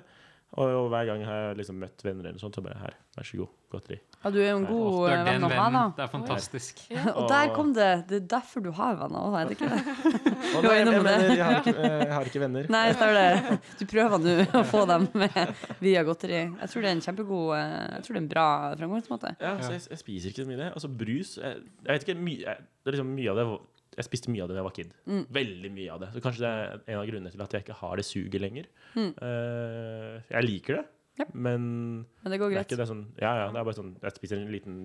[0.58, 3.26] Og, og hver gang jeg har liksom møtt venner eller sånt, så bare her, vær
[3.28, 4.00] så god, godteri.
[4.20, 5.84] Ja, du er jo en god Du er venn å ha, da.
[5.95, 6.82] Det er fantastisk.
[7.14, 7.89] Og der kom det.
[8.10, 9.93] Det er derfor du har venner òg, er det ikke det?
[10.58, 12.70] Og Du nei, jeg, jeg, mener, jeg, har ikke, jeg har ikke venner.
[12.74, 13.60] Nei, det er det.
[13.80, 15.39] Du prøver nå å få dem med
[15.86, 16.41] via godteri.
[16.50, 18.47] Jeg tror det er en kjempegod eh, Jeg tror det er en bra
[18.82, 19.36] framgangsmåte.
[19.38, 20.72] Ja, så jeg, jeg spiser ikke så mye det.
[20.74, 23.47] Altså brus jeg, jeg vet ikke, mye, jeg, det er liksom mye av det
[23.98, 24.94] Jeg spiste mye av det da jeg var kid.
[25.10, 25.24] Mm.
[25.40, 26.12] Veldig mye av det.
[26.14, 28.70] Så kanskje det er en av grunnene til at jeg ikke har det suget lenger.
[28.96, 29.12] Mm.
[29.20, 30.86] Uh, jeg liker det,
[31.20, 31.34] Yep.
[31.36, 31.64] men
[32.24, 32.70] Men det går det er greit.
[32.70, 34.76] ikke det sånn Ja, ja, det er bare sånn Jeg spiser en liten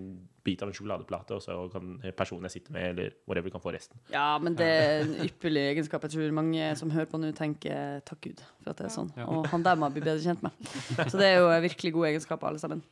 [0.42, 3.70] bit av en sjokoladeplate, og så kan personen jeg sitter med, eller whatever, kan få
[3.72, 4.00] resten.
[4.10, 6.02] Ja, men det er en ypperlig egenskap.
[6.08, 9.12] Jeg tror mange som hører på nå, tenker takk Gud for at det er sånn.
[9.16, 9.28] Ja.
[9.30, 10.58] Og han der må bli bedre kjent med.
[11.06, 12.82] Så det er jo virkelig gode egenskaper, alle sammen.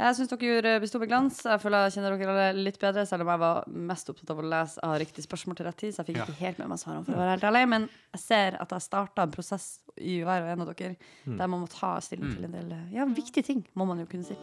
[0.00, 1.42] Jeg syns dere gjorde besto med glans.
[1.44, 4.38] Jeg føler jeg kjenner dere alle litt bedre, selv om jeg var mest opptatt av
[4.40, 5.92] å lese av riktig spørsmål til rett tid.
[5.92, 6.24] Så jeg fikk Ja.
[6.24, 7.68] ikke helt med meg svarene, for å være helt ærlig.
[7.68, 9.66] Men jeg ser at jeg starta en prosess
[10.00, 10.96] i hver og en av dere
[11.26, 14.24] der man må ta stilling til en del ja, viktige ting, må man jo kunne
[14.24, 14.36] si.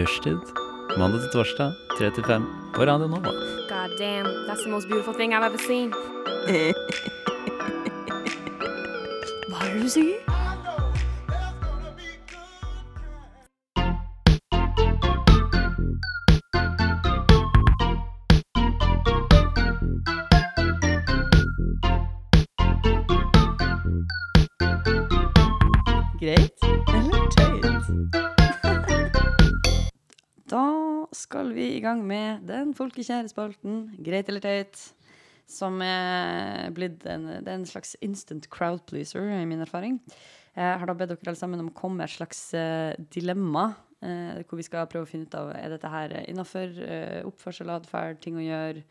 [0.00, 0.38] Rushtid.
[0.98, 3.59] Mandag til torsdag, 3 til 5 på Radio Nova.
[3.80, 5.90] God damn, that's the most beautiful thing I've ever seen.
[9.50, 10.39] Hva
[31.76, 34.80] i gang med den folkekjære spalten Greit eller tøyt,
[35.50, 39.98] som er blitt en, det er en slags instant crowd pleaser, i min erfaring.
[40.54, 43.68] Jeg har da bedt dere alle sammen om å komme med et slags eh, dilemma,
[44.02, 47.70] eh, hvor vi skal prøve å finne ut av er dette her innafor uh, oppførsel,
[47.74, 48.84] atferd, ting å gjøre,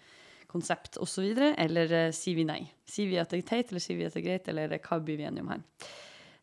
[0.50, 2.62] konsept osv., eller eh, sier vi nei?
[2.90, 5.00] Sier vi at det er teit, eller sier vi at det er greit, eller hva
[5.04, 5.66] blir vi enige om her?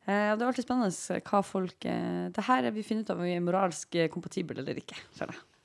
[0.06, 3.18] Eh, det er alltid spennende hva folk eh, Det her er vi finner ut av
[3.18, 4.98] om vi er moralsk eh, kompatible eller ikke.
[5.18, 5.55] føler jeg.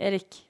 [0.00, 0.48] Erik,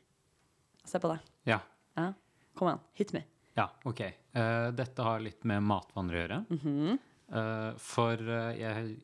[0.85, 1.19] se på deg.
[1.43, 1.59] Ja.
[1.99, 2.13] Ja.
[2.55, 3.25] Kom igjen, hit me.
[3.59, 4.01] Ja, OK.
[4.37, 6.39] Uh, dette har litt med matvaner å gjøre.
[6.51, 6.99] Mm -hmm.
[7.35, 8.97] uh, for uh, jeg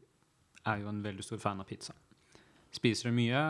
[0.62, 1.94] er jo en veldig stor fan av pizza.
[2.70, 3.42] Spiser det mye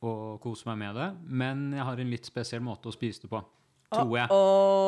[0.00, 3.28] og koser meg med det, men jeg har en litt spesiell måte å spise det
[3.28, 3.42] på.
[3.90, 4.28] Tror jeg.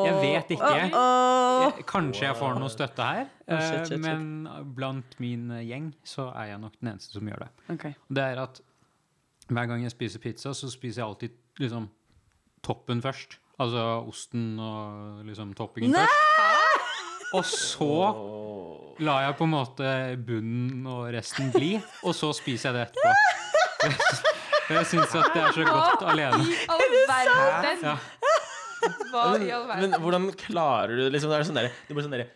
[0.05, 0.71] Jeg vet ikke.
[0.75, 3.27] Jeg, kanskje jeg får noe støtte her,
[3.85, 3.99] shit.
[3.99, 7.93] men blant min gjeng så er jeg nok den eneste som gjør det.
[8.07, 8.61] Det er at
[9.49, 11.89] hver gang jeg spiser pizza, så spiser jeg alltid liksom
[12.65, 13.39] toppen først.
[13.59, 16.05] Altså osten og liksom toppingen Nei!
[16.05, 16.25] først.
[17.35, 19.89] Og så lar jeg på en måte
[20.25, 24.29] bunnen og resten bli, og så spiser jeg det etterpå.
[24.69, 26.43] Jeg syns at det er så godt alene.
[26.69, 27.85] Er det sant?
[27.87, 27.95] Ja.
[29.09, 31.13] Hva i all Men hvordan klarer du det?
[31.15, 32.27] Liksom, det er sånn der, du blir sånn der,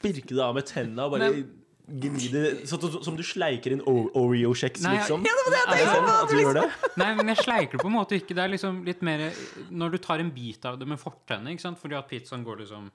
[0.00, 1.42] Birke det av med tenna og bare gni
[1.90, 5.24] det sånn som- du sleiker en Oreo-kjeks, liksom?
[5.26, 6.96] ja, det var det jeg tenkte at du gjør det?
[6.96, 8.34] Nei, men jeg sleiker det på en måte ikke.
[8.34, 9.32] Det er liksom litt mer
[9.70, 11.78] Når du tar en bit av det med fortennene, ikke sant?
[11.80, 12.90] Fordi at pizzaen går liksom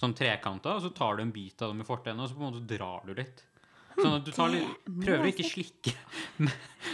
[0.00, 2.44] sånn trekanta, og så tar du en bit av det med fortennene, og så på
[2.46, 3.42] en måte drar du litt.
[3.96, 5.92] Sånn at du tar litt, prøver å ikke slikke,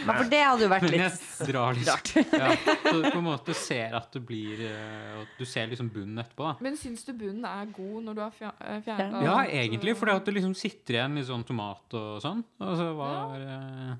[0.03, 1.89] Ja, for det hadde jo vært men litt jeg drar litt.
[1.89, 2.11] rart.
[2.33, 2.53] Ja,
[2.85, 6.17] så du på en måte ser at det blir eh, At du ser liksom bunnen
[6.23, 6.55] etterpå, da.
[6.65, 10.15] Men syns du bunnen er god når du har eh, fjernet Ja, egentlig, For fordi
[10.23, 12.41] at du liksom sitter igjen i sånn tomat og sånn.
[12.63, 13.93] Og så var eh,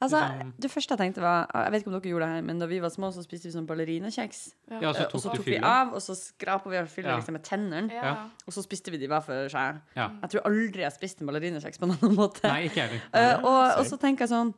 [0.00, 0.20] Altså,
[0.60, 2.66] det første jeg tenkte var Jeg vet ikke om dere gjorde det her, men da
[2.70, 4.38] vi var små, så spiste vi sånn ballerinakjeks.
[4.80, 7.16] Ja, så Eh, og så tok vi av, og så skrapa vi av fyllet Ja.
[7.20, 7.92] liksom med tennene.
[7.92, 8.14] Ja.
[8.46, 9.82] Og så spiste vi de hver for seg.
[9.96, 10.08] Ja.
[10.22, 12.48] Jeg tror aldri jeg spiste en ballerinakjeks på noen annen måte.
[12.48, 13.02] Nei, ikke jeg heller.
[13.12, 14.54] Eh, og, og så tenker jeg sånn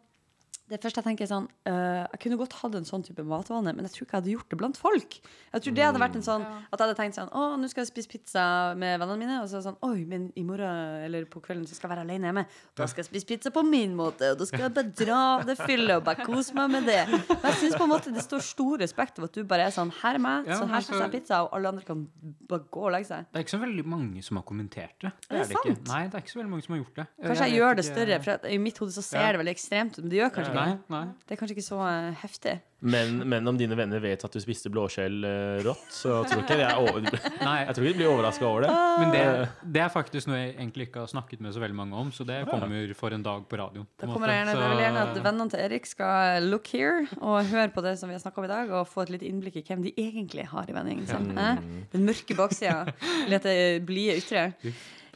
[0.72, 3.74] Det første jeg tenker er sånn øh, Jeg kunne godt hatt en sånn type matvane,
[3.76, 5.16] men jeg tror ikke jeg hadde gjort det blant folk.
[5.52, 7.82] Jeg tror det hadde vært en sånn At jeg hadde tenkt sånn Å, nå skal
[7.84, 8.44] jeg spise pizza
[8.80, 9.36] med vennene mine.
[9.44, 12.30] Og så sånn Oi, men i morgen eller på kvelden så skal jeg være alene
[12.30, 12.44] hjemme.
[12.78, 15.44] Da skal jeg spise pizza på min måte, og da skal jeg bare dra av
[15.48, 16.98] det fyllet og bare kose meg med det.
[17.12, 19.74] Men jeg syns på en måte det står stor respekt av at du bare er
[19.76, 22.06] sånn Her er meg, sånn her skal spiser jeg pizza, og alle andre kan
[22.48, 23.28] bare gå og legge seg.
[23.28, 25.12] Det er ikke så veldig mange som har kommentert det.
[25.28, 25.76] Er det det ikke.
[25.92, 27.06] Nei, det er ikke så veldig mange som har gjort det.
[27.26, 29.32] Kanskje jeg gjør det større, for at i mitt hode så ser Ja.
[29.36, 30.02] det veldig ekstremt ut.
[30.04, 30.61] Men det gjør kanskje ikke
[30.92, 31.04] nei.
[31.26, 31.34] det.
[31.34, 32.58] er kanskje ikke så uh, heftig.
[32.82, 36.58] Men, men om dine venner vet at du spiste blåskjell uh, rått, så tror ikke
[36.58, 37.04] er over...
[37.62, 38.72] Jeg tror ikke de blir overraska over det.
[39.02, 41.76] Men det, Eh, det er faktisk noe jeg egentlig ikke har snakket med så veldig
[41.78, 43.86] mange om, så det kommer for en dag på radioen.
[43.86, 46.66] på Da kommer jeg gjerne, Så- jeg vil gjerne at vennene til Erik skal look
[46.66, 49.10] here og høre på det som vi har snakka om i dag, og få et
[49.10, 51.32] lite innblikk i hvem de egentlig har i vendingen sin.
[51.32, 51.38] Mm.
[51.38, 51.86] Eh?
[51.92, 52.92] Den mørke baksida.
[53.26, 54.54] Eller det blide ytre.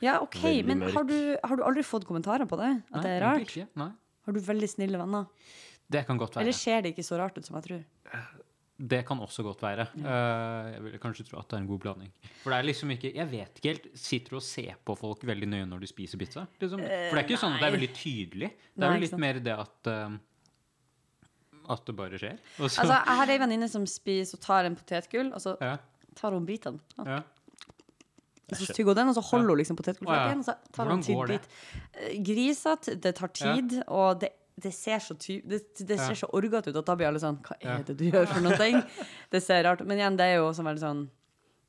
[0.03, 2.82] Ja, OK, men har du, har du aldri fått kommentarer på det?
[2.92, 3.40] At Nei, det er rart?
[3.40, 3.66] Ikke.
[3.74, 3.90] Nei,
[4.27, 5.31] Har du veldig snille venner?
[5.87, 6.47] det kan godt være.
[6.47, 7.83] Eller ser det ikke så rart ut som jeg tror?
[8.77, 9.87] Det kan også godt være.
[10.03, 10.16] Ja.
[10.74, 12.11] jeg vil kanskje tro at det er en god blanding.
[12.43, 13.87] For det er liksom ikke Jeg vet ikke helt.
[13.97, 16.45] Sitter du og ser på folk veldig nøye når de spiser pizza?
[16.61, 16.83] Liksom.
[16.83, 18.51] For det er ikke sånn at det er veldig tydelig.
[18.74, 20.18] Det er jo litt mer det at eh,
[21.72, 22.37] At det bare skjer.
[22.61, 25.72] Altså, jeg har ei venninne som spiser og tar en potetgull, og så ja,
[26.18, 26.83] tar hun bitene.
[27.01, 27.22] Ja.
[28.55, 31.30] Så tygger hun den, og så holder hun liksom Å, og så tar hun en
[31.32, 31.49] bit.
[31.99, 34.30] Eh, Grisete, det tar tid, og det,
[34.62, 37.40] det ser så ty det, det ser så orgete ut at da blir alle sånn
[37.44, 38.82] Hva er det du gjør for noe?
[39.34, 39.82] Det ser rart.
[39.84, 41.03] Men igjen, det er jo sånn veldig sånn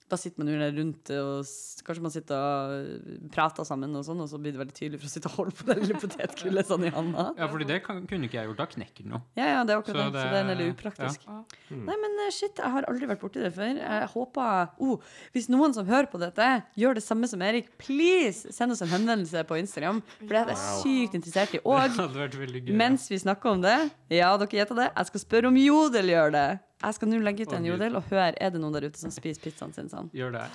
[0.07, 4.21] Da sitter man jo der rundt, og kanskje man sitter og prater sammen, og sånn,
[4.23, 6.69] og så blir det veldig tydelig for å sitte og holde på det lille potetgullet
[6.69, 7.25] sånn i handa.
[7.35, 8.57] ja, fordi det kan, kunne ikke jeg gjort.
[8.61, 9.19] Da knekker den jo.
[9.35, 10.21] Ja, ja, det er akkurat Så det.
[10.23, 11.25] Så det- er veldig upraktisk.
[11.27, 11.39] Ja.
[11.75, 13.73] Nei, men eh, shit, jeg har aldri vært borti det før.
[13.81, 15.01] Jeg håper oh,
[15.35, 16.47] Hvis noen som hører på dette,
[16.79, 19.99] gjør det samme som Erik, please send oss en henvendelse på Instagram.
[20.21, 21.59] For det er jeg sykt interessert i.
[21.59, 22.73] Det Og hadde vært veldig gøy.
[22.79, 26.31] mens vi snakker om det, ja, dere gjetta det, jeg skal spørre om Jodel gjør
[26.31, 26.47] det.
[26.77, 27.65] Jeg skal nå legge ut en.
[27.65, 30.11] Jodel og høre er det noen der ute som spiser pizzaen sin sånn.
[30.13, 30.45] Gjør det.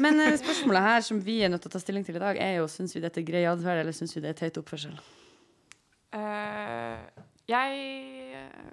[0.00, 2.38] Men eh, spørsmålet her som vi er nødt til å ta stilling til i dag,
[2.40, 4.94] er jo syns vi dette er grei adferd, eller syns vi det er teit oppførsel?
[6.16, 6.96] Uh,
[7.48, 7.82] jeg
[8.38, 8.70] eh,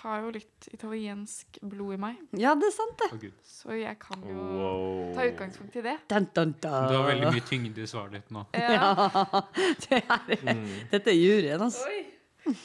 [0.00, 3.10] har jo litt italiensk blod i meg, Ja, det er sant, det.
[3.18, 5.10] Oh, så jeg kan jo wow.
[5.18, 5.98] ta utgangspunkt i det.
[6.08, 6.86] Dun, dun, dun.
[6.88, 8.46] Du har veldig mye tyngde i svaret ditt nå.
[8.56, 8.72] Ja.
[8.78, 9.44] Ja,
[9.84, 11.84] det er, dette er juryen, altså.
[11.84, 12.00] Oi.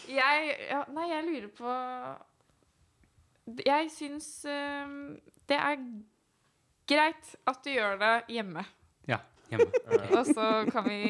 [0.07, 1.73] Jeg ja, Nei, jeg lurer på
[3.65, 4.93] Jeg syns eh,
[5.49, 5.81] det er
[6.89, 8.63] greit at du gjør det hjemme.
[9.09, 9.19] Ja,
[9.51, 9.67] hjemme.
[10.17, 11.01] Og så kan vi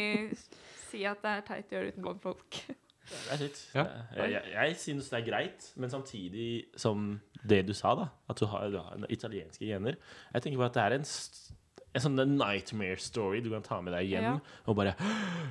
[0.89, 2.59] si at det er teit å gjøre det uten folk.
[3.05, 3.59] Det er shit.
[3.75, 3.83] Ja.
[4.17, 6.47] Jeg, jeg, jeg syns det er greit, men samtidig
[6.81, 9.99] som det du sa, da, at du har, du har en italienske gener
[10.33, 11.05] Jeg tenker bare at det er en,
[11.99, 14.33] en sånn nightmare story du kan ta med deg hjem Ja.
[14.65, 14.95] og bare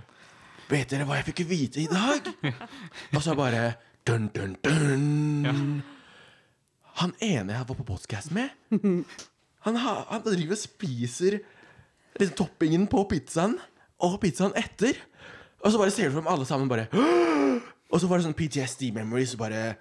[0.72, 2.26] Vet dere hva jeg fikk vite i dag?
[3.14, 3.62] og så bare
[4.09, 5.78] dun, dun, dun.
[7.01, 8.53] Han ene jeg var på podcast med,
[9.66, 11.40] han, ha, han driver og spiser
[12.20, 13.57] liksom, toppingen på pizzaen
[14.05, 14.99] og pizzaen etter.
[15.64, 16.86] Og så bare ser du for dem alle sammen bare
[17.95, 19.36] Og så var det sånn PTSD memories.
[19.38, 19.76] Bare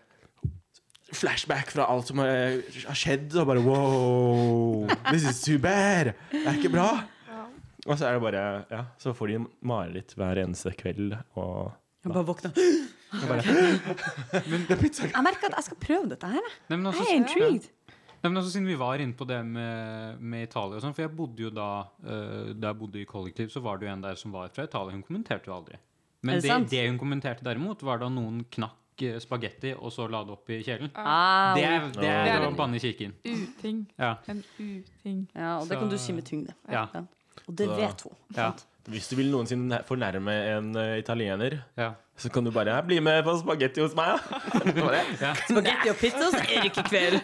[1.13, 2.59] flashback fra alt som har
[2.97, 3.33] skjedd.
[3.41, 6.11] Og bare wow, this is too bad.
[6.31, 6.87] Det er ikke bra.
[7.83, 11.15] Og så er det bare Ja, så får de mareritt hver eneste kveld.
[11.33, 12.53] Og Jeg bare våkna.
[13.29, 13.43] Bare
[14.67, 15.07] Det er pizza.
[15.09, 16.51] Jeg merker at jeg skal prøve dette her.
[16.69, 17.69] Nei, men også, Jeg er intrigued.
[18.23, 21.03] Nei, men også siden vi var inne på det med, med Italia og sånn, for
[21.03, 21.65] jeg bodde jo da
[22.07, 24.63] uh, Da jeg bodde i kollektiv, så var det jo en der som var fra
[24.69, 24.95] Italia.
[24.95, 25.75] Hun kommenterte jo aldri.
[26.23, 30.05] Men det det, det hun kommenterte derimot, var da noen knakk eh, spagetti og så
[30.07, 30.93] la det opp i kjelen.
[30.95, 33.11] Ah, Det er, det er, Det er å en- banne i kirken.
[33.27, 33.81] Uting.
[33.99, 34.13] Ja.
[34.31, 35.25] En uting.
[35.35, 36.55] ja, og det kan du si med tyngde.
[36.71, 36.85] Ja.
[37.43, 38.15] Og det vet hun.
[38.37, 38.53] Ja.
[38.91, 41.93] Hvis du vil noensinne fornærme en uh, italiener, ja.
[42.19, 44.39] så kan du bare bli med på spagetti hos meg, da.
[44.83, 45.03] Bare,
[45.49, 47.15] Spagetti og pizza så er det ikke kveld.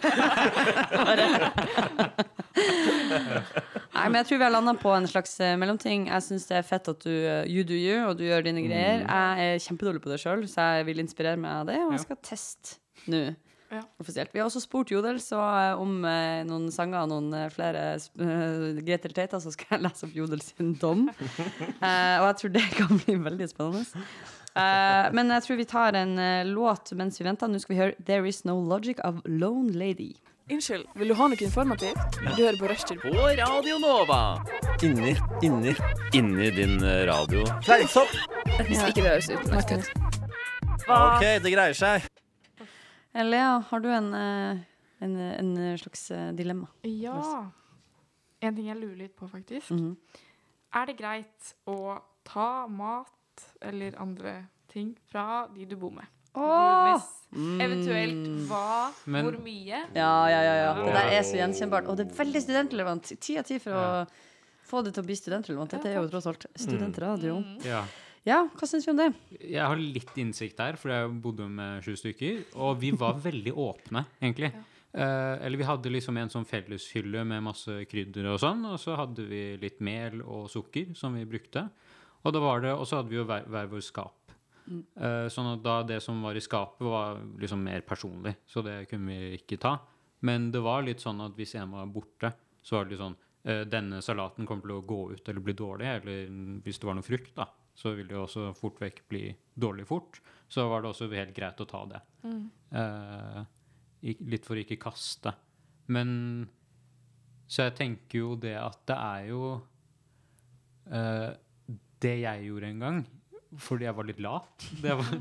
[3.90, 6.08] Nei, men jeg tror vi har landa på en slags eh, mellomting.
[6.08, 8.64] Jeg syns det er fett at du eh, you do you, og du gjør dine
[8.64, 9.04] greier.
[9.04, 12.06] Jeg er kjempedårlig på det sjøl, så jeg vil inspirere meg av det, og jeg
[12.06, 12.80] skal teste
[13.12, 13.26] nå.
[13.70, 13.84] Ja.
[14.02, 14.32] Offisielt.
[14.34, 17.84] Vi har også spurt Jodel så eh, om eh, noen sanger og noen eh, flere
[18.18, 21.08] uh, Grete Teita, så skal jeg lese opp Jodel sin dom.
[21.80, 24.02] Eh, og jeg tror det kan bli veldig spennende.
[24.58, 27.48] Eh, men jeg tror vi tar en eh, låt mens vi venter.
[27.48, 30.12] Nå skal vi høre 'There Is No Logic' av Lone Lady.
[30.50, 32.18] Unnskyld, vil du ha noe informativt?
[32.34, 32.98] Du hører på Rushtid.
[33.00, 34.42] På Radio Nova.
[34.82, 35.14] Inni,
[35.46, 35.76] inni,
[36.12, 37.46] inni din eh, radio.
[37.62, 38.10] Fleinsopp!
[38.66, 39.92] Hvis ikke det høres ut.
[40.90, 42.09] OK, det greier seg.
[43.14, 44.58] Lea, har du en, eh,
[45.00, 46.68] en, en slags eh, dilemma?
[46.82, 47.50] Ja.
[48.40, 49.70] En ting jeg lurer litt på, faktisk.
[49.74, 49.96] Mhm.
[50.72, 54.36] Er det greit å ta mat eller andre
[54.70, 56.06] ting fra de du bor med?
[56.38, 56.94] Oh!
[56.94, 57.08] Hvis
[57.62, 59.80] Eventuelt hva, Men- hvor mye.
[59.94, 60.54] Ja, ja, ja.
[60.62, 60.74] ja.
[60.78, 61.88] Det der er så gjenkjennbart.
[61.90, 63.10] Og det er veldig studentrelevant.
[63.20, 64.06] Ti av ti for å
[64.70, 65.70] få det til å bli studentrelevant.
[65.74, 67.40] Dette er jo tross alt studentradio.
[67.66, 67.82] Ja.
[68.28, 69.08] Ja, hva syns vi om det?
[69.40, 72.42] Jeg har litt innsikt der, for jeg bodde med sju stykker.
[72.60, 74.52] Og vi var veldig åpne, egentlig.
[74.92, 78.96] Eh, eller vi hadde liksom en sånn felleshylle med masse krydder og sånn, og så
[78.98, 81.64] hadde vi litt mel og sukker som vi brukte.
[82.20, 84.34] Og, da var det, og så hadde vi jo hver, hver vår skap.
[84.68, 88.82] Eh, sånn at da det som var i skapet, var liksom mer personlig, så det
[88.90, 89.78] kunne vi ikke ta.
[90.26, 93.16] Men det var litt sånn at hvis en var borte, så var det litt sånn
[93.48, 96.98] eh, Denne salaten kommer til å gå ut eller bli dårlig, eller hvis det var
[96.98, 97.46] noe frukt, da,
[97.80, 99.24] så vil det jo også fort vekk bli
[99.56, 100.20] dårlig fort.
[100.50, 102.00] Så var det også helt greit å ta det.
[102.26, 102.42] Mm.
[102.76, 103.38] Eh,
[104.28, 105.32] litt for å ikke kaste.
[105.90, 106.10] Men
[107.50, 109.40] Så jeg tenker jo det at det er jo
[110.86, 111.32] eh,
[112.00, 113.00] Det jeg gjorde en gang,
[113.58, 115.16] fordi jeg var litt lat, det var,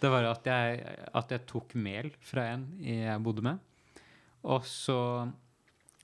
[0.00, 3.60] det var at, jeg, at jeg tok mel fra en jeg bodde med.
[4.44, 4.98] Og så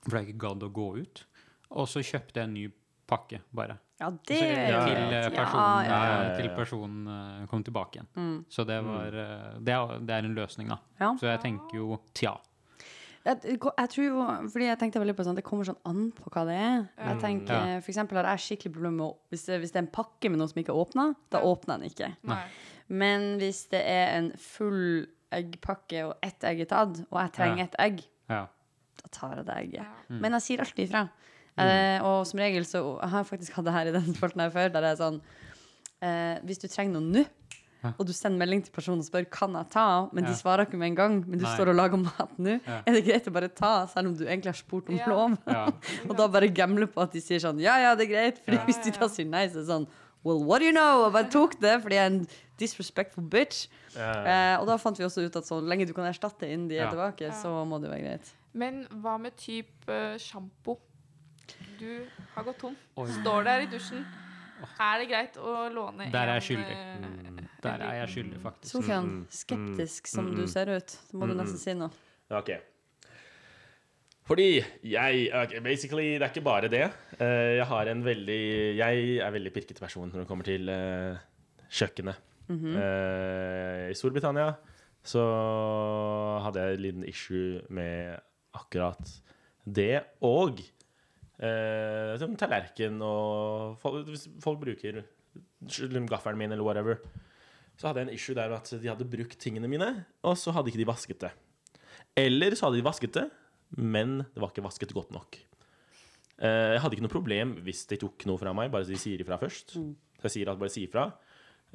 [0.05, 1.25] For jeg ikke gadd å gå ut.
[1.71, 2.69] Og så kjøpte jeg en ny
[3.11, 3.77] pakke, bare.
[4.01, 4.71] Ja, det til, greit.
[5.13, 6.21] eh, Ja, personen, ja, ja.
[6.31, 8.09] eh, til personen eh, kom tilbake igjen.
[8.17, 8.37] Mm.
[8.49, 10.79] Så det var det, er, det er en løsning, da.
[11.03, 11.11] Ja.
[11.21, 12.37] Så jeg tenker jo tja.
[13.27, 16.31] Jeg, jeg tror jo, fordi jeg tenkte veldig på sånn, Det kommer sånn an på
[16.33, 16.79] hva det er.
[16.97, 17.21] Jeg Mm.
[17.21, 17.81] tenker, Ja.
[17.85, 20.31] For eksempel har jeg skikkelig problemer med å, hvis, det, hvis det er en pakke
[20.31, 22.17] med noe som ikke er åpna, da åpner jeg den ikke.
[22.33, 22.41] Nei.
[22.89, 27.59] Men hvis det er en full eggpakke, og ett egg er tatt, og jeg trenger
[27.59, 27.65] Ja.
[27.69, 28.01] ett egg,
[28.31, 28.47] Ja.
[29.03, 29.85] da tar jeg det egget.
[29.85, 29.93] Ja.
[30.09, 31.05] Men jeg sier alltid ifra.
[31.61, 34.51] Eh, og som regel så Jeg har faktisk hatt det her i den spalten her
[34.51, 35.21] før, der det er sånn
[36.03, 37.27] eh, Hvis du trenger noe nå,
[37.83, 37.95] Ja.
[37.99, 40.77] og du sender melding til personen og spør kan jeg ta, men de svarer ikke
[40.77, 41.55] med en gang, men du Nei.
[41.57, 42.83] står og lager mat nå, Ja.
[42.87, 45.07] er det greit å bare ta, selv om du egentlig har spurt om Ja.
[45.09, 45.39] lov?
[46.11, 48.39] Og da bare gamble på at de sier sånn ja, ja, det er greit.
[48.45, 49.87] for Ja, hvis de da sier nei, så er det sånn
[50.23, 51.07] Well, what do you know?
[51.07, 52.27] Og bare tok det fordi jeg er en
[52.59, 53.69] disrespectful bitch.
[53.97, 56.77] Eh, og da fant vi også ut at så lenge du kan erstatte innen de
[56.77, 56.91] er Ja.
[56.91, 57.31] tilbake, Ja.
[57.33, 58.29] så må det være greit.
[58.53, 60.77] Men hva med type sjampo?
[61.81, 61.89] Du
[62.35, 62.75] har gått tom.
[63.01, 63.07] Oi.
[63.21, 64.03] Står der i dusjen.
[64.81, 66.75] Er det greit å låne Der er jeg en, skyldig.
[66.77, 68.73] eh, Der er jeg skyldig, faktisk.
[68.75, 70.49] Sofian, Mm, mm, skeptisk som mm, du mm.
[70.53, 71.91] ser ut, så må du Mm, nesten si noe.
[72.31, 72.51] Ok.
[74.29, 76.85] Fordi jeg okay, Basically, det er ikke bare det.
[77.19, 81.17] Eh, jeg har en veldig Jeg er veldig pirkete person når det kommer til eh,
[81.71, 82.17] kjøkkenet.
[82.51, 82.77] Mhm.
[82.77, 84.53] Eh, I Storbritannia
[85.03, 85.23] så
[86.45, 88.19] hadde jeg en liten issue med
[88.55, 89.01] akkurat
[89.67, 90.05] det.
[90.21, 90.61] Og
[91.41, 95.03] eh, som tallerken og folk, Hvis folk bruker
[96.11, 97.01] gaffelen min eller whatever,
[97.77, 100.53] så hadde jeg en issue der med at de hadde brukt tingene mine, og så
[100.53, 101.31] hadde ikke de vasket det.
[102.19, 103.29] Eller så hadde de vasket det,
[103.79, 105.39] men det var ikke vasket godt nok.
[106.41, 109.01] Eh, jeg hadde ikke noe problem hvis de tok noe fra meg, bare så de
[109.01, 109.77] sier ifra først.
[109.77, 109.93] Mm.
[110.21, 111.07] Så jeg sier at bare si ifra.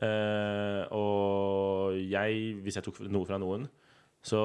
[0.05, 3.66] Eh, og jeg, hvis jeg tok noe fra noen,
[4.26, 4.41] så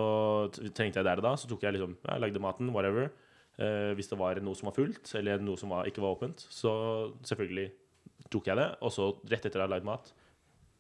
[0.52, 3.08] trengte jeg der og da, så tok jeg liksom Jeg lagde maten, whatever.
[3.58, 6.46] Eh, hvis det var noe som var fullt, eller noe som var, ikke var åpent,
[6.52, 6.72] så
[7.26, 7.68] selvfølgelig
[8.32, 8.68] tok jeg det.
[8.86, 10.12] Og så rett etter jeg hadde lagd mat,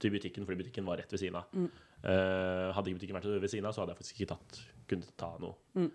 [0.00, 1.50] til butikken, fordi butikken var rett ved siden av.
[1.52, 1.66] Mm.
[2.00, 5.10] Eh, hadde ikke butikken vært ved siden av, så hadde jeg faktisk ikke tatt, kunnet
[5.20, 5.58] ta noe.
[5.76, 5.90] Mm.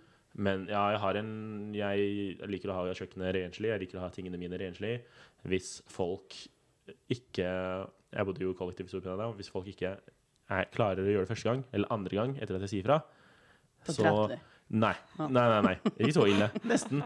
[0.45, 1.30] Men ja, jeg har en
[1.71, 3.69] Jeg liker å ha kjøkkenet renslig.
[3.71, 4.97] Jeg liker å ha tingene mine renslig.
[5.47, 6.36] Hvis folk
[7.09, 9.32] ikke Jeg bodde jo i kollektiv i Storbritannia.
[9.39, 12.65] Hvis folk ikke er, klarer å gjøre det første gang, eller andre gang etter at
[12.67, 12.99] jeg sier fra,
[13.88, 14.11] så, så.
[14.74, 14.95] Nei.
[15.20, 15.76] Nei, nei, nei.
[15.99, 16.49] Ikke så ille.
[16.72, 17.03] Nesten.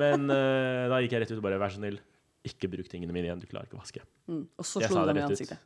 [0.00, 1.98] Men uh, da gikk jeg rett ut og bare Vær så snill,
[2.44, 3.40] ikke bruk tingene mine igjen.
[3.40, 4.02] Du klarer ikke å vaske.
[4.28, 4.42] Mm.
[4.60, 5.60] Og så slo du dem i ansiktet.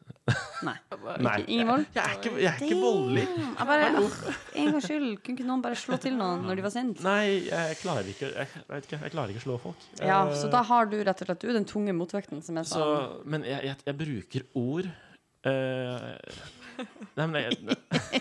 [0.66, 0.74] Nei.
[1.26, 1.32] Nei.
[1.40, 1.86] Ikke, ingen vold?
[1.94, 3.24] Jeg er ikke, jeg er ikke voldelig.
[3.46, 3.88] Jeg bare,
[4.62, 7.02] en gangs skyld, kunne ikke noen bare slå til noen når de var sint?
[7.06, 9.90] Nei, jeg klarer ikke Jeg, ikke, jeg klarer ikke å slå folk.
[10.02, 12.70] Ja, uh, så da har du rett og slett du den tunge motvekten, som jeg
[12.70, 12.82] sa.
[12.82, 14.90] Så, men jeg, jeg, jeg bruker ord
[15.46, 16.08] eh,
[17.18, 17.76] Nei, men jeg,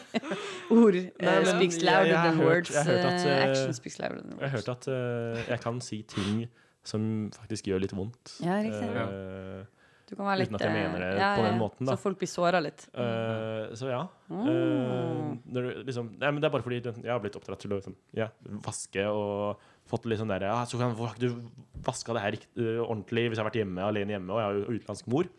[0.74, 2.74] Ord Nei, eh, men speaks louder jeg har than hørt- words.
[2.74, 4.68] jeg har hørt at, eh, eh, action speaks louder than jeg har words.
[4.68, 6.46] hørt at eh, jeg kan si ting
[6.88, 8.38] som faktisk gjør litt vondt.
[8.44, 8.88] Ja, riktig.
[8.88, 9.66] Eh,
[10.08, 11.84] Du kan være litt uten at jeg eh, mener det ja, på den ja, måten,
[11.90, 11.96] da.
[11.98, 12.86] Så folk blir såra litt.
[12.96, 14.02] Eh, så ja.
[14.32, 14.46] Mm.
[14.48, 17.74] Eh, når du, liksom, nei, men det er bare fordi jeg har blitt oppdratt til
[17.76, 18.30] å liksom, ja,
[18.64, 19.60] vaske og
[19.92, 22.56] fått litt sånn derre ah, så kan, Hvorfor har ikke du vaska det her rikt-
[22.88, 25.30] ordentlig hvis jeg har vært hjemme alene hjemme, og jeg har jo utenlandsk mor?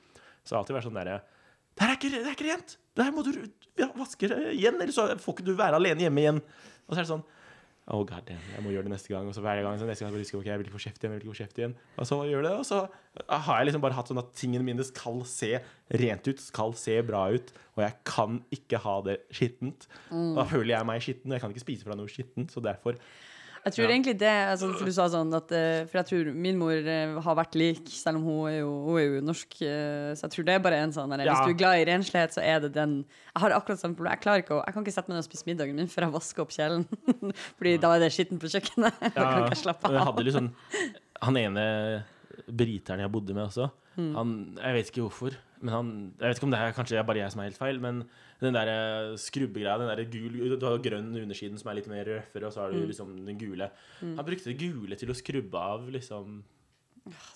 [0.45, 1.16] Så jeg har alltid vært sånn derre
[1.79, 2.77] det her er ikke, det er ikke rent!
[2.99, 3.33] Det her må du
[3.79, 6.41] ja, vaske det igjen, eller så får ikke du være alene hjemme igjen.
[6.89, 7.27] Og så er det sånn
[7.89, 9.29] Oh, god damn, jeg må gjøre det neste gang.
[9.31, 10.99] Og så hver gang så neste gang husker jeg, ok, jeg vil ikke få kjeft
[11.01, 11.13] igjen.
[11.15, 11.77] jeg vil ikke få kjeft igjen.
[11.97, 12.81] Og så gjør det, og så
[13.31, 15.49] har jeg liksom bare hatt sånn at tingene mine skal se
[16.03, 17.55] rent ut, skal se bra ut.
[17.79, 19.89] Og jeg kan ikke ha det skittent.
[20.13, 20.35] Mm.
[20.37, 22.53] Da føler jeg meg skitten, og jeg kan ikke spise fra noe skittent.
[22.53, 23.01] Så derfor
[23.69, 26.59] Jeg tror egentlig det altså, For du sa sånn at eh, For jeg tror min
[26.61, 29.59] mor eh, har vært lik, selv om hun er jo, hun er jo norsk.
[29.62, 31.35] eh, Så jeg tror det er bare en sånn der, Ja.
[31.36, 34.15] Hvis du er glad i renslighet, så er det den Jeg har akkurat samme problem.
[34.16, 36.09] Jeg klarer ikke å Jeg kan ikke sette meg ned og spise middagen min før
[36.09, 36.86] jeg vasker opp kjelen.
[37.59, 39.03] Fordi da er det skitten på kjøkkenet.
[39.15, 40.01] Da kan ikke jeg slappe av.
[40.12, 40.53] hadde liksom
[41.28, 41.66] Han ene
[42.49, 43.69] briteren jeg bodde med også,
[43.99, 44.12] Mm.
[44.15, 44.29] han
[44.62, 45.89] Jeg vet ikke hvorfor, men han
[46.20, 48.05] Jeg vet ikke om det er kanskje bare jeg som er helt feil, men
[48.41, 52.05] den der eh, skrubbegreia, den der gul Du har grønn undersiden som er litt mer
[52.07, 52.87] røffere, og så har du Mm.
[52.93, 53.70] liksom den gule.
[54.01, 54.15] Mm.
[54.16, 56.45] Han brukte det gule til å skrubbe av liksom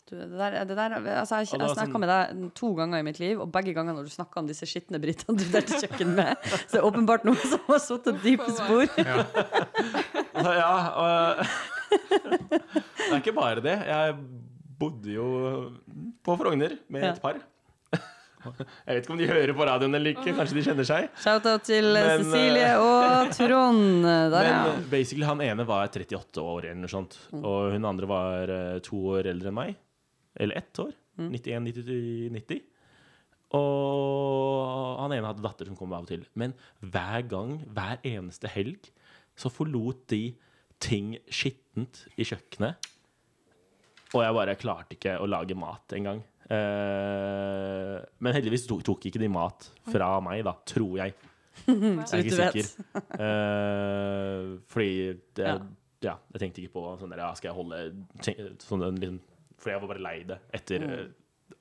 [0.07, 3.03] Du, det der, det der, altså jeg jeg snakka sånn- med deg to ganger i
[3.03, 6.15] mitt liv, og begge ganger når du snakka om disse skitne britene du delte kjøkken
[6.15, 6.37] med,
[6.69, 8.87] så er det åpenbart noe som har sittet dype spor.
[9.01, 9.25] Ja.
[10.43, 11.47] Ja, og
[12.53, 13.79] Det er ikke bare det.
[13.87, 14.17] Jeg
[14.83, 15.27] bodde jo
[16.25, 17.41] på Frogner med et par.
[18.43, 20.35] Jeg vet ikke om de hører på radioen eller ikke.
[20.35, 21.07] Kanskje de kjenner seg.
[21.23, 24.03] Shout-out til eh, Men, Cecilie eh, og Trond.
[24.03, 24.59] Der, ja.
[24.67, 27.19] Men basically, han ene var 38 år eller noe sånt.
[27.31, 27.45] Mm.
[27.47, 29.79] Og hun andre var eh, to år eldre enn meg.
[30.43, 30.93] Eller ett år.
[31.21, 31.31] Mm.
[31.37, 32.63] 91, 90, 90.
[33.53, 36.25] Og han ene hadde datter som kom av og til.
[36.39, 38.89] Men hver gang, hver eneste helg,
[39.39, 40.25] så forlot de
[40.83, 42.91] ting skittent i kjøkkenet.
[44.13, 46.21] Og jeg bare klarte ikke å lage mat engang.
[46.53, 51.15] Eh, men heldigvis tok, tok ikke de mat fra meg, da, tror jeg.
[51.69, 52.69] Jeg er ikke sikker.
[53.21, 54.93] Eh, fordi
[55.37, 55.57] det, Ja.
[56.03, 56.15] ja.
[56.33, 57.81] jeg tenkte ikke på sånn der, ja, skal jeg holde
[58.25, 59.19] tenk, sånn liksom, liten
[59.61, 60.95] Fordi jeg var bare lei det etter Mm.
[60.97, 61.11] eh,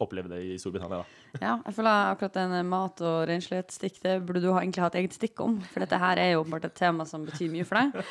[0.03, 1.01] oppleve det i Storbritannia.
[1.01, 1.39] da.
[1.41, 4.99] Ja, jeg føler akkurat den eh, mat- og renslighetsstikk, det burde du egentlig ha et
[5.01, 5.59] eget stikk om.
[5.71, 7.97] For dette her er jo åpenbart et tema som betyr mye for deg.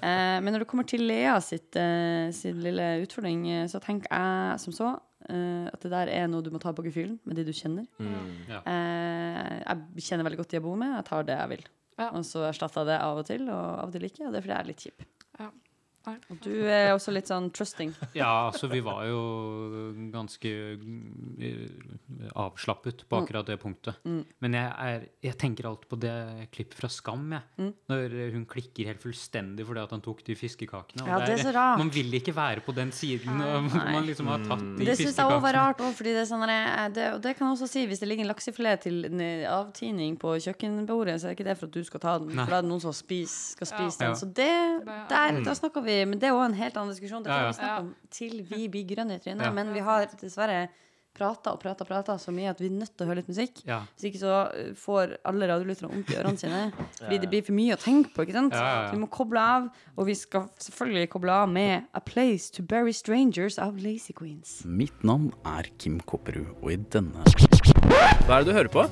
[0.00, 4.60] Eh, men når det kommer til Lea sitt, eh, sin lille utfordring, så tenker jeg
[4.62, 4.88] som så
[5.28, 7.84] eh, at det der er noe du må ta på gefühlen med de du kjenner.
[8.00, 8.30] Mm.
[8.48, 8.62] Ja.
[8.64, 10.94] Eh, jeg kjenner veldig godt de jeg bor med.
[10.96, 11.66] Jeg tar det jeg vil.
[12.00, 14.24] Og så erstatter jeg det av og til, og av og til ikke.
[14.24, 15.04] Og det er fordi jeg er litt kjip.
[15.42, 15.50] Ja.
[16.06, 16.16] Nei.
[16.32, 17.92] Og du er også litt sånn trusting.
[18.16, 19.20] Ja, altså vi var jo
[20.12, 21.68] ganske eh,
[22.34, 23.24] avslappet på Mm.
[23.24, 23.94] akkurat det punktet.
[24.04, 24.24] Mm.
[24.40, 27.42] Men jeg, er, jeg tenker alltid på det klippet fra Skam, jeg.
[27.58, 27.72] Mm.
[27.92, 31.02] Når hun klikker helt fullstendig fordi at han tok de fiskekakene.
[31.04, 31.78] og Ja, det er så rart.
[31.78, 35.16] Man vil ikke være på den siden og man liksom har tatt de Det syns
[35.20, 36.46] jeg òg var rart, også, fordi det er sånn
[36.94, 39.04] det, og det kan jeg også si hvis det ligger en laksefilet til
[39.50, 42.44] avtining på kjøkkenbordet, så er det ikke det for at du skal ta den, Nei.
[42.44, 44.06] for da er det noen som spis, skal spise Ja.
[44.08, 44.16] den.
[44.16, 44.50] Så det,
[45.10, 45.44] der, Mm.
[45.44, 47.24] da snakker vi Men det er òg en helt annen diskusjon.
[47.24, 47.50] Det Ja, ja.
[47.50, 49.48] vi snakke om til vi blir grønne i trynet.
[49.48, 49.52] Ja.
[49.56, 50.68] Men vi har dessverre
[51.16, 53.60] prata og prata prata så mye at vi er nødt til å høre litt musikk.
[53.68, 53.80] Ja.
[53.96, 56.62] Hvis ikke så uh, får alle radiolytterne vondt i ørene sine.
[57.00, 58.26] Fordi det blir for mye å tenke på.
[58.26, 58.56] ikke sant?
[58.56, 58.88] Ja, ja, ja.
[58.88, 62.64] Så vi må koble av, og vi skal selvfølgelig koble av med A Place to
[62.66, 64.60] Bury Strangers av Lazy Queens.
[64.64, 68.86] Mitt navn er Kim Kopperud, og i denne Hva er det du hører på?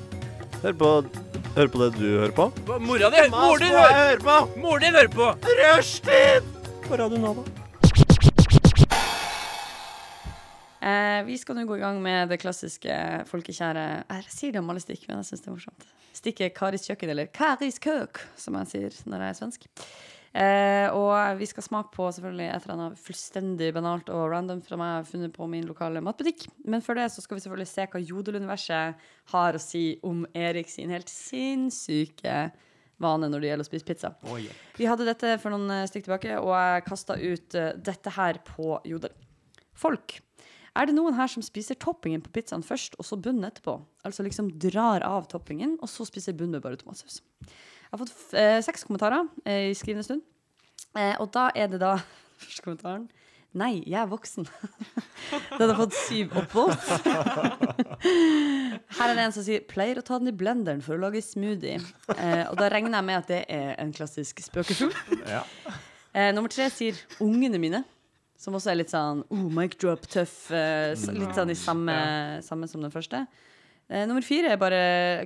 [0.59, 0.87] Hør på,
[1.55, 2.49] hør på det du hører på.
[2.83, 4.39] Mora di Mor din hører på!
[4.59, 5.33] Mor din hører på!
[5.63, 6.58] Rushtid!
[6.89, 7.43] På Radio Nova.
[10.81, 12.93] Eh, vi skal nå gå i gang med det klassiske
[13.29, 15.83] folkekjære Jeg sier det om alle stikk, men jeg syns det er morsomt.
[16.17, 19.67] Stikket Karis kjøkken, eller Karis køk, som jeg sier når jeg er svensk.
[20.33, 24.79] Eh, og vi skal smake på selvfølgelig et eller annet fullstendig banalt og random fra
[24.81, 26.47] meg funnet på min lokale matbutikk.
[26.65, 29.05] Men før det så skal vi selvfølgelig se hva Jodeluniverset
[29.35, 32.49] har å si om Erik sin helt sinnssyke
[33.01, 34.13] vane når det gjelder å spise pizza.
[34.27, 34.63] Oh, hjelp.
[34.77, 38.41] Vi hadde dette for noen eh, stikk tilbake, og jeg kasta ut eh, dette her
[38.47, 39.15] på Jodel.
[39.79, 40.19] Folk.
[40.77, 43.79] Er det noen her som spiser toppingen på pizzaen først, og så bunnen etterpå?
[44.07, 47.21] Altså liksom drar av toppingen, og så spiser bunnen med bare tomatsaus.
[47.41, 50.21] Jeg har fått eh, seks kommentarer eh, i skrivende stund.
[50.93, 51.97] Eh, og da er det da
[52.39, 53.09] Første kommentaren.
[53.57, 54.45] Nei, jeg er voksen.
[55.57, 56.83] Den har fått syv oppvolt.
[58.99, 61.21] Her er det en som sier pleier å ta den i blenderen for å lage
[61.25, 61.79] smoothie.
[62.13, 64.93] Eh, og da regner jeg med at det er en klassisk spøkefugl.
[65.25, 65.41] Ja.
[66.13, 67.81] Eh, nummer tre sier ungene mine.
[68.39, 70.45] Som også er litt sånn oh, mic drop, tøff.
[70.55, 71.95] Eh, litt sånn i samme,
[72.45, 73.25] samme som den første.
[73.89, 74.83] Eh, nummer fire er bare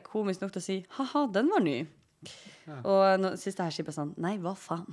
[0.07, 1.83] komisk nok til å si ha-ha, den var ny.
[2.87, 4.85] Og no, siste her sier bare sånn Nei, hva faen?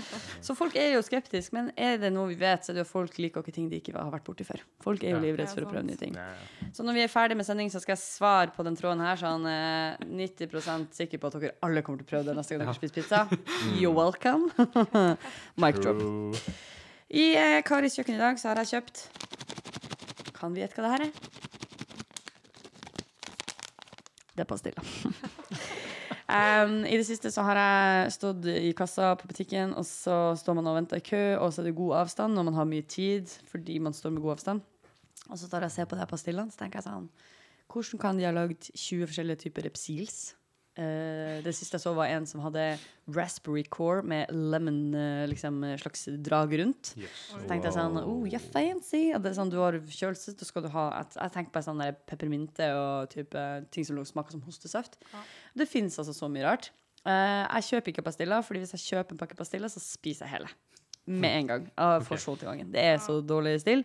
[0.46, 2.88] så folk er jo skeptiske, men er det noe vi vet, så er det jo
[2.88, 4.62] folk liker ikke ting de ikke har vært borti før.
[4.84, 5.24] Folk er jo Ja.
[5.26, 6.14] livredde for å prøve nye ting.
[6.16, 6.70] Ja, ja.
[6.72, 9.20] Så når vi er ferdig med sending, så skal jeg svare på den tråden her
[9.20, 12.64] sånn eh, 90% sikker på at dere alle kommer til å prøve det neste gang
[12.64, 13.20] dere spiser pizza.
[13.76, 14.48] You're welcome.
[15.62, 16.00] Mic drop.
[17.12, 19.04] I eh, Karis kjøkken i dag så har jeg kjøpt
[20.36, 21.12] Kan vi gjette hva det her er?
[24.38, 24.84] Det er pastiller.
[26.28, 30.58] Um, I det siste så har jeg stått i kassa på butikken, og så står
[30.58, 32.84] man og venter i kø, og så er det god avstand, og man har mye
[32.84, 34.60] tid fordi man står med god avstand.
[35.28, 37.08] Og så tar jeg og ser på de pastillene, så tenker jeg sånn
[37.68, 40.37] Hvordan kan de ha lagd 20 forskjellige typer Repsils?
[40.78, 42.62] Eh, det siste jeg så, var en som hadde
[43.14, 46.92] raspberry core med lemon, uh, liksom eh, slags drag rundt.
[46.94, 49.08] Så tenkte jeg sånn Oh, yeah, fancy.
[49.16, 51.64] At det er sånn, du har kjølelse, da skal du ha et, Jeg tenker på
[51.66, 55.00] sånn peppermynte og type ting som smaker som hostesaft.
[55.58, 56.70] Det fins altså så mye rart.
[57.02, 60.38] Uh, jeg kjøper ikke pastiller, Fordi hvis jeg kjøper en pakke pastiller, så spiser jeg
[60.38, 60.54] hele.
[61.08, 61.68] Med en gang.
[61.72, 62.20] Jeg okay.
[62.20, 62.70] så til gangen.
[62.70, 63.82] Det er så dårlig stil.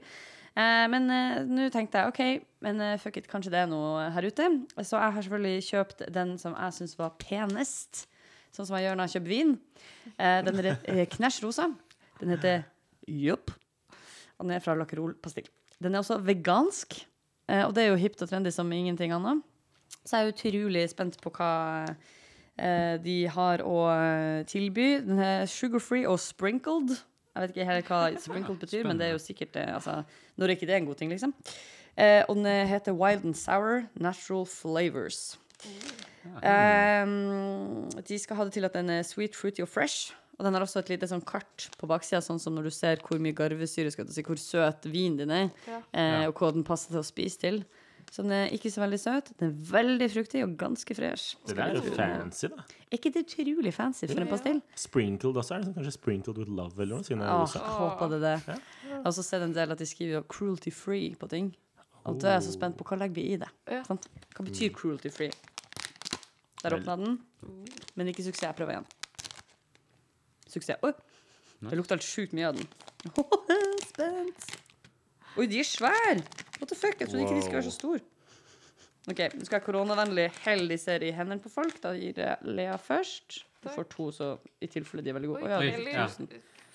[0.53, 4.05] Eh, men eh, nå tenkte jeg OK, men eh, fuck it, kanskje det er noe
[4.13, 4.49] her ute.
[4.85, 8.03] Så jeg har selvfølgelig kjøpt den som jeg syns var penest.
[8.53, 9.55] Sånn som jeg gjør når jeg kjøper vin.
[10.45, 11.71] Den er knæsj rosa.
[12.19, 12.67] Den heter
[13.09, 13.49] Jupp.
[14.37, 15.47] Og den er fra Lakerol pastill.
[15.81, 16.99] Den er også vegansk,
[17.49, 19.41] og det er jo hipt og trendy som ingenting annet.
[20.05, 21.49] Så jeg er utrolig spent på hva
[23.01, 23.79] de har å
[24.53, 24.87] tilby.
[25.01, 26.93] Den er sugar-free og sprinkled.
[27.33, 30.01] Jeg vet ikke helt hva sprinkled betyr, men det er jo sikkert eh, altså,
[30.37, 31.33] Når er ikke det en god ting, liksom?
[31.97, 35.37] Eh, og den eh, heter Wild and Sour Natural Flavors.
[36.41, 37.05] Eh,
[38.07, 40.13] de skal ha det til at den er sweet, fruity og fresh.
[40.39, 43.01] Og den har også et lite sånn kart på baksida, sånn som når du ser
[43.05, 45.51] hvor mye garvesyre, skal du si, hvor søt vinen din er,
[45.93, 47.59] eh, og hva den passer til å spise til.
[48.13, 49.31] Så den er ikke så veldig søt.
[49.39, 51.31] Den er veldig fruktig og ganske fresh.
[51.49, 52.61] Det der er jo fancy, da.
[52.91, 54.59] Er ikke det utrolig fancy for en pastill?
[54.77, 55.55] Sprinkled også.
[55.55, 57.07] Er det sånn, kanskje sprinkled with love eller noe?
[57.07, 58.35] Siden Åh, håper det det.
[58.45, 58.57] det.
[58.85, 61.55] Jeg har også sett en del at de skriver 'cruelty free' på ting.
[62.05, 63.49] Og da er jeg så spent på hva legger vi i det.
[63.71, 63.81] Ja.
[63.83, 64.05] Sant?
[64.35, 64.75] Hva betyr Mm.
[64.77, 65.33] 'cruelty free'?
[66.63, 67.19] Der åpna den.
[67.95, 68.43] Men ikke suksess.
[68.45, 68.85] Jeg prøver igjen.
[70.47, 70.77] Suksess.
[70.83, 70.91] Oi!
[71.63, 72.67] Det lukter helt sjukt mye av den.
[73.89, 74.59] Spent.
[75.37, 76.17] Oi, de er svære!
[76.59, 76.99] What the fuck?
[76.99, 77.99] Jeg trodde ikke de skulle være så store.
[79.11, 81.79] OK, nå skal jeg koronavennlig helle disse i hendene på folk.
[81.83, 83.41] Da gir jeg Lea først.
[83.63, 84.27] Du får to, så
[84.61, 85.43] i tilfelle de er veldig gode.
[85.43, 86.07] Oi, Oi, ja.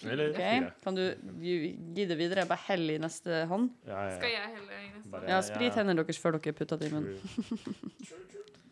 [0.08, 0.72] Eller Ok.
[0.84, 1.02] Kan du
[1.42, 1.54] gi,
[1.96, 2.44] gi det videre?
[2.46, 3.70] Bare hell i neste hånd.
[3.86, 5.10] Ja, ja, Skal jeg helle i neste?
[5.14, 5.28] hånd?
[5.32, 7.18] Ja, sprit hendene deres før dere putter det i munnen.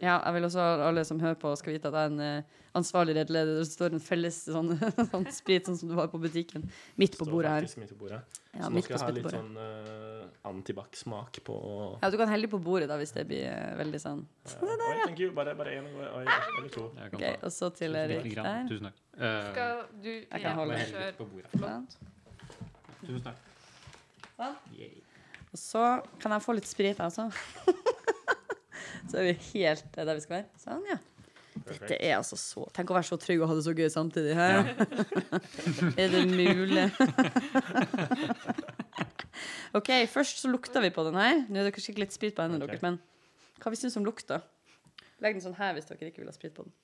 [0.00, 2.60] Ja, jeg vil også alle som hører på, skal vite at jeg er en uh,
[2.80, 3.58] ansvarlig reddeleder.
[3.60, 4.70] Det står en felles sånn,
[5.12, 6.64] sånn sprit sånn som du har på butikken.
[7.00, 7.66] Midt på bordet her.
[7.82, 8.20] midt på bordet.
[8.54, 11.56] Ja, så nå skal jeg ha litt sånn uh, antibac-smak på
[12.00, 14.24] Ja, du kan helle på bordet da, hvis det blir uh, veldig sånn.
[14.48, 14.56] Ja.
[14.64, 15.34] Oi, thank you.
[15.36, 16.88] Bare, bare en oi, eller to.
[16.96, 18.64] Okay, Ok, og så til Erik der.
[18.72, 19.04] Tusen takk.
[19.20, 20.80] Uh, Skal du Jeg kan ja, holde.
[21.60, 21.86] Sånn.
[23.04, 23.46] Tusen takk.
[24.40, 24.58] Sånn.
[25.50, 25.86] Og så
[26.22, 27.28] kan jeg få litt sprit, jeg også.
[29.10, 30.48] så er vi helt der vi skal være.
[30.60, 30.98] Sånn, ja.
[31.50, 34.36] Dette er altså så Tenk å være så trygg og ha det så gøy samtidig.
[34.38, 34.62] Ja.
[36.00, 36.86] er det mulig?
[39.78, 41.34] OK, først så lukter vi på den her.
[41.48, 42.78] Nå er det kanskje ikke litt sprit på hendene okay.
[42.78, 42.94] deres, men
[43.60, 44.36] hva vi syns om lukta?
[45.20, 46.74] Legg den sånn her hvis dere ikke vil ha sprit på den.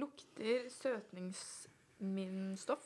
[0.00, 2.84] Lukter søtningsminstoff.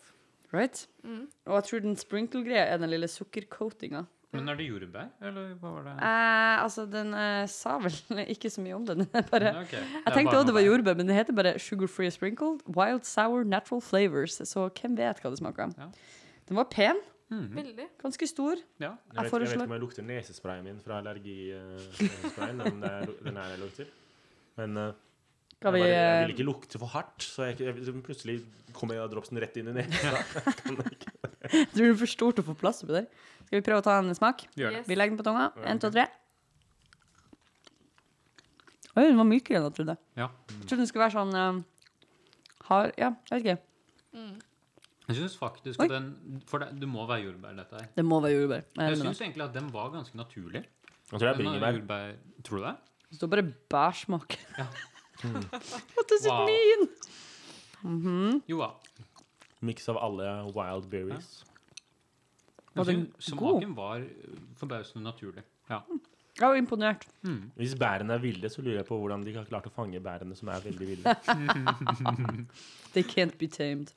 [0.55, 0.79] Right?
[1.05, 1.25] Mm.
[1.47, 4.03] Og jeg tror den sprinkle-greia er den lille sukkercoatinga.
[4.35, 5.93] Men er det jordbær, eller hva var det?
[6.03, 7.95] Eh, altså, den eh, sa vel
[8.35, 9.05] ikke så mye om den.
[9.07, 9.71] Den bare Ja, ok.
[9.71, 12.65] Det er Jeg tenkte også det var jordbær, men det heter bare Sugar Free Sprinkled
[12.77, 14.37] Wild Sour Natural Flavors.
[14.45, 15.73] Så hvem vet hva det smaker?
[15.79, 15.89] Ja.
[16.49, 16.99] Den var pen.
[17.31, 17.87] Mm Veldig.
[18.03, 18.61] Ganske stor.
[18.79, 18.93] Ja.
[19.15, 22.61] Jeg vet, jeg vet ikke om jeg lukter nesesprayen min fra allergisprayen.
[22.65, 23.89] den, der- den er jeg lukter.
[24.57, 24.93] Men eh,
[25.57, 28.35] Skal jeg, bare, jeg eh, vil ikke lukte for hardt, så jeg, jeg, plutselig
[28.77, 30.19] kommer jeg dropsen rett inn i nesa.
[30.67, 33.07] Tror du det er for stort å få plass oppi der?
[33.47, 34.45] Skal vi prøve å ta en smak?
[34.59, 34.83] Gjør det.
[34.83, 34.89] Yes.
[34.91, 35.47] Vi legger den på tunga.
[35.65, 36.05] Én, to, tre.
[38.97, 39.95] Oi, den var mykere enn jeg trodde.
[40.19, 40.27] Ja.
[40.51, 41.63] Jeg trodde den skulle være sånn um,
[42.69, 43.57] hard Ja, jeg vet ikke.
[44.17, 44.35] Mm.
[45.07, 45.87] Jeg syns faktisk Oi.
[45.87, 47.89] at den For det, det må være jordbær, dette her.
[47.95, 48.67] Det må være jordbær.
[48.75, 50.65] Jeg Jeg syns egentlig at den var ganske naturlig.
[50.65, 52.13] Jeg tror det er bringebær.
[52.45, 52.75] Tror du det?
[53.07, 54.39] Det står bare bærsmak.
[54.59, 54.67] Ja.
[55.25, 56.43] What does Wow.
[56.43, 56.89] it mean?
[57.85, 58.43] Mhm.
[58.49, 58.71] Jo da.
[59.63, 61.45] Miks av alle wild berries.
[62.77, 63.61] Var Jeg den syns god?
[63.63, 64.03] smaken var
[64.61, 65.43] forbausende naturlig.
[65.71, 65.81] Ja.
[66.39, 67.07] Jeg var imponert.
[67.25, 67.51] Mm.
[67.57, 70.37] Hvis bærene er ville, så lurer jeg på hvordan de har klart å fange bærene
[70.37, 71.15] som er veldig ville.
[72.93, 73.93] They can't be tamed.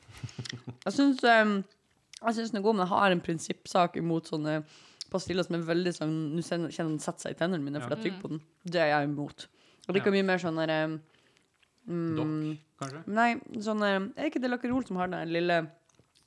[0.85, 1.57] Jeg syns um,
[2.21, 4.61] jeg syns den er god, men jeg har en prinsippsak imot sånne
[5.11, 7.95] pastiller som er veldig sånn Nå kjenner kjenner den setter seg i tennene mine fordi
[7.97, 8.41] jeg tygger på den.
[8.63, 9.47] Det er jeg imot.
[9.87, 10.97] Jeg liker ikke mye mer sånn der um,
[11.89, 13.01] Dokk, mm, kanskje?
[13.17, 13.29] Nei,
[13.65, 15.59] sånn um, Er det ikke det Lakkerol som har den lille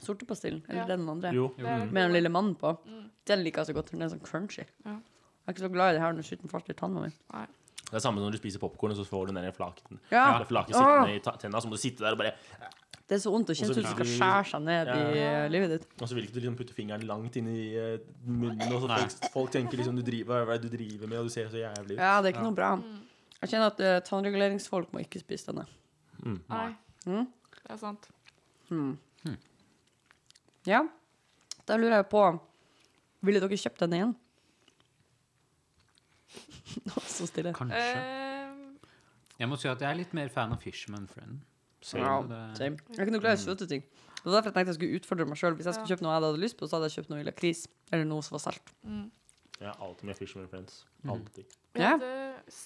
[0.03, 0.63] sorte pastillen?
[0.69, 0.87] Eller Ja.
[0.97, 1.31] den andre?
[1.33, 1.53] Jo.
[1.57, 1.67] Jo.
[1.67, 1.93] Mm.
[1.93, 2.75] Med den lille mannen på.
[2.83, 3.05] Mm.
[3.31, 3.93] Den liker jeg så godt.
[3.95, 4.65] Den er sånn crunchy.
[4.85, 4.99] Ja.
[4.99, 7.11] Jeg er ikke så glad i det her når skitten falt i tanna mi.
[7.93, 9.99] Det er samme som når du spiser popkorn, og så får du den flaken.
[10.11, 10.39] Ja.
[10.41, 12.33] Eller sittende i tenna, så må du sitte der og bare
[13.07, 13.51] Det er så vondt.
[13.51, 15.87] Det kjennes ut som det skal skjære seg ned i uh, livet ditt.
[16.01, 18.89] Og så vil ikke du liksom putte fingeren langt inn i uh, munnen, og så
[18.89, 21.51] folk, folk tenker liksom du driver, hva er det du driver med, og du ser
[21.53, 22.01] så jævlig ut.
[22.01, 22.49] Ja, det er ikke Ja.
[22.49, 22.71] noe bra.
[23.43, 25.67] Jeg kjenner at uh, tannreguleringsfolk må ikke spise denne.
[26.23, 26.41] Mm.
[26.49, 26.69] Nei,
[27.07, 27.25] Mm?
[27.59, 28.05] det er sant.
[28.71, 28.93] Mm.
[29.25, 29.39] Hmm.
[30.67, 30.85] Ja,
[31.67, 32.21] da lurer jeg på
[33.27, 34.13] Ville dere kjøpt denne igjen?
[36.89, 37.53] Nå, så stille.
[37.55, 37.79] Kanskje.
[37.79, 38.93] Eh,
[39.43, 41.41] Jeg må si at jeg er litt mer fan av Fisherman Friend.
[41.99, 42.79] Ja, det- same.
[42.89, 43.83] Jeg er ikke noe glad i søte ting.
[43.83, 45.57] Det var derfor jeg tenkte jeg skulle utfordre meg sjøl.
[45.59, 47.27] Hvis jeg skulle kjøpe noe jeg hadde lyst på, så hadde jeg kjøpt noe i
[47.27, 47.65] lakris.
[47.91, 48.71] Eller noe som var salt.
[49.63, 50.79] Jeg har alltid med Fisherman Friends.
[51.05, 51.11] Mm.
[51.15, 51.59] Alltid.
[51.79, 52.13] Jeg hadde,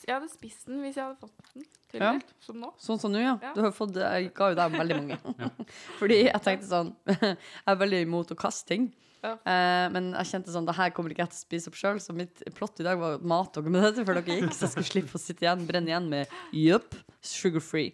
[0.09, 2.13] jeg hadde spist den hvis jeg hadde fått den Ja.
[2.17, 2.71] tildelt, som nå.
[2.81, 3.35] Sånn som nå, ja.
[3.43, 3.53] Ja.
[3.55, 5.19] Du har fått, jeg ga jo deg veldig mange.
[6.01, 7.37] Fordi jeg tenkte sånn Jeg
[7.75, 8.89] er veldig imot å kaste ting.
[9.21, 9.35] Ja.
[9.37, 12.01] Eh, men jeg kjente sånn, det her kommer ikke jeg til å spise opp sjøl,
[12.03, 14.67] så mitt plott i dag var å mate dere med dette før dere gikk, så
[14.67, 17.93] jeg skulle slippe å sitte igjen, brenne igjen med jupp, sugar free.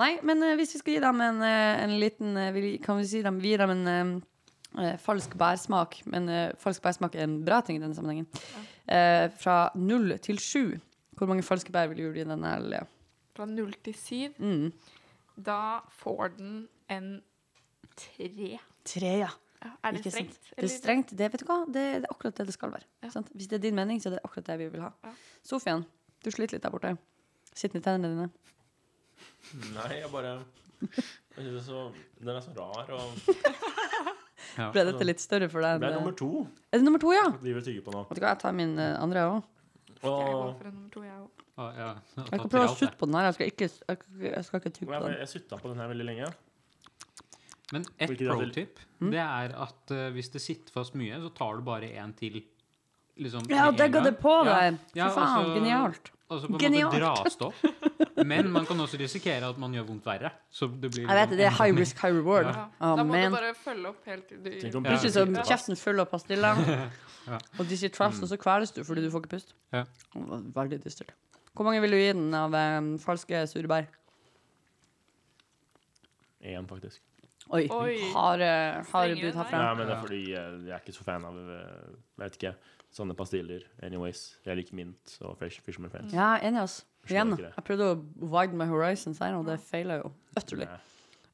[0.00, 3.00] Nei, men uh, hvis vi skal gi dem en, eh, en liten uh, vi, Kan
[3.00, 4.20] vi si dem, vi gir dem en
[4.78, 8.28] eh, falsk bærsmak, men eh, falsk bærsmak er en bra ting i denne sammenhengen.
[8.86, 10.78] Eh, fra null til sju.
[11.18, 12.54] Hvor mange falske bær vil du gi denne?
[12.64, 12.86] Lea?
[13.36, 14.38] Fra null til syv.
[14.38, 14.70] Mm.
[15.40, 17.12] Da får den en
[17.96, 18.58] tre.
[18.84, 19.30] Tre, ja.
[19.60, 20.34] Ja, er det Ikke strengt?
[20.34, 20.52] sant?
[20.56, 21.10] Det er strengt.
[21.18, 21.58] Det, vet du hva?
[21.68, 22.86] Det, det er akkurat det det skal være.
[23.04, 23.10] Ja.
[23.12, 23.28] Sant?
[23.36, 24.90] Hvis det er din mening, så er det akkurat det vi vil ha.
[25.04, 25.12] Ja.
[25.44, 25.84] Sofian,
[26.24, 26.94] du sliter litt der borte.
[27.52, 28.30] Sitt i tennene dine.
[29.74, 30.38] Nei, jeg bare
[30.80, 31.90] jeg så,
[32.20, 33.12] Den er så rar og
[34.58, 34.70] Ja.
[34.74, 35.80] Ble dette litt større for deg?
[35.80, 36.46] Det er nummer to.
[36.72, 37.26] Er det nummer to, ja?
[37.42, 38.04] Vil tygge på nå.
[38.08, 39.42] Vet du hva, jeg tar min eh, andre òg.
[39.90, 41.44] Jeg går for en nummer to, jeg òg.
[41.60, 41.88] Ah, ja.
[42.16, 43.24] Jeg kan prøve å sutte på den her.
[43.28, 43.98] Jeg skal ikke, jeg,
[44.30, 45.18] jeg skal ikke tygge på den.
[45.20, 46.30] jeg sutta på den her veldig lenge.
[47.72, 48.80] Men ett Hvilket er pro det- tip,
[49.12, 52.40] det er at eh, hvis det sitter fast mye, så tar du bare en til.
[53.20, 54.04] Liksom, Ja, med det en ga gang.
[54.08, 54.54] det på Ja.
[54.70, 54.78] deg!
[54.96, 56.10] Ja, Fy faen, altså- genialt.
[56.30, 56.92] Og så på en Genialt.
[56.94, 57.54] måte dras det opp.
[58.26, 60.30] Men man kan også risikere at man gjør vondt verre.
[60.50, 62.50] Så det blir Jeg vet det, det er liksom high risk, high reward.
[62.50, 62.64] Ja.
[62.80, 63.30] Oh, da må man.
[63.30, 64.80] du bare følge opp helt til du Ja.
[64.88, 66.60] Plutselig så kjeften full av pastiller.
[67.30, 67.36] Ja.
[67.60, 69.52] Og de sier traps, og så kveles du fordi du får ikke pust.
[69.76, 69.84] Ja.
[70.56, 71.12] Veldig dystert.
[71.52, 73.86] Hvor mange vil du gi den av um, falske surbær?
[76.40, 77.02] Én, faktisk.
[77.50, 77.66] Oi.
[77.68, 77.96] Oi.
[78.14, 78.50] Harde
[78.92, 79.62] har bud herfra.
[79.62, 82.38] Ja, men det er fordi jeg, jeg er ikke så fan av eh, Jeg vet
[82.38, 82.52] ikke.
[82.94, 83.66] Sånne pastiller.
[83.86, 84.22] Anyways.
[84.46, 86.14] Jeg liker mint og Fresh Fisherman Friends.
[86.14, 86.80] Ja, enig, ass.
[87.08, 87.98] Igjen, jeg prøvde å
[88.30, 90.66] widen my horizons her, og det feila jo utterly.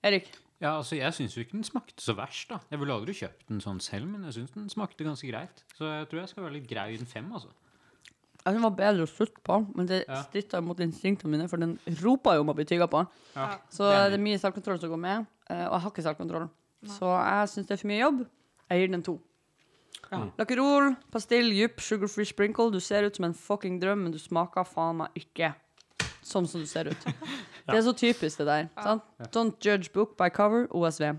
[0.06, 0.28] Erik?
[0.60, 2.48] Ja, altså Jeg syns jo ikke den smakte så verst.
[2.48, 5.64] da Jeg ville aldri kjøpt den sånn selv, men jeg syns den smakte ganske greit.
[5.76, 7.48] Så jeg tror jeg skal være litt grei i den fem, altså.
[8.46, 10.22] Jeg synes den var bedre å slutte på, men det Ja.
[10.22, 13.06] stritta mot instinktene mine, for den ropa jo om å bli tygga på.
[13.34, 13.58] Ja.
[13.68, 16.48] Så det er mye selvkontroll som går med, eh, og jeg har ikke selvkontroll.
[16.86, 18.26] Så jeg syns det er for mye jobb.
[18.70, 19.20] Jeg gir den to.
[20.10, 20.22] Ja.
[20.38, 22.70] Lakkerol, pastill, djup, sugar free sprinkle.
[22.72, 25.54] Du ser ut som en fucking drøm, men du smaker faen meg ikke
[26.26, 27.06] sånn som du ser ut.
[27.66, 28.68] Det er så typisk, det der.
[28.78, 29.02] Sant?
[29.34, 31.16] Don't judge book by cover, OSV.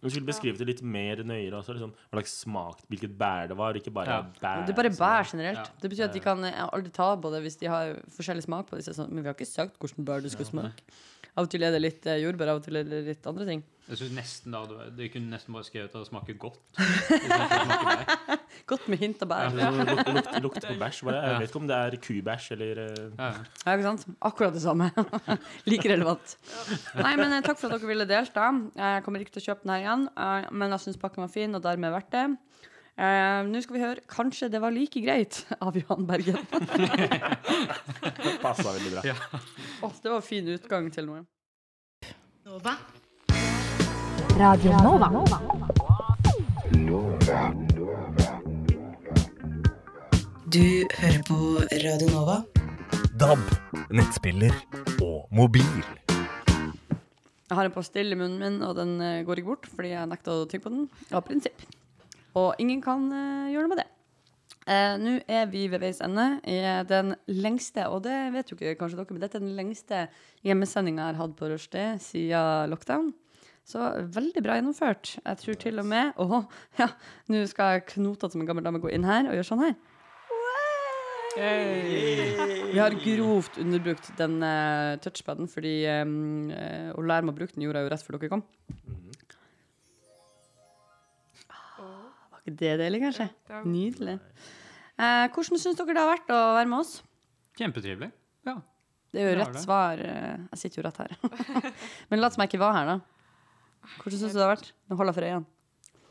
[0.00, 1.74] Du skulle beskrive det litt mer nøyere også.
[1.76, 4.22] Liksom, hva slags smak, hvilket bær det var, ikke bare Ja.
[4.40, 4.62] bær.
[4.64, 5.58] Det er bare bær generelt.
[5.60, 5.64] Ja.
[5.82, 8.70] Det betyr at de kan eh, aldri ta på det hvis de har forskjellig smak
[8.70, 8.94] på disse.
[8.96, 10.80] Sånn, men vi har ikke sagt hvordan bær det skal smake.
[11.36, 13.46] Av og til er det litt eh, jordbær, av og til er det litt andre
[13.48, 13.60] ting.
[13.90, 16.60] Jeg synes nesten da det, det kunne nesten bare skrevet at det smaker godt.
[16.78, 18.36] Det smaker.
[18.70, 19.56] Godt med hint av bær.
[19.58, 21.00] Ja, lukt, lukt, lukt på bæsj.
[21.08, 21.22] Bare.
[21.26, 23.30] Jeg vet ikke om det er kubæsj eller eh, Ja.
[23.64, 24.04] Ja, ikke sant?
[24.30, 24.90] Akkurat det samme.
[25.70, 26.36] like relevant.
[27.00, 28.50] Nei, men eh, takk for at dere ville delta.
[28.78, 30.06] Jeg kommer ikke til å kjøpe den her igjen,
[30.54, 32.26] men jeg syns pakken var fin, og dermed verdt det.
[33.00, 36.36] Eh, Nå skal vi høre 'Kanskje det var like greit' av Johan Bergen.
[38.44, 39.00] Passa veldig bra.
[39.04, 39.14] Ja.
[39.82, 41.22] Oh, det var fin utgang til noe.
[42.44, 42.76] Nova.
[44.36, 45.08] Radio Nova.
[50.50, 50.66] Du
[51.00, 51.40] hører på
[51.86, 52.36] Radio Nova.
[53.16, 53.40] DAB,
[53.96, 54.52] nettspiller
[55.00, 55.84] og mobil.
[57.48, 60.08] Jeg har en pastill i munnen min, og den eh, går ikke bort fordi jeg
[60.10, 61.64] nekta å tygge på den av prinsipp.
[62.38, 63.88] Og ingen kan eh, gjøre noe med det.
[64.70, 68.76] Eh, Nå er vi ved veis ende i den lengste, og det vet jo ikke
[68.82, 70.04] kanskje dere, men dette er den lengste
[70.46, 73.10] hjemmesendinga jeg har hatt på rushtid siden lockdown.
[73.70, 73.78] Så
[74.14, 75.16] veldig bra gjennomført.
[75.20, 76.42] Jeg tror til og med Å,
[76.80, 76.88] ja,
[77.30, 79.76] nå skal jeg knotete som en gammel dame gå inn her og gjøre sånn her.
[81.30, 87.68] Vi har grovt underbrukt den eh, touchpaden, fordi eh, å lære meg å bruke den
[87.68, 88.42] gjorde jeg jo rett før dere kom.
[92.46, 93.28] Det deilig, kanskje?
[93.46, 94.16] det var- Nydelig.
[95.00, 97.02] Eh, hvordan syns dere det har vært å være med oss?
[97.58, 98.10] Kjempetrivelig.
[98.46, 98.56] Ja.
[99.12, 99.62] Det er jo Det rett det.
[99.64, 99.98] svar.
[100.00, 101.16] eh, Jeg sitter jo rett her.
[102.10, 103.00] Men lat som jeg ikke var her, da.
[104.02, 104.72] Hvordan syns du det har vært?
[104.88, 105.46] Nå holder jeg for øynene.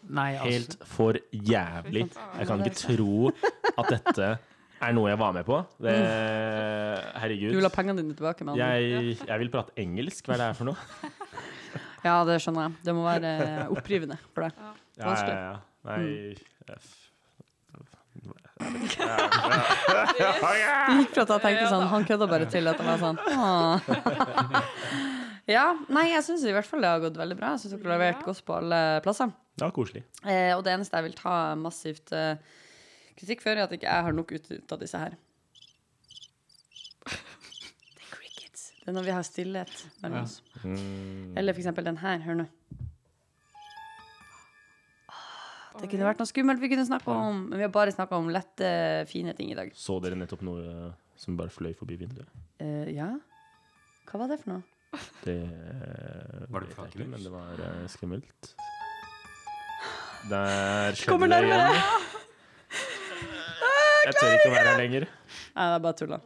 [0.10, 2.06] Nei, altså Helt for jævlig.
[2.39, 3.31] Jeg kan ikke tro
[3.77, 4.39] at dette
[4.81, 5.57] er noe jeg var med på.
[5.84, 5.93] Det,
[7.19, 7.51] herregud.
[7.51, 8.45] Du vil ha pengene dine tilbake?
[8.47, 8.56] med.
[8.57, 10.26] Jeg, jeg vil prate engelsk.
[10.30, 10.77] Hva er det her for noe?
[11.99, 12.76] Ja, det skjønner jeg.
[12.88, 14.53] Det må være eh, opprivende for deg.
[15.03, 15.34] Vanskelig.
[15.35, 15.57] Ja, ja, ja.
[15.89, 16.55] Nei f-
[18.59, 18.59] Det
[20.99, 23.77] gikk fra at jeg tenkte sånn Han kødda bare til at det var sånn «Åh».
[25.49, 27.47] Ja, nei, jeg syns i hvert fall det har gått veldig bra.
[27.55, 29.29] Jeg syns dere har levert godt på alle plasser.
[29.57, 30.03] Var koselig.
[30.21, 32.37] Eh, og det eneste jeg vil ta massivt eh,
[33.17, 35.13] kritikk for, er at ikke jeg har nok ut, ut av disse her.
[37.09, 38.63] Det er crickets.
[38.77, 40.23] Det er når vi har stillhet mellom Ja.
[40.27, 40.35] oss.
[40.61, 41.33] Mm.
[41.41, 42.17] Eller for eksempel den her.
[42.27, 42.47] Hør nå.
[45.80, 48.27] Det kunne vært noe skummelt vi kunne snakke om, men vi har bare snakka om
[48.34, 48.68] lette,
[49.07, 49.68] fine ting i dag.
[49.77, 52.27] Så dere nettopp noe eh, som bare fløy forbi vinduet?
[52.60, 53.10] Eh, ja?
[54.10, 54.64] Hva var det for noe?
[55.23, 57.11] Det eh, Var det vet jeg flaggermus?
[57.14, 58.41] men det var eh, skummelt.
[60.30, 61.68] Der skjedde Kommer det nærmere!
[61.69, 61.81] igjen.
[64.10, 65.03] Jeg tør ikke å være her lenger.
[65.56, 66.18] Nei, det er bare tulla.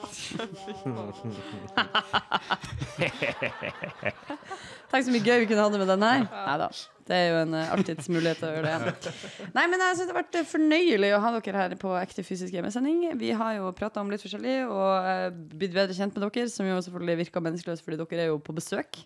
[4.90, 6.20] Tenk så mye gøy vi kunne hatt det med den her.
[6.30, 6.68] Nei da.
[7.10, 9.52] Det er jo en uh, alltids mulighet å gjøre det igjen.
[9.56, 12.22] Nei, men jeg synes det har vært eh, fornøyelig å ha dere her på Ekte
[12.26, 13.00] fysisk hjemmesending.
[13.18, 16.68] Vi har jo prata om litt forskjellig og eh, blitt bedre kjent med dere, som
[16.68, 19.00] jo selvfølgelig virker meningsløst fordi dere er jo på besøk.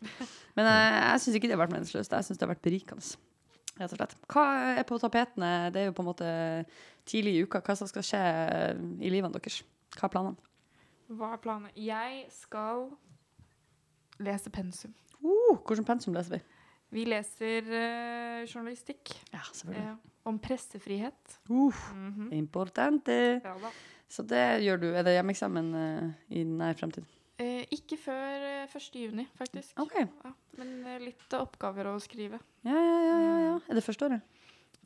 [0.58, 2.12] Men eh, jeg syns ikke det har vært meningsløst.
[2.12, 3.14] Jeg syns det har vært berikende.
[3.74, 4.12] Rett og slett.
[4.30, 4.44] Hva
[4.76, 5.52] er på tapetene?
[5.74, 6.28] Det er jo på en måte
[7.08, 7.62] tidlig i uka.
[7.64, 8.20] Hva som skal skje
[9.00, 9.62] i livene deres?
[9.96, 10.52] Hva er planene?
[11.08, 11.72] Hva er planen?
[11.78, 12.86] Jeg skal
[14.22, 14.94] lese pensum.
[15.24, 16.42] Uh, Hvilket pensum leser vi?
[16.94, 19.10] Vi leser uh, journalistikk.
[19.32, 19.96] Ja, selvfølgelig.
[19.96, 21.38] Uh, om pressefrihet.
[21.50, 22.30] Uh, Mhm.
[22.38, 23.16] Importante.
[23.44, 23.72] Ja.
[24.08, 24.86] Så det gjør du.
[24.94, 27.06] Er det hjemmeeksamen eh, i nær fremtid?
[27.74, 28.94] Ikke før eh, 1.
[29.00, 29.72] juni, faktisk.
[29.82, 29.96] Ok.
[29.98, 30.30] Ja,
[30.60, 32.38] men litt oppgaver å skrive.
[32.62, 33.16] Ja, ja, ja.
[33.24, 33.56] ja, ja.
[33.68, 34.22] Er det første året?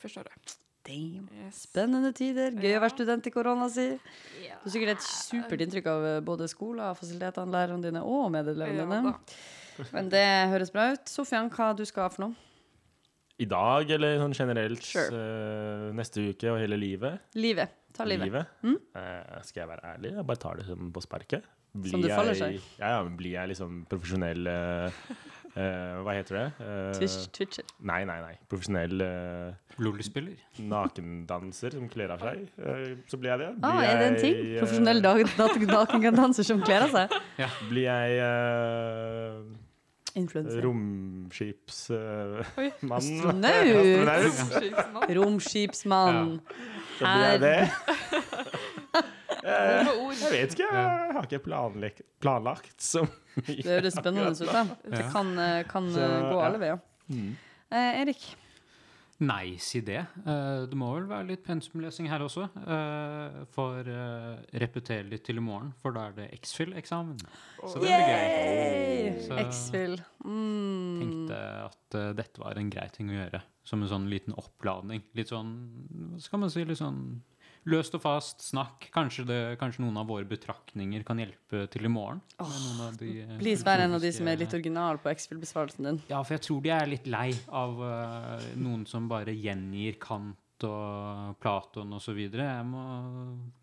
[0.01, 0.55] Første året.
[0.87, 1.27] Damn.
[1.43, 1.63] Yes.
[1.67, 2.53] Spennende tider.
[2.55, 3.87] Gøy å være student i korona si.
[4.45, 4.57] Ja.
[4.63, 9.13] Du har sikkert et supert inntrykk av både skoler, fasilitetene, lærerne dine og medelevene dine.
[9.79, 11.11] Ja, Men det høres bra ut.
[11.11, 12.45] Sofian, hva du skal for noe?
[13.39, 15.15] I dag, eller sånn generelt Sure.
[15.15, 17.21] uh, neste uke og hele livet?
[17.39, 17.71] Livet.
[17.95, 18.27] Ta livet.
[18.27, 18.49] Livet?
[18.67, 18.75] Mm?
[18.95, 20.11] Uh, skal jeg være ærlig?
[20.17, 21.47] Jeg bare tar det på sparket.
[21.87, 22.77] Som du faller jeg, seg.
[22.81, 25.03] Ja, ja, men blir jeg liksom profesjonell eh,
[25.59, 26.45] eh, Hva heter det?
[26.59, 27.65] Uh, Twitch, Twitcher.
[27.85, 28.35] Nei, nei, nei.
[28.51, 29.53] Profesjonell uh,
[29.83, 30.37] Lolly-spiller.
[30.71, 32.45] nakendanser som kler av seg.
[32.57, 33.49] Uh, så blir jeg det.
[33.67, 34.35] Ah, er det en ting?
[34.35, 37.07] jeg, eh, Profesjonell nakendanser som kler av seg?
[37.69, 39.43] Blir jeg uh,
[40.19, 40.61] Influencer.
[40.65, 42.43] romskipsmann?
[45.19, 46.39] Romskipsmann.
[46.99, 47.39] Så blir
[49.43, 49.87] jeg.
[49.87, 50.67] Eh, vet ikke.
[50.73, 53.61] Jeg har ikke planlagt, planlagt så mye.
[53.61, 54.43] Det høres spennende ut.
[54.51, 54.65] da.
[54.83, 56.45] Det kan, eh, kan Så, eh, gå ja.
[56.49, 56.79] alle veier.
[57.09, 57.33] Mm.
[57.71, 58.29] Eh, Erik?
[59.19, 60.05] Nice idé.
[60.23, 60.69] det.
[60.71, 62.45] det må vel være litt pensumlesing her også.
[63.51, 63.83] For
[64.63, 67.19] repetere litt til i morgen, for da er det X-Fill-eksamen.
[67.59, 69.19] Så det blir gøy.
[69.25, 69.97] Så X-Fill.
[70.23, 70.99] Mm.
[71.01, 73.41] tenkte at eh, dette var en grei ting å gjøre.
[73.67, 75.03] Som en sånn liten oppladning.
[75.17, 75.51] Litt sånn,
[76.13, 77.01] hva skal man si, litt sånn
[77.69, 78.89] løst og fast snakk.
[78.93, 82.21] Kanskje, det, kanskje noen av våre betraktninger kan hjelpe til i morgen.
[82.99, 86.01] de, eh, Please vær en av de som er litt original på X-Fill-besvarelsen din.
[86.09, 90.37] Ja, for jeg tror de er litt lei av uh, noen som bare gjengir Kant
[90.67, 92.45] og Platon så videre.
[92.57, 92.83] Jeg må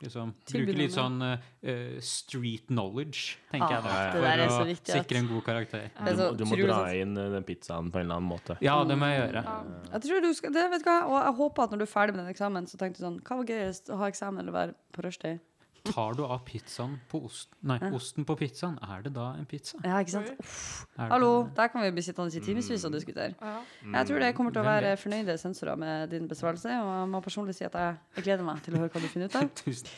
[0.03, 3.97] liksom bruke litt sånn uh, street knowledge, tenker Ah, jeg da.
[4.33, 5.89] er For å viktig sikre en god karakter.
[5.97, 7.01] Er Du, du må dra du...
[7.03, 8.57] inn eh, den pizzaen på en eller annen måte.
[8.65, 9.45] Ja, det må jeg gjøre.
[9.93, 11.93] Jeg tror du skal, det vet du hva, og jeg håper at når du er
[11.93, 14.57] ferdig med den eksamen, så tenker du sånn Hva var gøyest, å ha eksamen eller
[14.57, 15.43] være på rushtid?
[15.93, 19.79] Tar du av pizzaen på ost, nei, osten på pizzaen, er det da en pizza?
[19.85, 20.31] Ja, ikke sant?
[20.41, 20.87] Uff.
[20.97, 23.35] Det- Hallo, der kan vi bli sittende i timevis og diskutere.
[23.41, 23.57] Ja.
[23.95, 25.01] Jeg tror det kommer til å være vet?
[25.05, 28.63] fornøyde sensorer med din besvarelse, og jeg må personlig si at jeg, jeg gleder meg
[28.63, 29.51] til å høre hva du finner ut av.
[29.65, 29.89] Tusen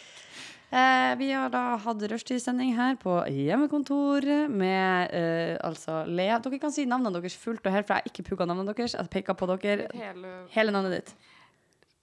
[0.71, 6.37] Eh, vi har da hatt rushtidssending her på hjemmekontor med eh, altså Lea.
[6.45, 8.93] Dere kan si navnene deres fullt og helt, for jeg har ikke pugga navnene deres.
[8.93, 9.87] Jeg peker på dere.
[9.97, 11.15] Hele Hele navnet ditt.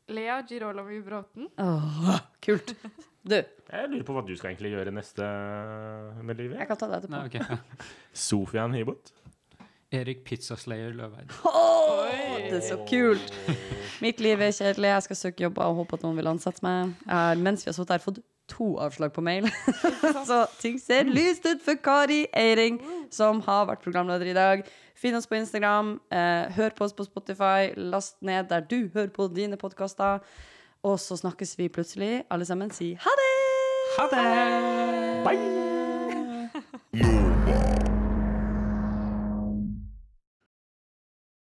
[0.10, 1.46] Lea Girolami Bråten.
[1.62, 2.74] Åh, kult.
[3.26, 3.36] Du,
[3.72, 5.28] Jeg lurer på hva du skal egentlig gjøre neste
[6.22, 6.60] med livet.
[6.62, 7.16] jeg kan ta det etterpå.
[7.16, 7.86] Nei, ok.
[8.28, 9.14] Sofian Hibot.
[9.96, 11.32] Erik Pizzaslayer Løveid.
[11.48, 12.06] Oh,
[12.38, 13.34] det er så kult!
[14.04, 14.92] Mitt liv er kjedelig.
[14.92, 16.94] Jeg skal søke jobb og håpe at noen vil ansette meg.
[17.08, 18.22] Er, mens vi har sittet her, fått
[18.52, 19.48] to avslag på mail.
[20.30, 22.78] så ting ser lyst ut for Kari Eiring,
[23.14, 24.66] som har vært programleder i dag.
[25.00, 25.96] Finn oss på Instagram.
[26.14, 27.72] Eh, hør på oss på Spotify.
[27.78, 30.22] Last ned der du hører på dine podkaster.
[30.86, 32.24] Og så snakkes vi plutselig.
[32.30, 33.32] Alle sammen si ha det!
[33.98, 34.26] Ha det!
[35.26, 35.40] Bye!